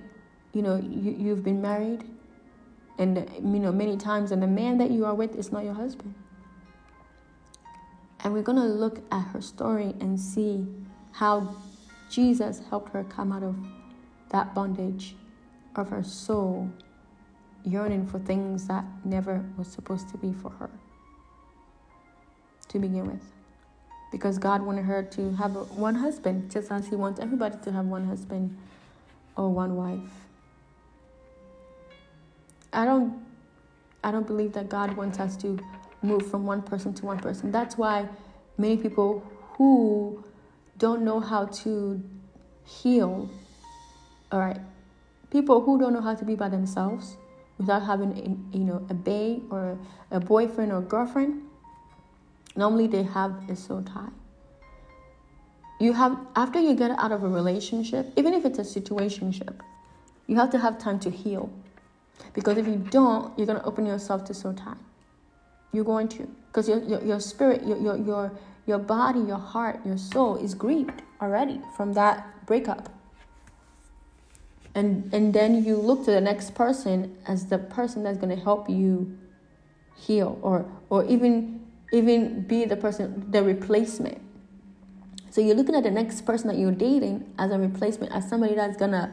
[0.53, 2.05] you know, you, you've been married?
[2.99, 5.74] and you know many times and the man that you are with is not your
[5.74, 6.15] husband
[8.21, 10.67] and we're going to look at her story and see
[11.13, 11.57] how
[12.11, 13.57] jesus helped her come out of
[14.31, 15.15] that bondage
[15.77, 16.71] of her soul
[17.65, 20.71] yearning for things that never was supposed to be for her
[22.69, 23.23] to begin with.
[24.13, 27.87] Because god wanted her to have one husband just as he wants everybody to have
[27.87, 28.57] one husband
[29.37, 30.11] or one wife.
[32.73, 33.25] I don't
[34.05, 35.59] I don't believe that God wants us to
[36.02, 37.51] move from one person to one person.
[37.51, 38.09] That's why
[38.59, 39.23] many people
[39.55, 40.24] who
[40.78, 42.02] don't know how to
[42.64, 43.31] heal,
[44.31, 44.60] all right,
[45.31, 47.16] people who don't know how to be by themselves
[47.59, 49.78] without having, a, you know, a bae or
[50.10, 51.43] a boyfriend or girlfriend,
[52.55, 54.09] normally they have a soul tie.
[55.78, 59.60] You have after you get out of a relationship, even if it's a situationship,
[60.27, 61.51] you have to have time to heal.
[62.32, 64.74] Because if you don't, you're to open yourself to soul tie.
[65.73, 66.29] You're going to.
[66.49, 68.33] Because your, your, your spirit, your, your, your,
[68.67, 72.89] your body, your heart, your soul is grieved already from that breakup.
[74.75, 78.43] And, and then you look to the next person as the person that's going to
[78.43, 79.19] help you
[79.97, 84.21] heal or, or even, even be the person, the replacement.
[85.31, 88.55] So you're looking at the next person that you're dating as a replacement, as somebody
[88.55, 89.11] that's going to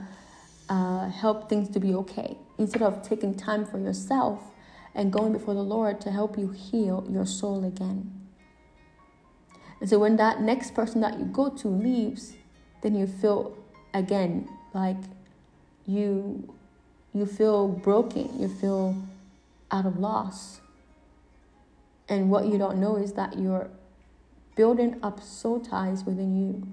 [0.70, 4.40] uh, help things to be okay instead of taking time for yourself
[4.95, 8.11] and going before the Lord to help you heal your soul again.
[9.80, 12.34] And so when that next person that you go to leaves,
[12.82, 13.57] then you feel
[13.94, 14.98] again like
[15.86, 16.53] you
[17.14, 18.95] you feel broken, you feel
[19.72, 20.61] out of loss.
[22.10, 23.70] And what you don't know is that you're
[24.56, 26.68] building up soul ties within you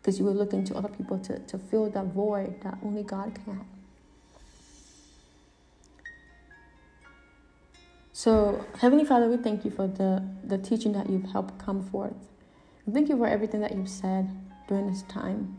[0.00, 3.38] because you were looking to other people to, to fill that void that only God
[3.44, 3.64] can.
[8.22, 12.28] So, Heavenly Father, we thank you for the, the teaching that you've helped come forth.
[12.92, 14.28] thank you for everything that you've said
[14.68, 15.56] during this time.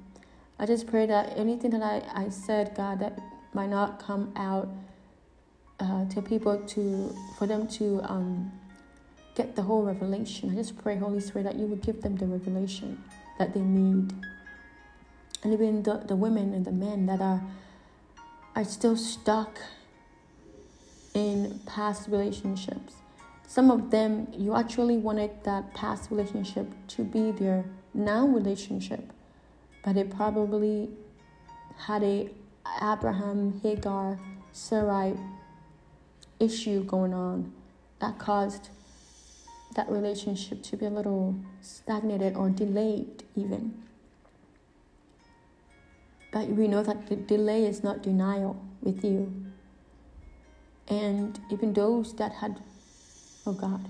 [0.60, 3.18] I just pray that anything that I, I said, God, that
[3.56, 4.70] might not come out
[5.80, 8.52] uh, to people to for them to um,
[9.34, 10.52] get the whole revelation.
[10.52, 13.04] I just pray, Holy Spirit, that you would give them the revelation
[13.40, 14.14] that they need.
[15.42, 17.42] And even the, the women and the men that are
[18.56, 19.58] are still stuck
[21.14, 22.96] in past relationships.
[23.48, 29.12] Some of them you actually wanted that past relationship to be their now relationship,
[29.84, 30.90] but it probably
[31.78, 32.30] had a
[32.82, 34.20] Abraham, Hagar,
[34.54, 35.18] Sarai
[36.40, 37.54] issue going on
[38.00, 38.70] that caused
[39.76, 43.74] that relationship to be a little stagnated or delayed, even.
[46.32, 49.51] But we know that the delay is not denial with you.
[50.88, 52.60] And even those that had,
[53.46, 53.88] oh God,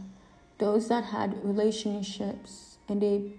[0.57, 3.33] those that had relationships and they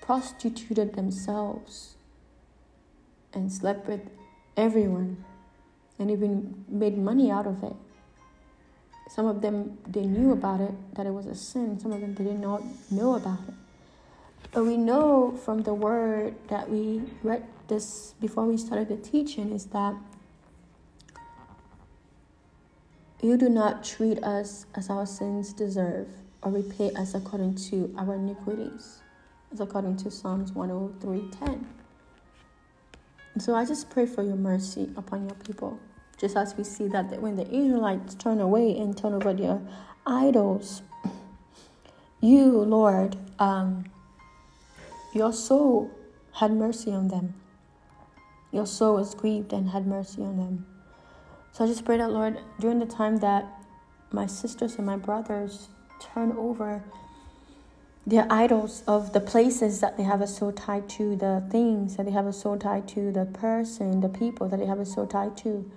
[0.00, 1.96] prostituted themselves
[3.32, 4.00] and slept with
[4.56, 5.24] everyone
[5.98, 7.74] and even made money out of it.
[9.08, 11.78] Some of them, they knew about it, that it was a sin.
[11.78, 13.54] Some of them, they did not know about it.
[14.52, 19.52] But we know from the word that we read this before we started the teaching
[19.52, 19.94] is that
[23.24, 26.08] you do not treat us as our sins deserve
[26.42, 29.00] or repay us according to our iniquities,
[29.50, 31.64] as according to Psalms 103:10.
[33.38, 35.78] So I just pray for your mercy upon your people
[36.18, 39.60] just as we see that when the Israelites turn away and turn over their
[40.06, 40.82] idols,
[42.20, 43.84] you, Lord, um,
[45.14, 45.90] your soul
[46.34, 47.34] had mercy on them.
[48.52, 50.66] Your soul was grieved and had mercy on them.
[51.54, 53.46] So I just pray that, Lord, during the time that
[54.10, 55.68] my sisters and my brothers
[56.00, 56.82] turn over
[58.04, 62.06] their idols of the places that they have a soul tied to, the things that
[62.06, 65.06] they have a soul tied to, the person, the people that they have a soul
[65.06, 65.70] tied to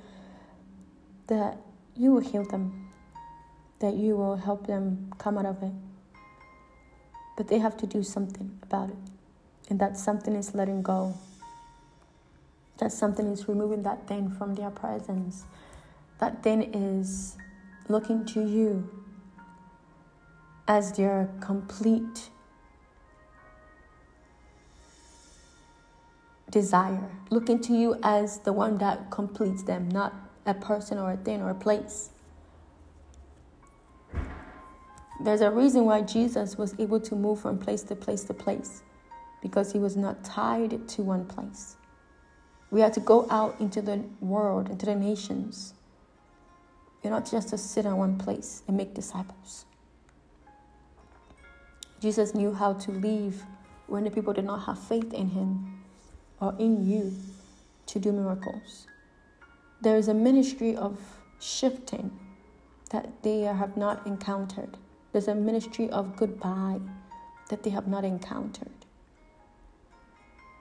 [1.27, 1.59] that
[1.95, 2.89] you will heal them,
[3.77, 5.73] that you will help them come out of it.
[7.37, 8.95] But they have to do something about it.
[9.69, 11.13] And that something is letting go.
[12.79, 15.45] That something is removing that thing from their presence.
[16.19, 17.38] That then is
[17.88, 18.89] looking to you
[20.68, 22.30] as their complete
[26.49, 30.14] desire, looking to you as the one that completes them, not
[30.45, 32.10] a person or a thing or a place.
[35.23, 38.84] There's a reason why Jesus was able to move from place to place to place
[39.41, 41.76] because he was not tied to one place.
[42.69, 45.73] We had to go out into the world, into the nations,
[47.03, 49.65] You're not just to sit in one place and make disciples.
[51.99, 53.43] Jesus knew how to leave
[53.87, 55.83] when the people did not have faith in him
[56.39, 57.13] or in you
[57.87, 58.87] to do miracles.
[59.81, 60.99] There is a ministry of
[61.39, 62.11] shifting
[62.91, 64.77] that they have not encountered.
[65.11, 66.79] There's a ministry of goodbye
[67.49, 68.71] that they have not encountered.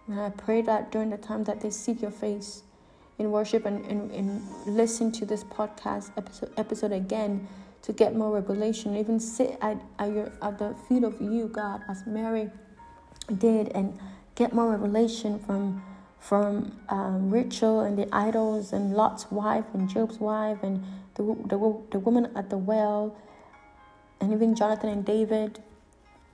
[0.07, 2.63] And I pray that during the time that they seek your face
[3.19, 7.49] in worship and, and, and listen to this podcast episode, episode again
[7.83, 11.83] to get more revelation, even sit at, at, your, at the feet of you, God,
[11.89, 12.51] as Mary
[13.39, 13.99] did, and
[14.35, 15.83] get more revelation from
[16.19, 20.83] from um, Rachel and the idols and Lot's wife and Job's wife and
[21.15, 23.17] the, the, the woman at the well
[24.21, 25.63] and even Jonathan and David,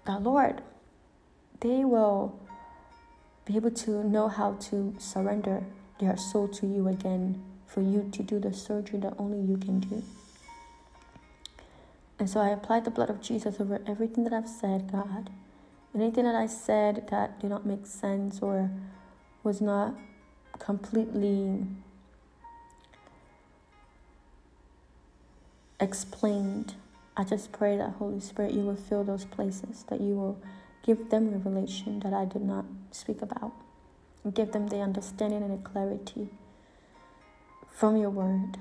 [0.06, 0.62] the Lord,
[1.60, 2.40] they will
[3.44, 5.64] be able to know how to surrender
[6.02, 9.80] their soul to you again for you to do the surgery that only you can
[9.80, 10.02] do.
[12.18, 15.30] And so I applied the blood of Jesus over everything that I've said, God.
[15.94, 18.70] Anything that I said that did not make sense or
[19.42, 19.94] was not
[20.58, 21.64] completely
[25.80, 26.74] explained.
[27.16, 30.40] I just pray that Holy Spirit, you will fill those places, that you will
[30.84, 33.52] give them revelation that I did not speak about,
[34.30, 36.28] give them the understanding and the clarity
[37.70, 38.56] from your word.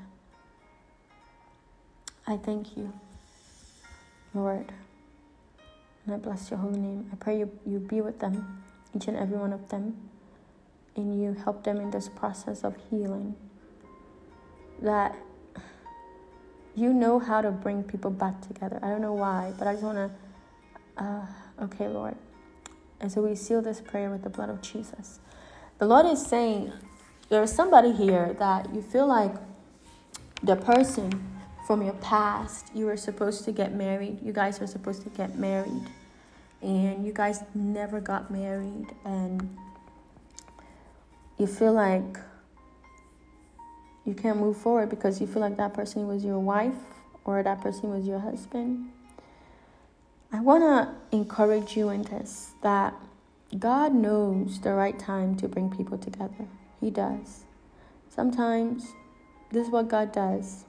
[2.25, 2.93] I thank you,
[4.33, 4.71] Lord.
[6.05, 7.09] And I bless your holy name.
[7.11, 8.63] I pray you, you be with them,
[8.95, 9.97] each and every one of them,
[10.95, 13.35] and you help them in this process of healing.
[14.81, 15.15] That
[16.75, 18.79] you know how to bring people back together.
[18.81, 19.97] I don't know why, but I just want
[20.97, 21.25] to, uh,
[21.65, 22.15] okay, Lord.
[22.99, 25.19] And so we seal this prayer with the blood of Jesus.
[25.81, 26.71] The Lord is saying,
[27.29, 29.33] there's somebody here that you feel like
[30.43, 31.09] the person
[31.65, 32.67] from your past.
[32.75, 34.19] You were supposed to get married.
[34.21, 35.87] You guys were supposed to get married.
[36.61, 38.93] And you guys never got married.
[39.05, 39.57] And
[41.39, 42.15] you feel like
[44.05, 46.77] you can't move forward because you feel like that person was your wife
[47.25, 48.91] or that person was your husband.
[50.31, 52.93] I want to encourage you in this that
[53.59, 56.47] God knows the right time to bring people together.
[56.79, 57.45] He does.
[58.09, 58.93] Sometimes
[59.51, 60.65] this is what God does.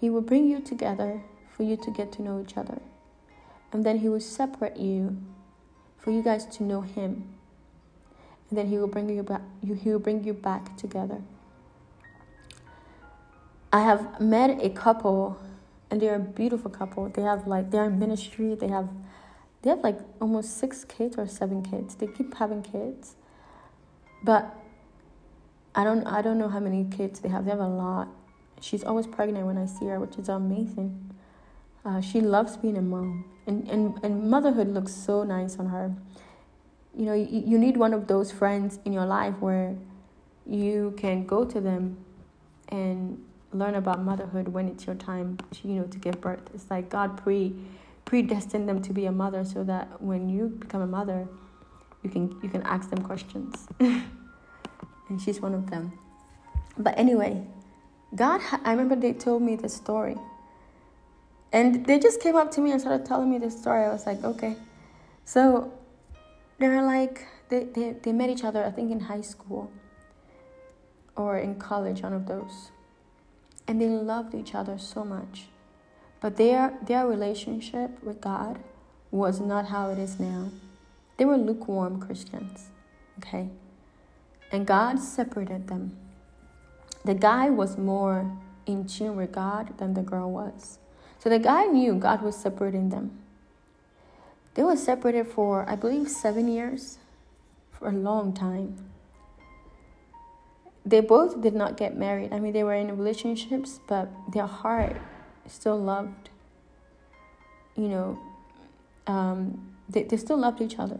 [0.00, 1.22] He will bring you together
[1.56, 2.82] for you to get to know each other.
[3.72, 5.16] And then He will separate you
[5.96, 7.32] for you guys to know Him.
[8.50, 9.42] And then He will bring you back.
[9.62, 11.22] He will bring you back together.
[13.72, 15.38] I have met a couple,
[15.90, 17.08] and they're a beautiful couple.
[17.08, 18.54] They have like they're in ministry.
[18.54, 18.90] They have
[19.62, 21.94] they have like almost six kids or seven kids.
[21.94, 23.16] They keep having kids,
[24.22, 24.54] but
[25.74, 27.44] I don't I don't know how many kids they have.
[27.44, 28.08] They have a lot
[28.62, 31.10] she's always pregnant when I see her, which is amazing.
[31.84, 35.92] Uh, she loves being a mom, and, and, and motherhood looks so nice on her.
[36.96, 39.76] You know, you, you need one of those friends in your life where
[40.46, 41.96] you can go to them
[42.68, 43.22] and
[43.52, 46.42] learn about motherhood when it's your time, to, you know, to give birth.
[46.54, 47.54] It's like God pre
[48.04, 51.28] predestined them to be a mother so that when you become a mother,
[52.02, 53.68] you can you can ask them questions.
[53.80, 55.92] and she's one of them.
[56.78, 57.46] But anyway,
[58.14, 60.16] God, I remember they told me this story.
[61.52, 63.84] And they just came up to me and started telling me this story.
[63.84, 64.56] I was like, okay.
[65.24, 65.72] So
[66.58, 69.70] they're like, they, they, they met each other, I think in high school
[71.14, 72.70] or in college, one of those.
[73.68, 75.46] And they loved each other so much.
[76.22, 78.60] But their, their relationship with God
[79.10, 80.50] was not how it is now.
[81.18, 82.70] They were lukewarm Christians,
[83.18, 83.50] okay?
[84.50, 85.96] And God separated them
[87.04, 88.30] the guy was more
[88.64, 90.78] in tune with God than the girl was.
[91.18, 93.18] So the guy knew God was separating them.
[94.54, 96.98] They were separated for, I believe, seven years,
[97.72, 98.76] for a long time.
[100.84, 102.32] They both did not get married.
[102.32, 104.96] I mean, they were in relationships, but their heart
[105.46, 106.30] still loved,
[107.76, 108.18] you know,
[109.06, 110.98] um, they, they still loved each other.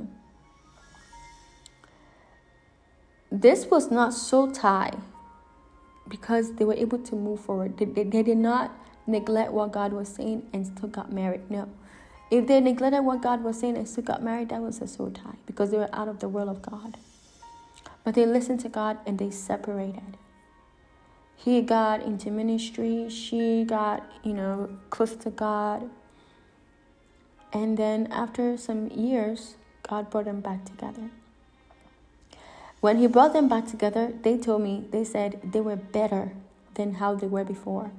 [3.31, 4.93] This was not soul tie
[6.09, 7.78] because they were able to move forward.
[7.78, 11.51] They, they, they did not neglect what God was saying and still got married.
[11.51, 11.69] No.
[12.31, 15.10] If they neglected what God was saying and still got married, that was a soul
[15.10, 16.97] tie because they were out of the will of God.
[18.05, 20.16] But they listened to God and they separated.
[21.44, 25.90] He got into ministry, she got, you know, close to God.
[27.52, 31.10] And then after some years, God brought them back together.
[32.81, 36.32] When he brought them back together, they told me, they said they were better
[36.74, 37.90] than how they were before.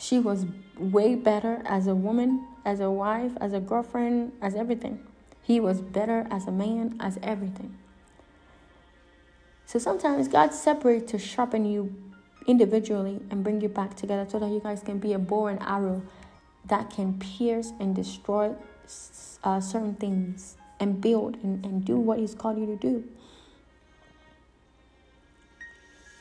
[0.00, 0.46] she was
[0.78, 4.98] way better as a woman, as a wife, as a girlfriend, as everything.
[5.42, 7.76] He was better as a man, as everything.
[9.66, 11.94] So sometimes God separates to sharpen you
[12.46, 15.60] individually and bring you back together so that you guys can be a bow and
[15.62, 16.02] arrow
[16.66, 18.54] that can pierce and destroy
[19.44, 23.04] uh, certain things and build and, and do what He's called you to do.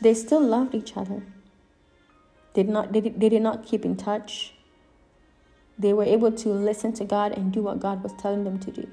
[0.01, 1.23] They still loved each other.
[2.53, 4.53] They did not, they did, they did not keep in touch.
[5.77, 8.71] They were able to listen to God and do what God was telling them to
[8.71, 8.87] do.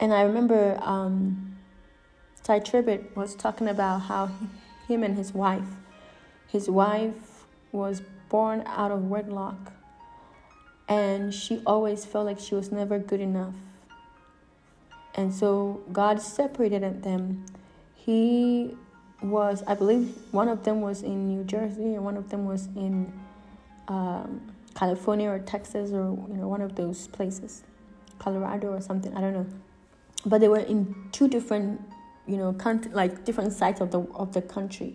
[0.00, 1.49] And I remember um,
[2.50, 4.28] Tye Tribbett was talking about how
[4.88, 5.68] him and his wife,
[6.48, 9.72] his wife was born out of wedlock,
[10.88, 13.54] and she always felt like she was never good enough.
[15.14, 17.46] And so God separated them.
[17.94, 18.76] He
[19.22, 22.66] was, I believe, one of them was in New Jersey, and one of them was
[22.74, 23.12] in
[23.86, 24.40] um,
[24.74, 27.62] California or Texas or you know one of those places,
[28.18, 29.14] Colorado or something.
[29.16, 29.46] I don't know
[30.26, 31.80] but they were in two different
[32.26, 32.56] you know
[32.92, 34.94] like different sides of the of the country.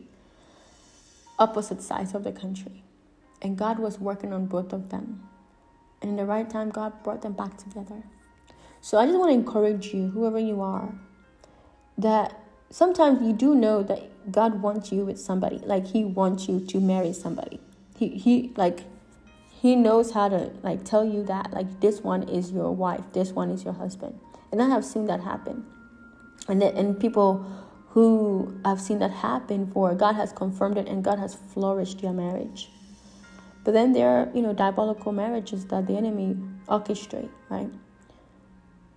[1.38, 2.84] Opposite sides of the country.
[3.41, 5.23] And god was working on both of them.
[6.02, 8.03] And in the right time god brought them back together.
[8.81, 10.93] So i just want to encourage you whoever you are
[11.97, 12.39] that
[12.69, 15.57] sometimes you do know that god wants you with somebody.
[15.60, 17.60] Like he wants you to marry somebody.
[17.97, 18.84] He he like
[19.49, 23.31] he knows how to like tell you that like this one is your wife this
[23.31, 24.19] one is your husband.
[24.52, 25.65] And I have seen that happen.
[26.47, 27.45] And, and people
[27.89, 32.11] who have seen that happen for God has confirmed it and God has flourished your
[32.11, 32.69] marriage.
[33.63, 37.69] But then there are, you know, diabolical marriages that the enemy orchestrate, right?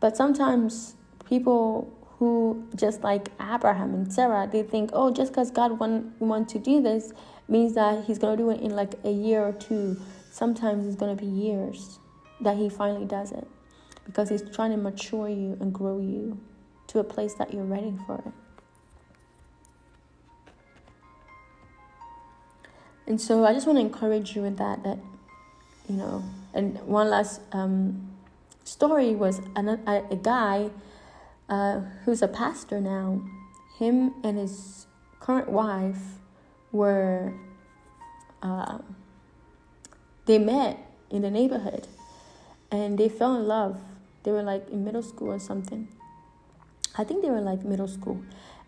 [0.00, 5.78] But sometimes people who just like Abraham and Sarah, they think, oh, just because God
[5.78, 7.12] want want to do this
[7.48, 9.96] means that He's gonna do it in like a year or two.
[10.30, 11.98] Sometimes it's gonna be years
[12.40, 13.46] that He finally does it
[14.04, 16.40] because He's trying to mature you and grow you
[16.88, 18.32] to a place that you're ready for it.
[23.06, 24.98] And so I just want to encourage you with that, that,
[25.88, 28.10] you know, and one last um,
[28.64, 30.70] story was a, a guy
[31.48, 33.22] uh, who's a pastor now.
[33.78, 34.86] Him and his
[35.20, 36.18] current wife
[36.72, 37.32] were,
[38.42, 38.78] uh,
[40.26, 40.78] they met
[41.08, 41.86] in the neighborhood
[42.70, 43.80] and they fell in love
[44.28, 45.88] they were like in middle school or something.
[46.98, 48.20] I think they were like middle school.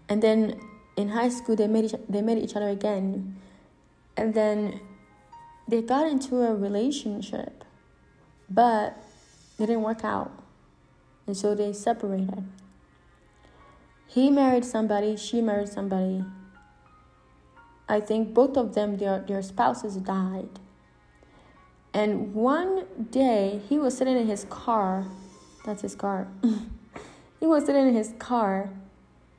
[0.09, 0.61] And then
[0.97, 3.37] in high school they met each, they met each other again.
[4.17, 4.81] And then
[5.69, 7.65] they got into a relationship.
[8.49, 8.97] But
[9.59, 10.33] it didn't work out.
[11.27, 12.45] And so they separated.
[14.07, 16.25] He married somebody, she married somebody.
[17.89, 20.59] I think both of them their their spouses died.
[21.93, 25.07] And one day he was sitting in his car
[25.65, 26.29] that's his car.
[27.41, 28.71] he was sitting in his car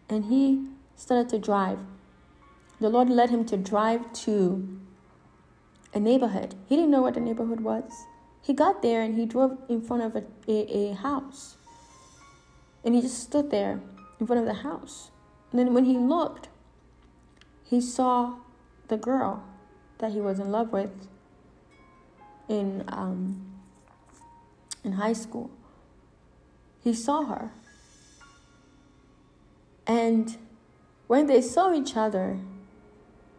[0.09, 1.79] and he started to drive.
[2.79, 4.79] The Lord led him to drive to
[5.93, 6.55] a neighborhood.
[6.67, 8.05] He didn't know what the neighborhood was.
[8.41, 11.57] He got there and he drove in front of a, a, a house.
[12.83, 13.79] And he just stood there
[14.19, 15.11] in front of the house.
[15.51, 16.49] And then when he looked,
[17.63, 18.39] he saw
[18.87, 19.43] the girl
[19.99, 21.07] that he was in love with
[22.49, 23.45] in um,
[24.83, 25.51] in high school
[26.83, 27.51] he saw her.
[29.91, 30.37] And
[31.07, 32.39] when they saw each other,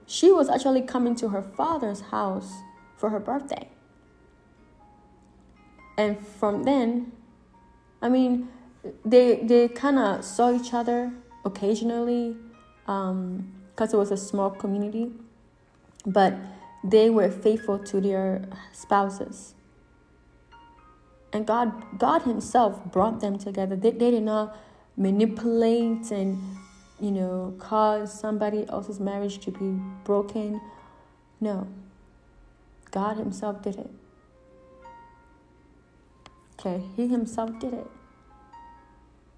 [0.06, 2.52] she was actually coming to her father's house
[2.98, 3.70] for her birthday.
[5.96, 7.12] And from then,
[8.02, 8.48] I mean,
[9.02, 11.10] they they kind of saw each other
[11.42, 12.36] occasionally
[12.84, 15.10] because um, it was a small community,
[16.04, 16.34] but
[16.84, 19.54] they were faithful to their spouses
[21.32, 23.76] and God God himself brought them together.
[23.76, 24.56] They, they did not
[24.96, 26.40] manipulate and
[27.00, 30.60] you know cause somebody else's marriage to be broken.
[31.40, 31.66] No.
[32.90, 33.90] God himself did it.
[36.58, 37.86] Okay, he himself did it.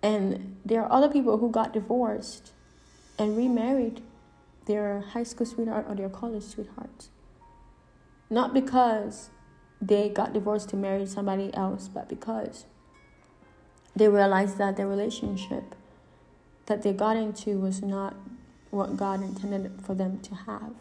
[0.03, 2.53] And there are other people who got divorced
[3.19, 4.03] and remarried
[4.67, 7.09] their high school sweetheart or their college sweetheart.
[8.29, 9.31] Not because
[9.81, 12.67] they got divorced to marry somebody else, but because
[13.97, 15.75] they realized that the relationship
[16.67, 18.15] that they got into was not
[18.71, 20.75] what God intended for them to have.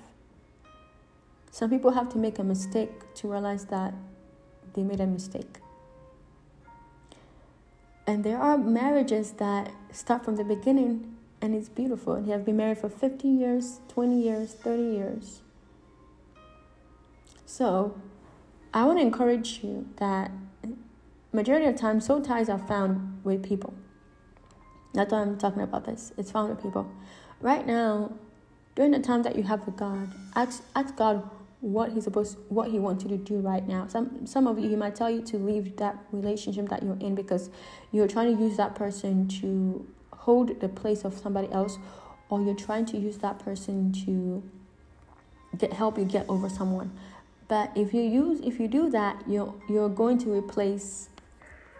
[1.52, 3.94] Some people have to make a mistake to realize that
[4.74, 5.60] they made a mistake.
[8.08, 12.14] And there are marriages that start from the beginning and it's beautiful.
[12.14, 15.42] And they have been married for 50 years, 20 years, 30 years.
[17.46, 18.00] So,
[18.74, 20.32] I want to encourage you that
[21.34, 23.74] majority of time soul ties are found with people.
[24.94, 26.14] That's why I'm talking about this.
[26.18, 26.90] It's found with people.
[27.42, 28.14] Right now,
[28.76, 31.30] during the time that you have with God, ask ask God
[31.62, 33.88] what he's supposed what he wants you to do right now.
[33.88, 37.16] Some some of you he might tell you to leave that relationship that you're in
[37.16, 37.50] because
[37.92, 41.78] you're trying to use that person to hold the place of somebody else
[42.30, 44.44] or you're trying to use that person to
[45.58, 46.92] get help you get over someone.
[47.48, 51.10] But if you use if you do that, you're you're going to replace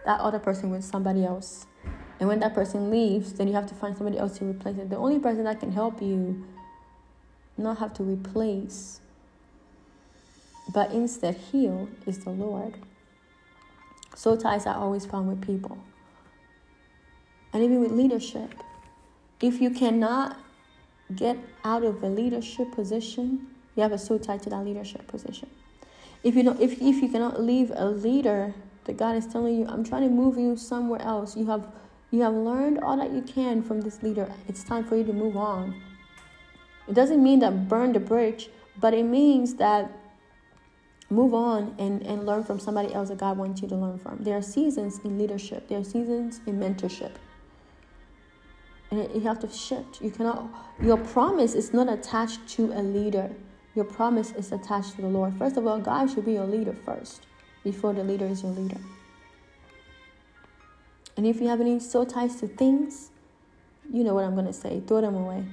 [0.04, 1.66] that other person with somebody else.
[2.20, 4.90] And when that person leaves, then you have to find somebody else to replace it.
[4.90, 6.46] The only person that can help you
[7.56, 9.00] not have to replace,
[10.72, 12.74] but instead heal is the Lord.
[14.14, 15.78] Soul ties are always found with people.
[17.52, 18.54] And even with leadership.
[19.40, 20.38] If you cannot
[21.14, 25.50] get out of a leadership position, you have a soul tied to that leadership position.
[26.22, 28.54] If you know if, if you cannot leave a leader
[28.84, 31.36] that God is telling you, I'm trying to move you somewhere else.
[31.36, 31.66] You have
[32.10, 34.32] you have learned all that you can from this leader.
[34.46, 35.82] It's time for you to move on.
[36.86, 39.90] It doesn't mean that burn the bridge, but it means that
[41.10, 44.18] move on and, and learn from somebody else that God wants you to learn from.
[44.20, 47.12] There are seasons in leadership, there are seasons in mentorship.
[48.92, 50.00] And you have to shift.
[50.00, 50.48] You cannot
[50.80, 53.30] your promise is not attached to a leader.
[53.74, 55.36] Your promise is attached to the Lord.
[55.36, 57.26] First of all, God should be your leader first
[57.64, 58.80] before the leader is your leader.
[61.16, 63.10] And if you have any soul ties to things,
[63.92, 64.82] you know what I'm going to say.
[64.86, 65.44] Throw them away.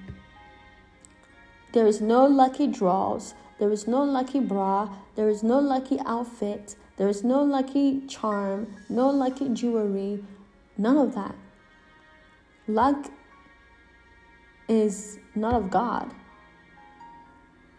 [1.74, 3.34] There is no lucky draws.
[3.60, 4.94] There is no lucky bra.
[5.16, 6.76] There is no lucky outfit.
[6.98, 8.76] There is no lucky charm.
[8.90, 10.24] No lucky jewelry.
[10.78, 11.36] None of that.
[12.68, 13.12] Luck
[14.68, 16.12] is not of God.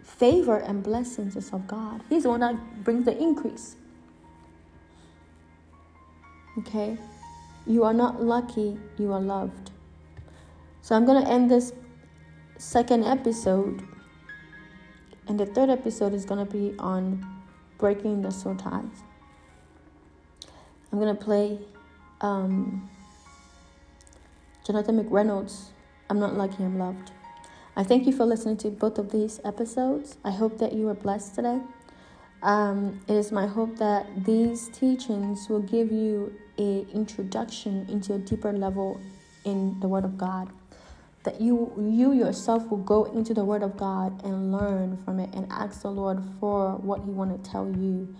[0.02, 2.02] Favor and blessings is of God.
[2.08, 3.76] He's the one that brings the increase.
[6.58, 6.98] Okay?
[7.66, 9.70] You are not lucky, you are loved.
[10.80, 11.72] So I'm going to end this
[12.58, 13.82] second episode.
[15.28, 17.24] And the third episode is going to be on
[17.78, 19.04] breaking the soul ties.
[20.90, 21.58] I'm going to play
[22.20, 22.90] um,
[24.66, 25.68] Jonathan McReynolds'
[26.10, 27.12] I'm Not Lucky, I'm Loved.
[27.74, 30.18] I thank you for listening to both of these episodes.
[30.24, 31.60] I hope that you were blessed today.
[32.42, 38.18] Um, it is my hope that these teachings will give you a introduction into a
[38.18, 39.00] deeper level
[39.44, 40.50] in the Word of God.
[41.24, 45.30] That you you yourself will go into the Word of God and learn from it
[45.34, 48.14] and ask the Lord for what He want to tell you,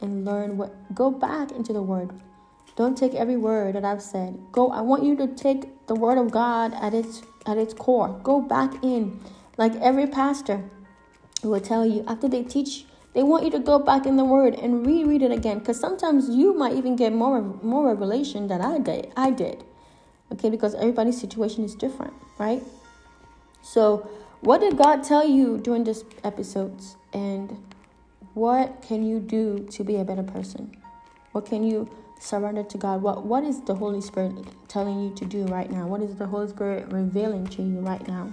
[0.00, 0.72] and learn what.
[0.94, 2.10] Go back into the Word.
[2.76, 4.38] Don't take every word that I've said.
[4.52, 4.70] Go.
[4.70, 8.18] I want you to take the Word of God at its at its core.
[8.22, 9.20] Go back in,
[9.56, 10.62] like every pastor
[11.42, 12.86] will tell you after they teach
[13.16, 16.28] they want you to go back in the word and reread it again because sometimes
[16.28, 19.10] you might even get more more revelation than I did.
[19.16, 19.64] I did.
[20.30, 22.62] Okay, because everybody's situation is different, right?
[23.62, 24.06] So,
[24.42, 27.56] what did God tell you during this episodes and
[28.34, 30.76] what can you do to be a better person?
[31.32, 31.88] What can you
[32.20, 33.00] surrender to God?
[33.00, 34.34] What what is the Holy Spirit
[34.68, 35.86] telling you to do right now?
[35.86, 38.30] What is the Holy Spirit revealing to you right now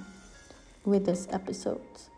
[0.83, 2.09] with this episodes?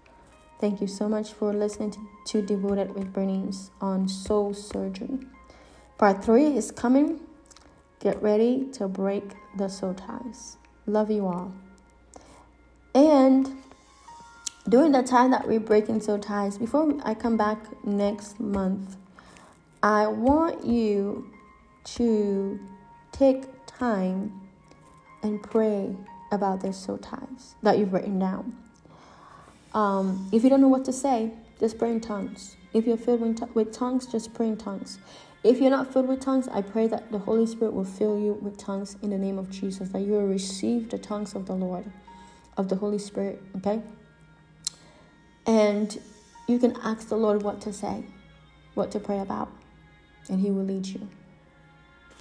[0.60, 5.20] Thank you so much for listening to, to Devoted with Bernice on soul surgery.
[5.98, 7.20] Part three is coming.
[8.00, 9.24] Get ready to break
[9.58, 10.58] the soul ties.
[10.88, 11.54] Love you all.
[12.94, 13.62] And
[14.70, 18.96] during the time that we're breaking soul ties, before I come back next month,
[19.84, 21.30] I want you
[21.96, 22.60] to
[23.12, 24.42] take time
[25.22, 25.96] and pray
[26.32, 28.65] about their soul ties that you've written down.
[29.76, 32.56] Um, if you don't know what to say, just pray in tongues.
[32.74, 35.00] If you're filled with, with tongues, just pray in tongues.
[35.44, 38.34] If you're not filled with tongues, I pray that the Holy Spirit will fill you
[38.42, 41.54] with tongues in the name of Jesus, that you will receive the tongues of the
[41.54, 41.86] Lord,
[42.58, 43.82] of the Holy Spirit, okay?
[45.46, 46.02] And
[46.48, 48.06] you can ask the Lord what to say,
[48.74, 49.52] what to pray about,
[50.30, 51.08] and He will lead you.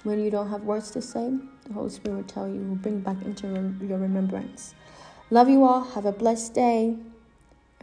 [0.03, 1.33] When you don't have words to say,
[1.65, 3.47] the Holy Spirit will tell you, will bring back into
[3.81, 4.75] your remembrance.
[5.31, 5.83] Love you all.
[5.83, 6.95] Have a blessed day.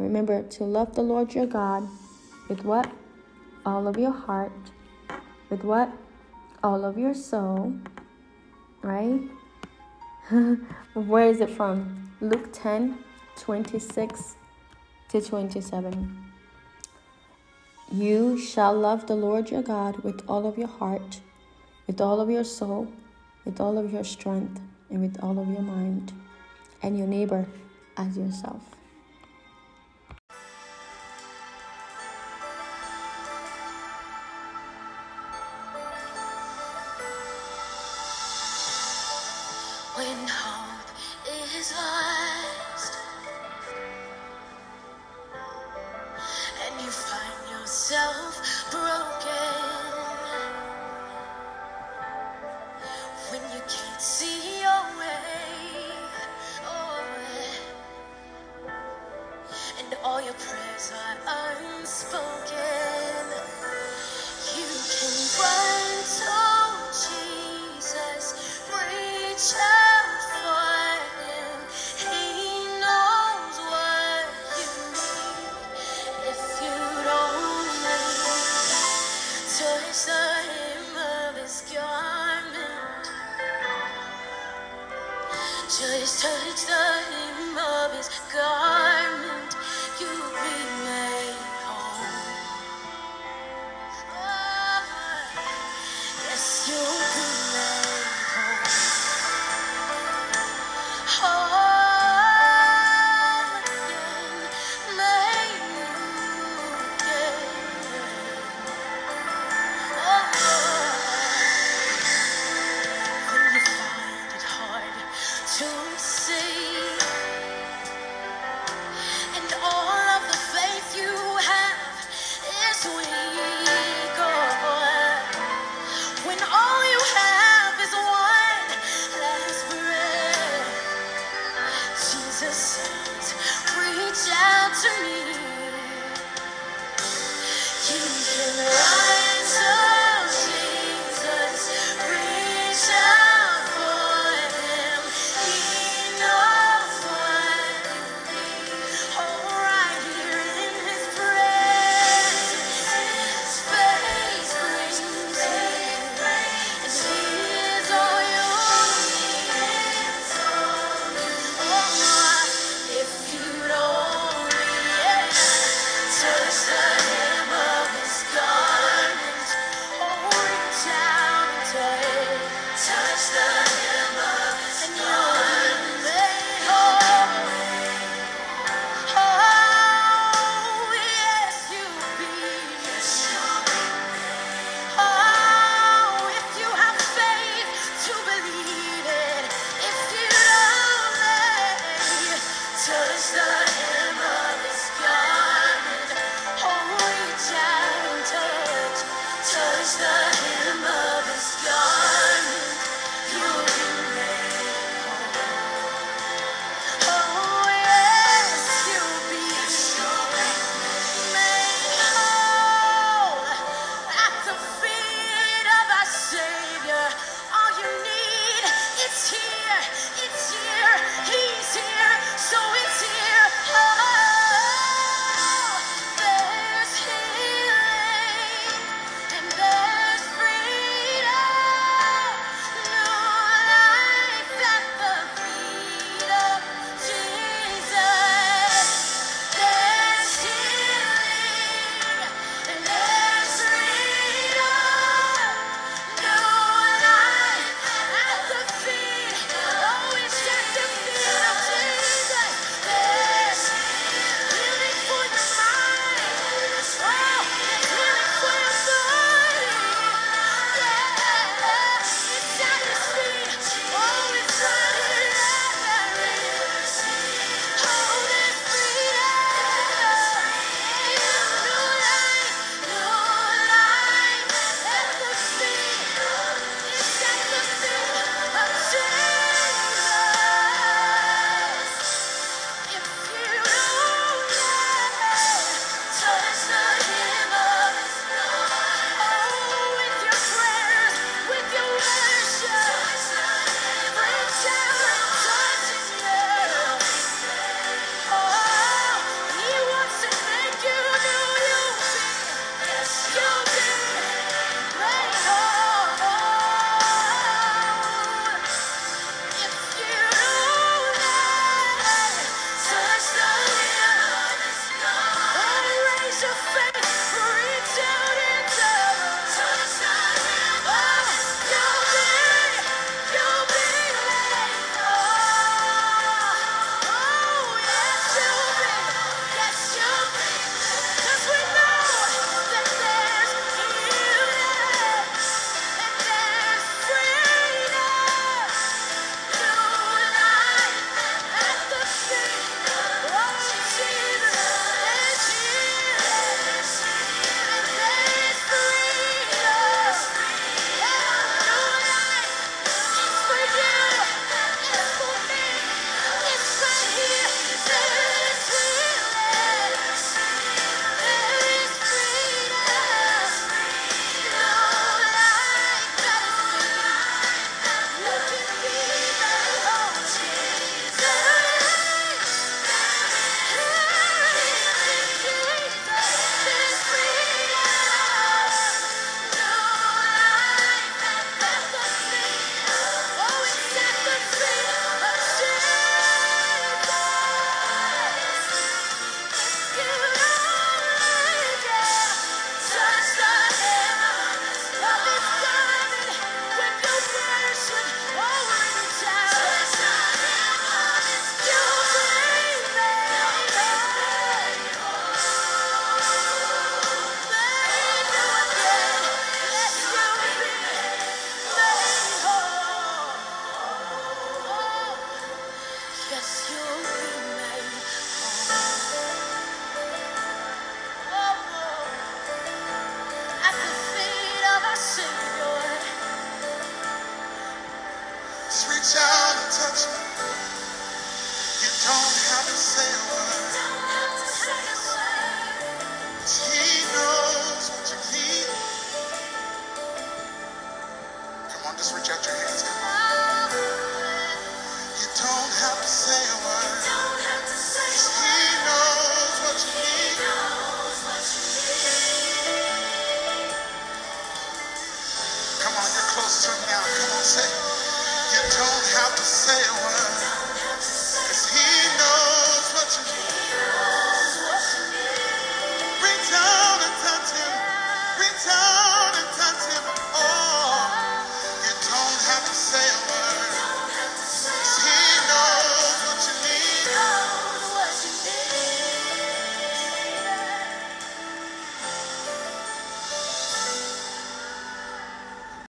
[0.03, 1.89] Remember to love the Lord your God
[2.49, 2.91] with what?
[3.65, 4.53] All of your heart.
[5.49, 5.93] With what?
[6.63, 7.73] All of your soul.
[8.83, 9.21] Right?
[10.95, 12.11] Where is it from?
[12.21, 12.99] Luke 10
[13.37, 14.37] 26
[15.09, 16.25] to 27.
[17.93, 21.21] You shall love the Lord your God with all of your heart,
[21.87, 22.93] with all of your soul,
[23.45, 24.61] with all of your strength,
[24.91, 26.13] and with all of your mind,
[26.83, 27.47] and your neighbor
[27.97, 28.63] as yourself.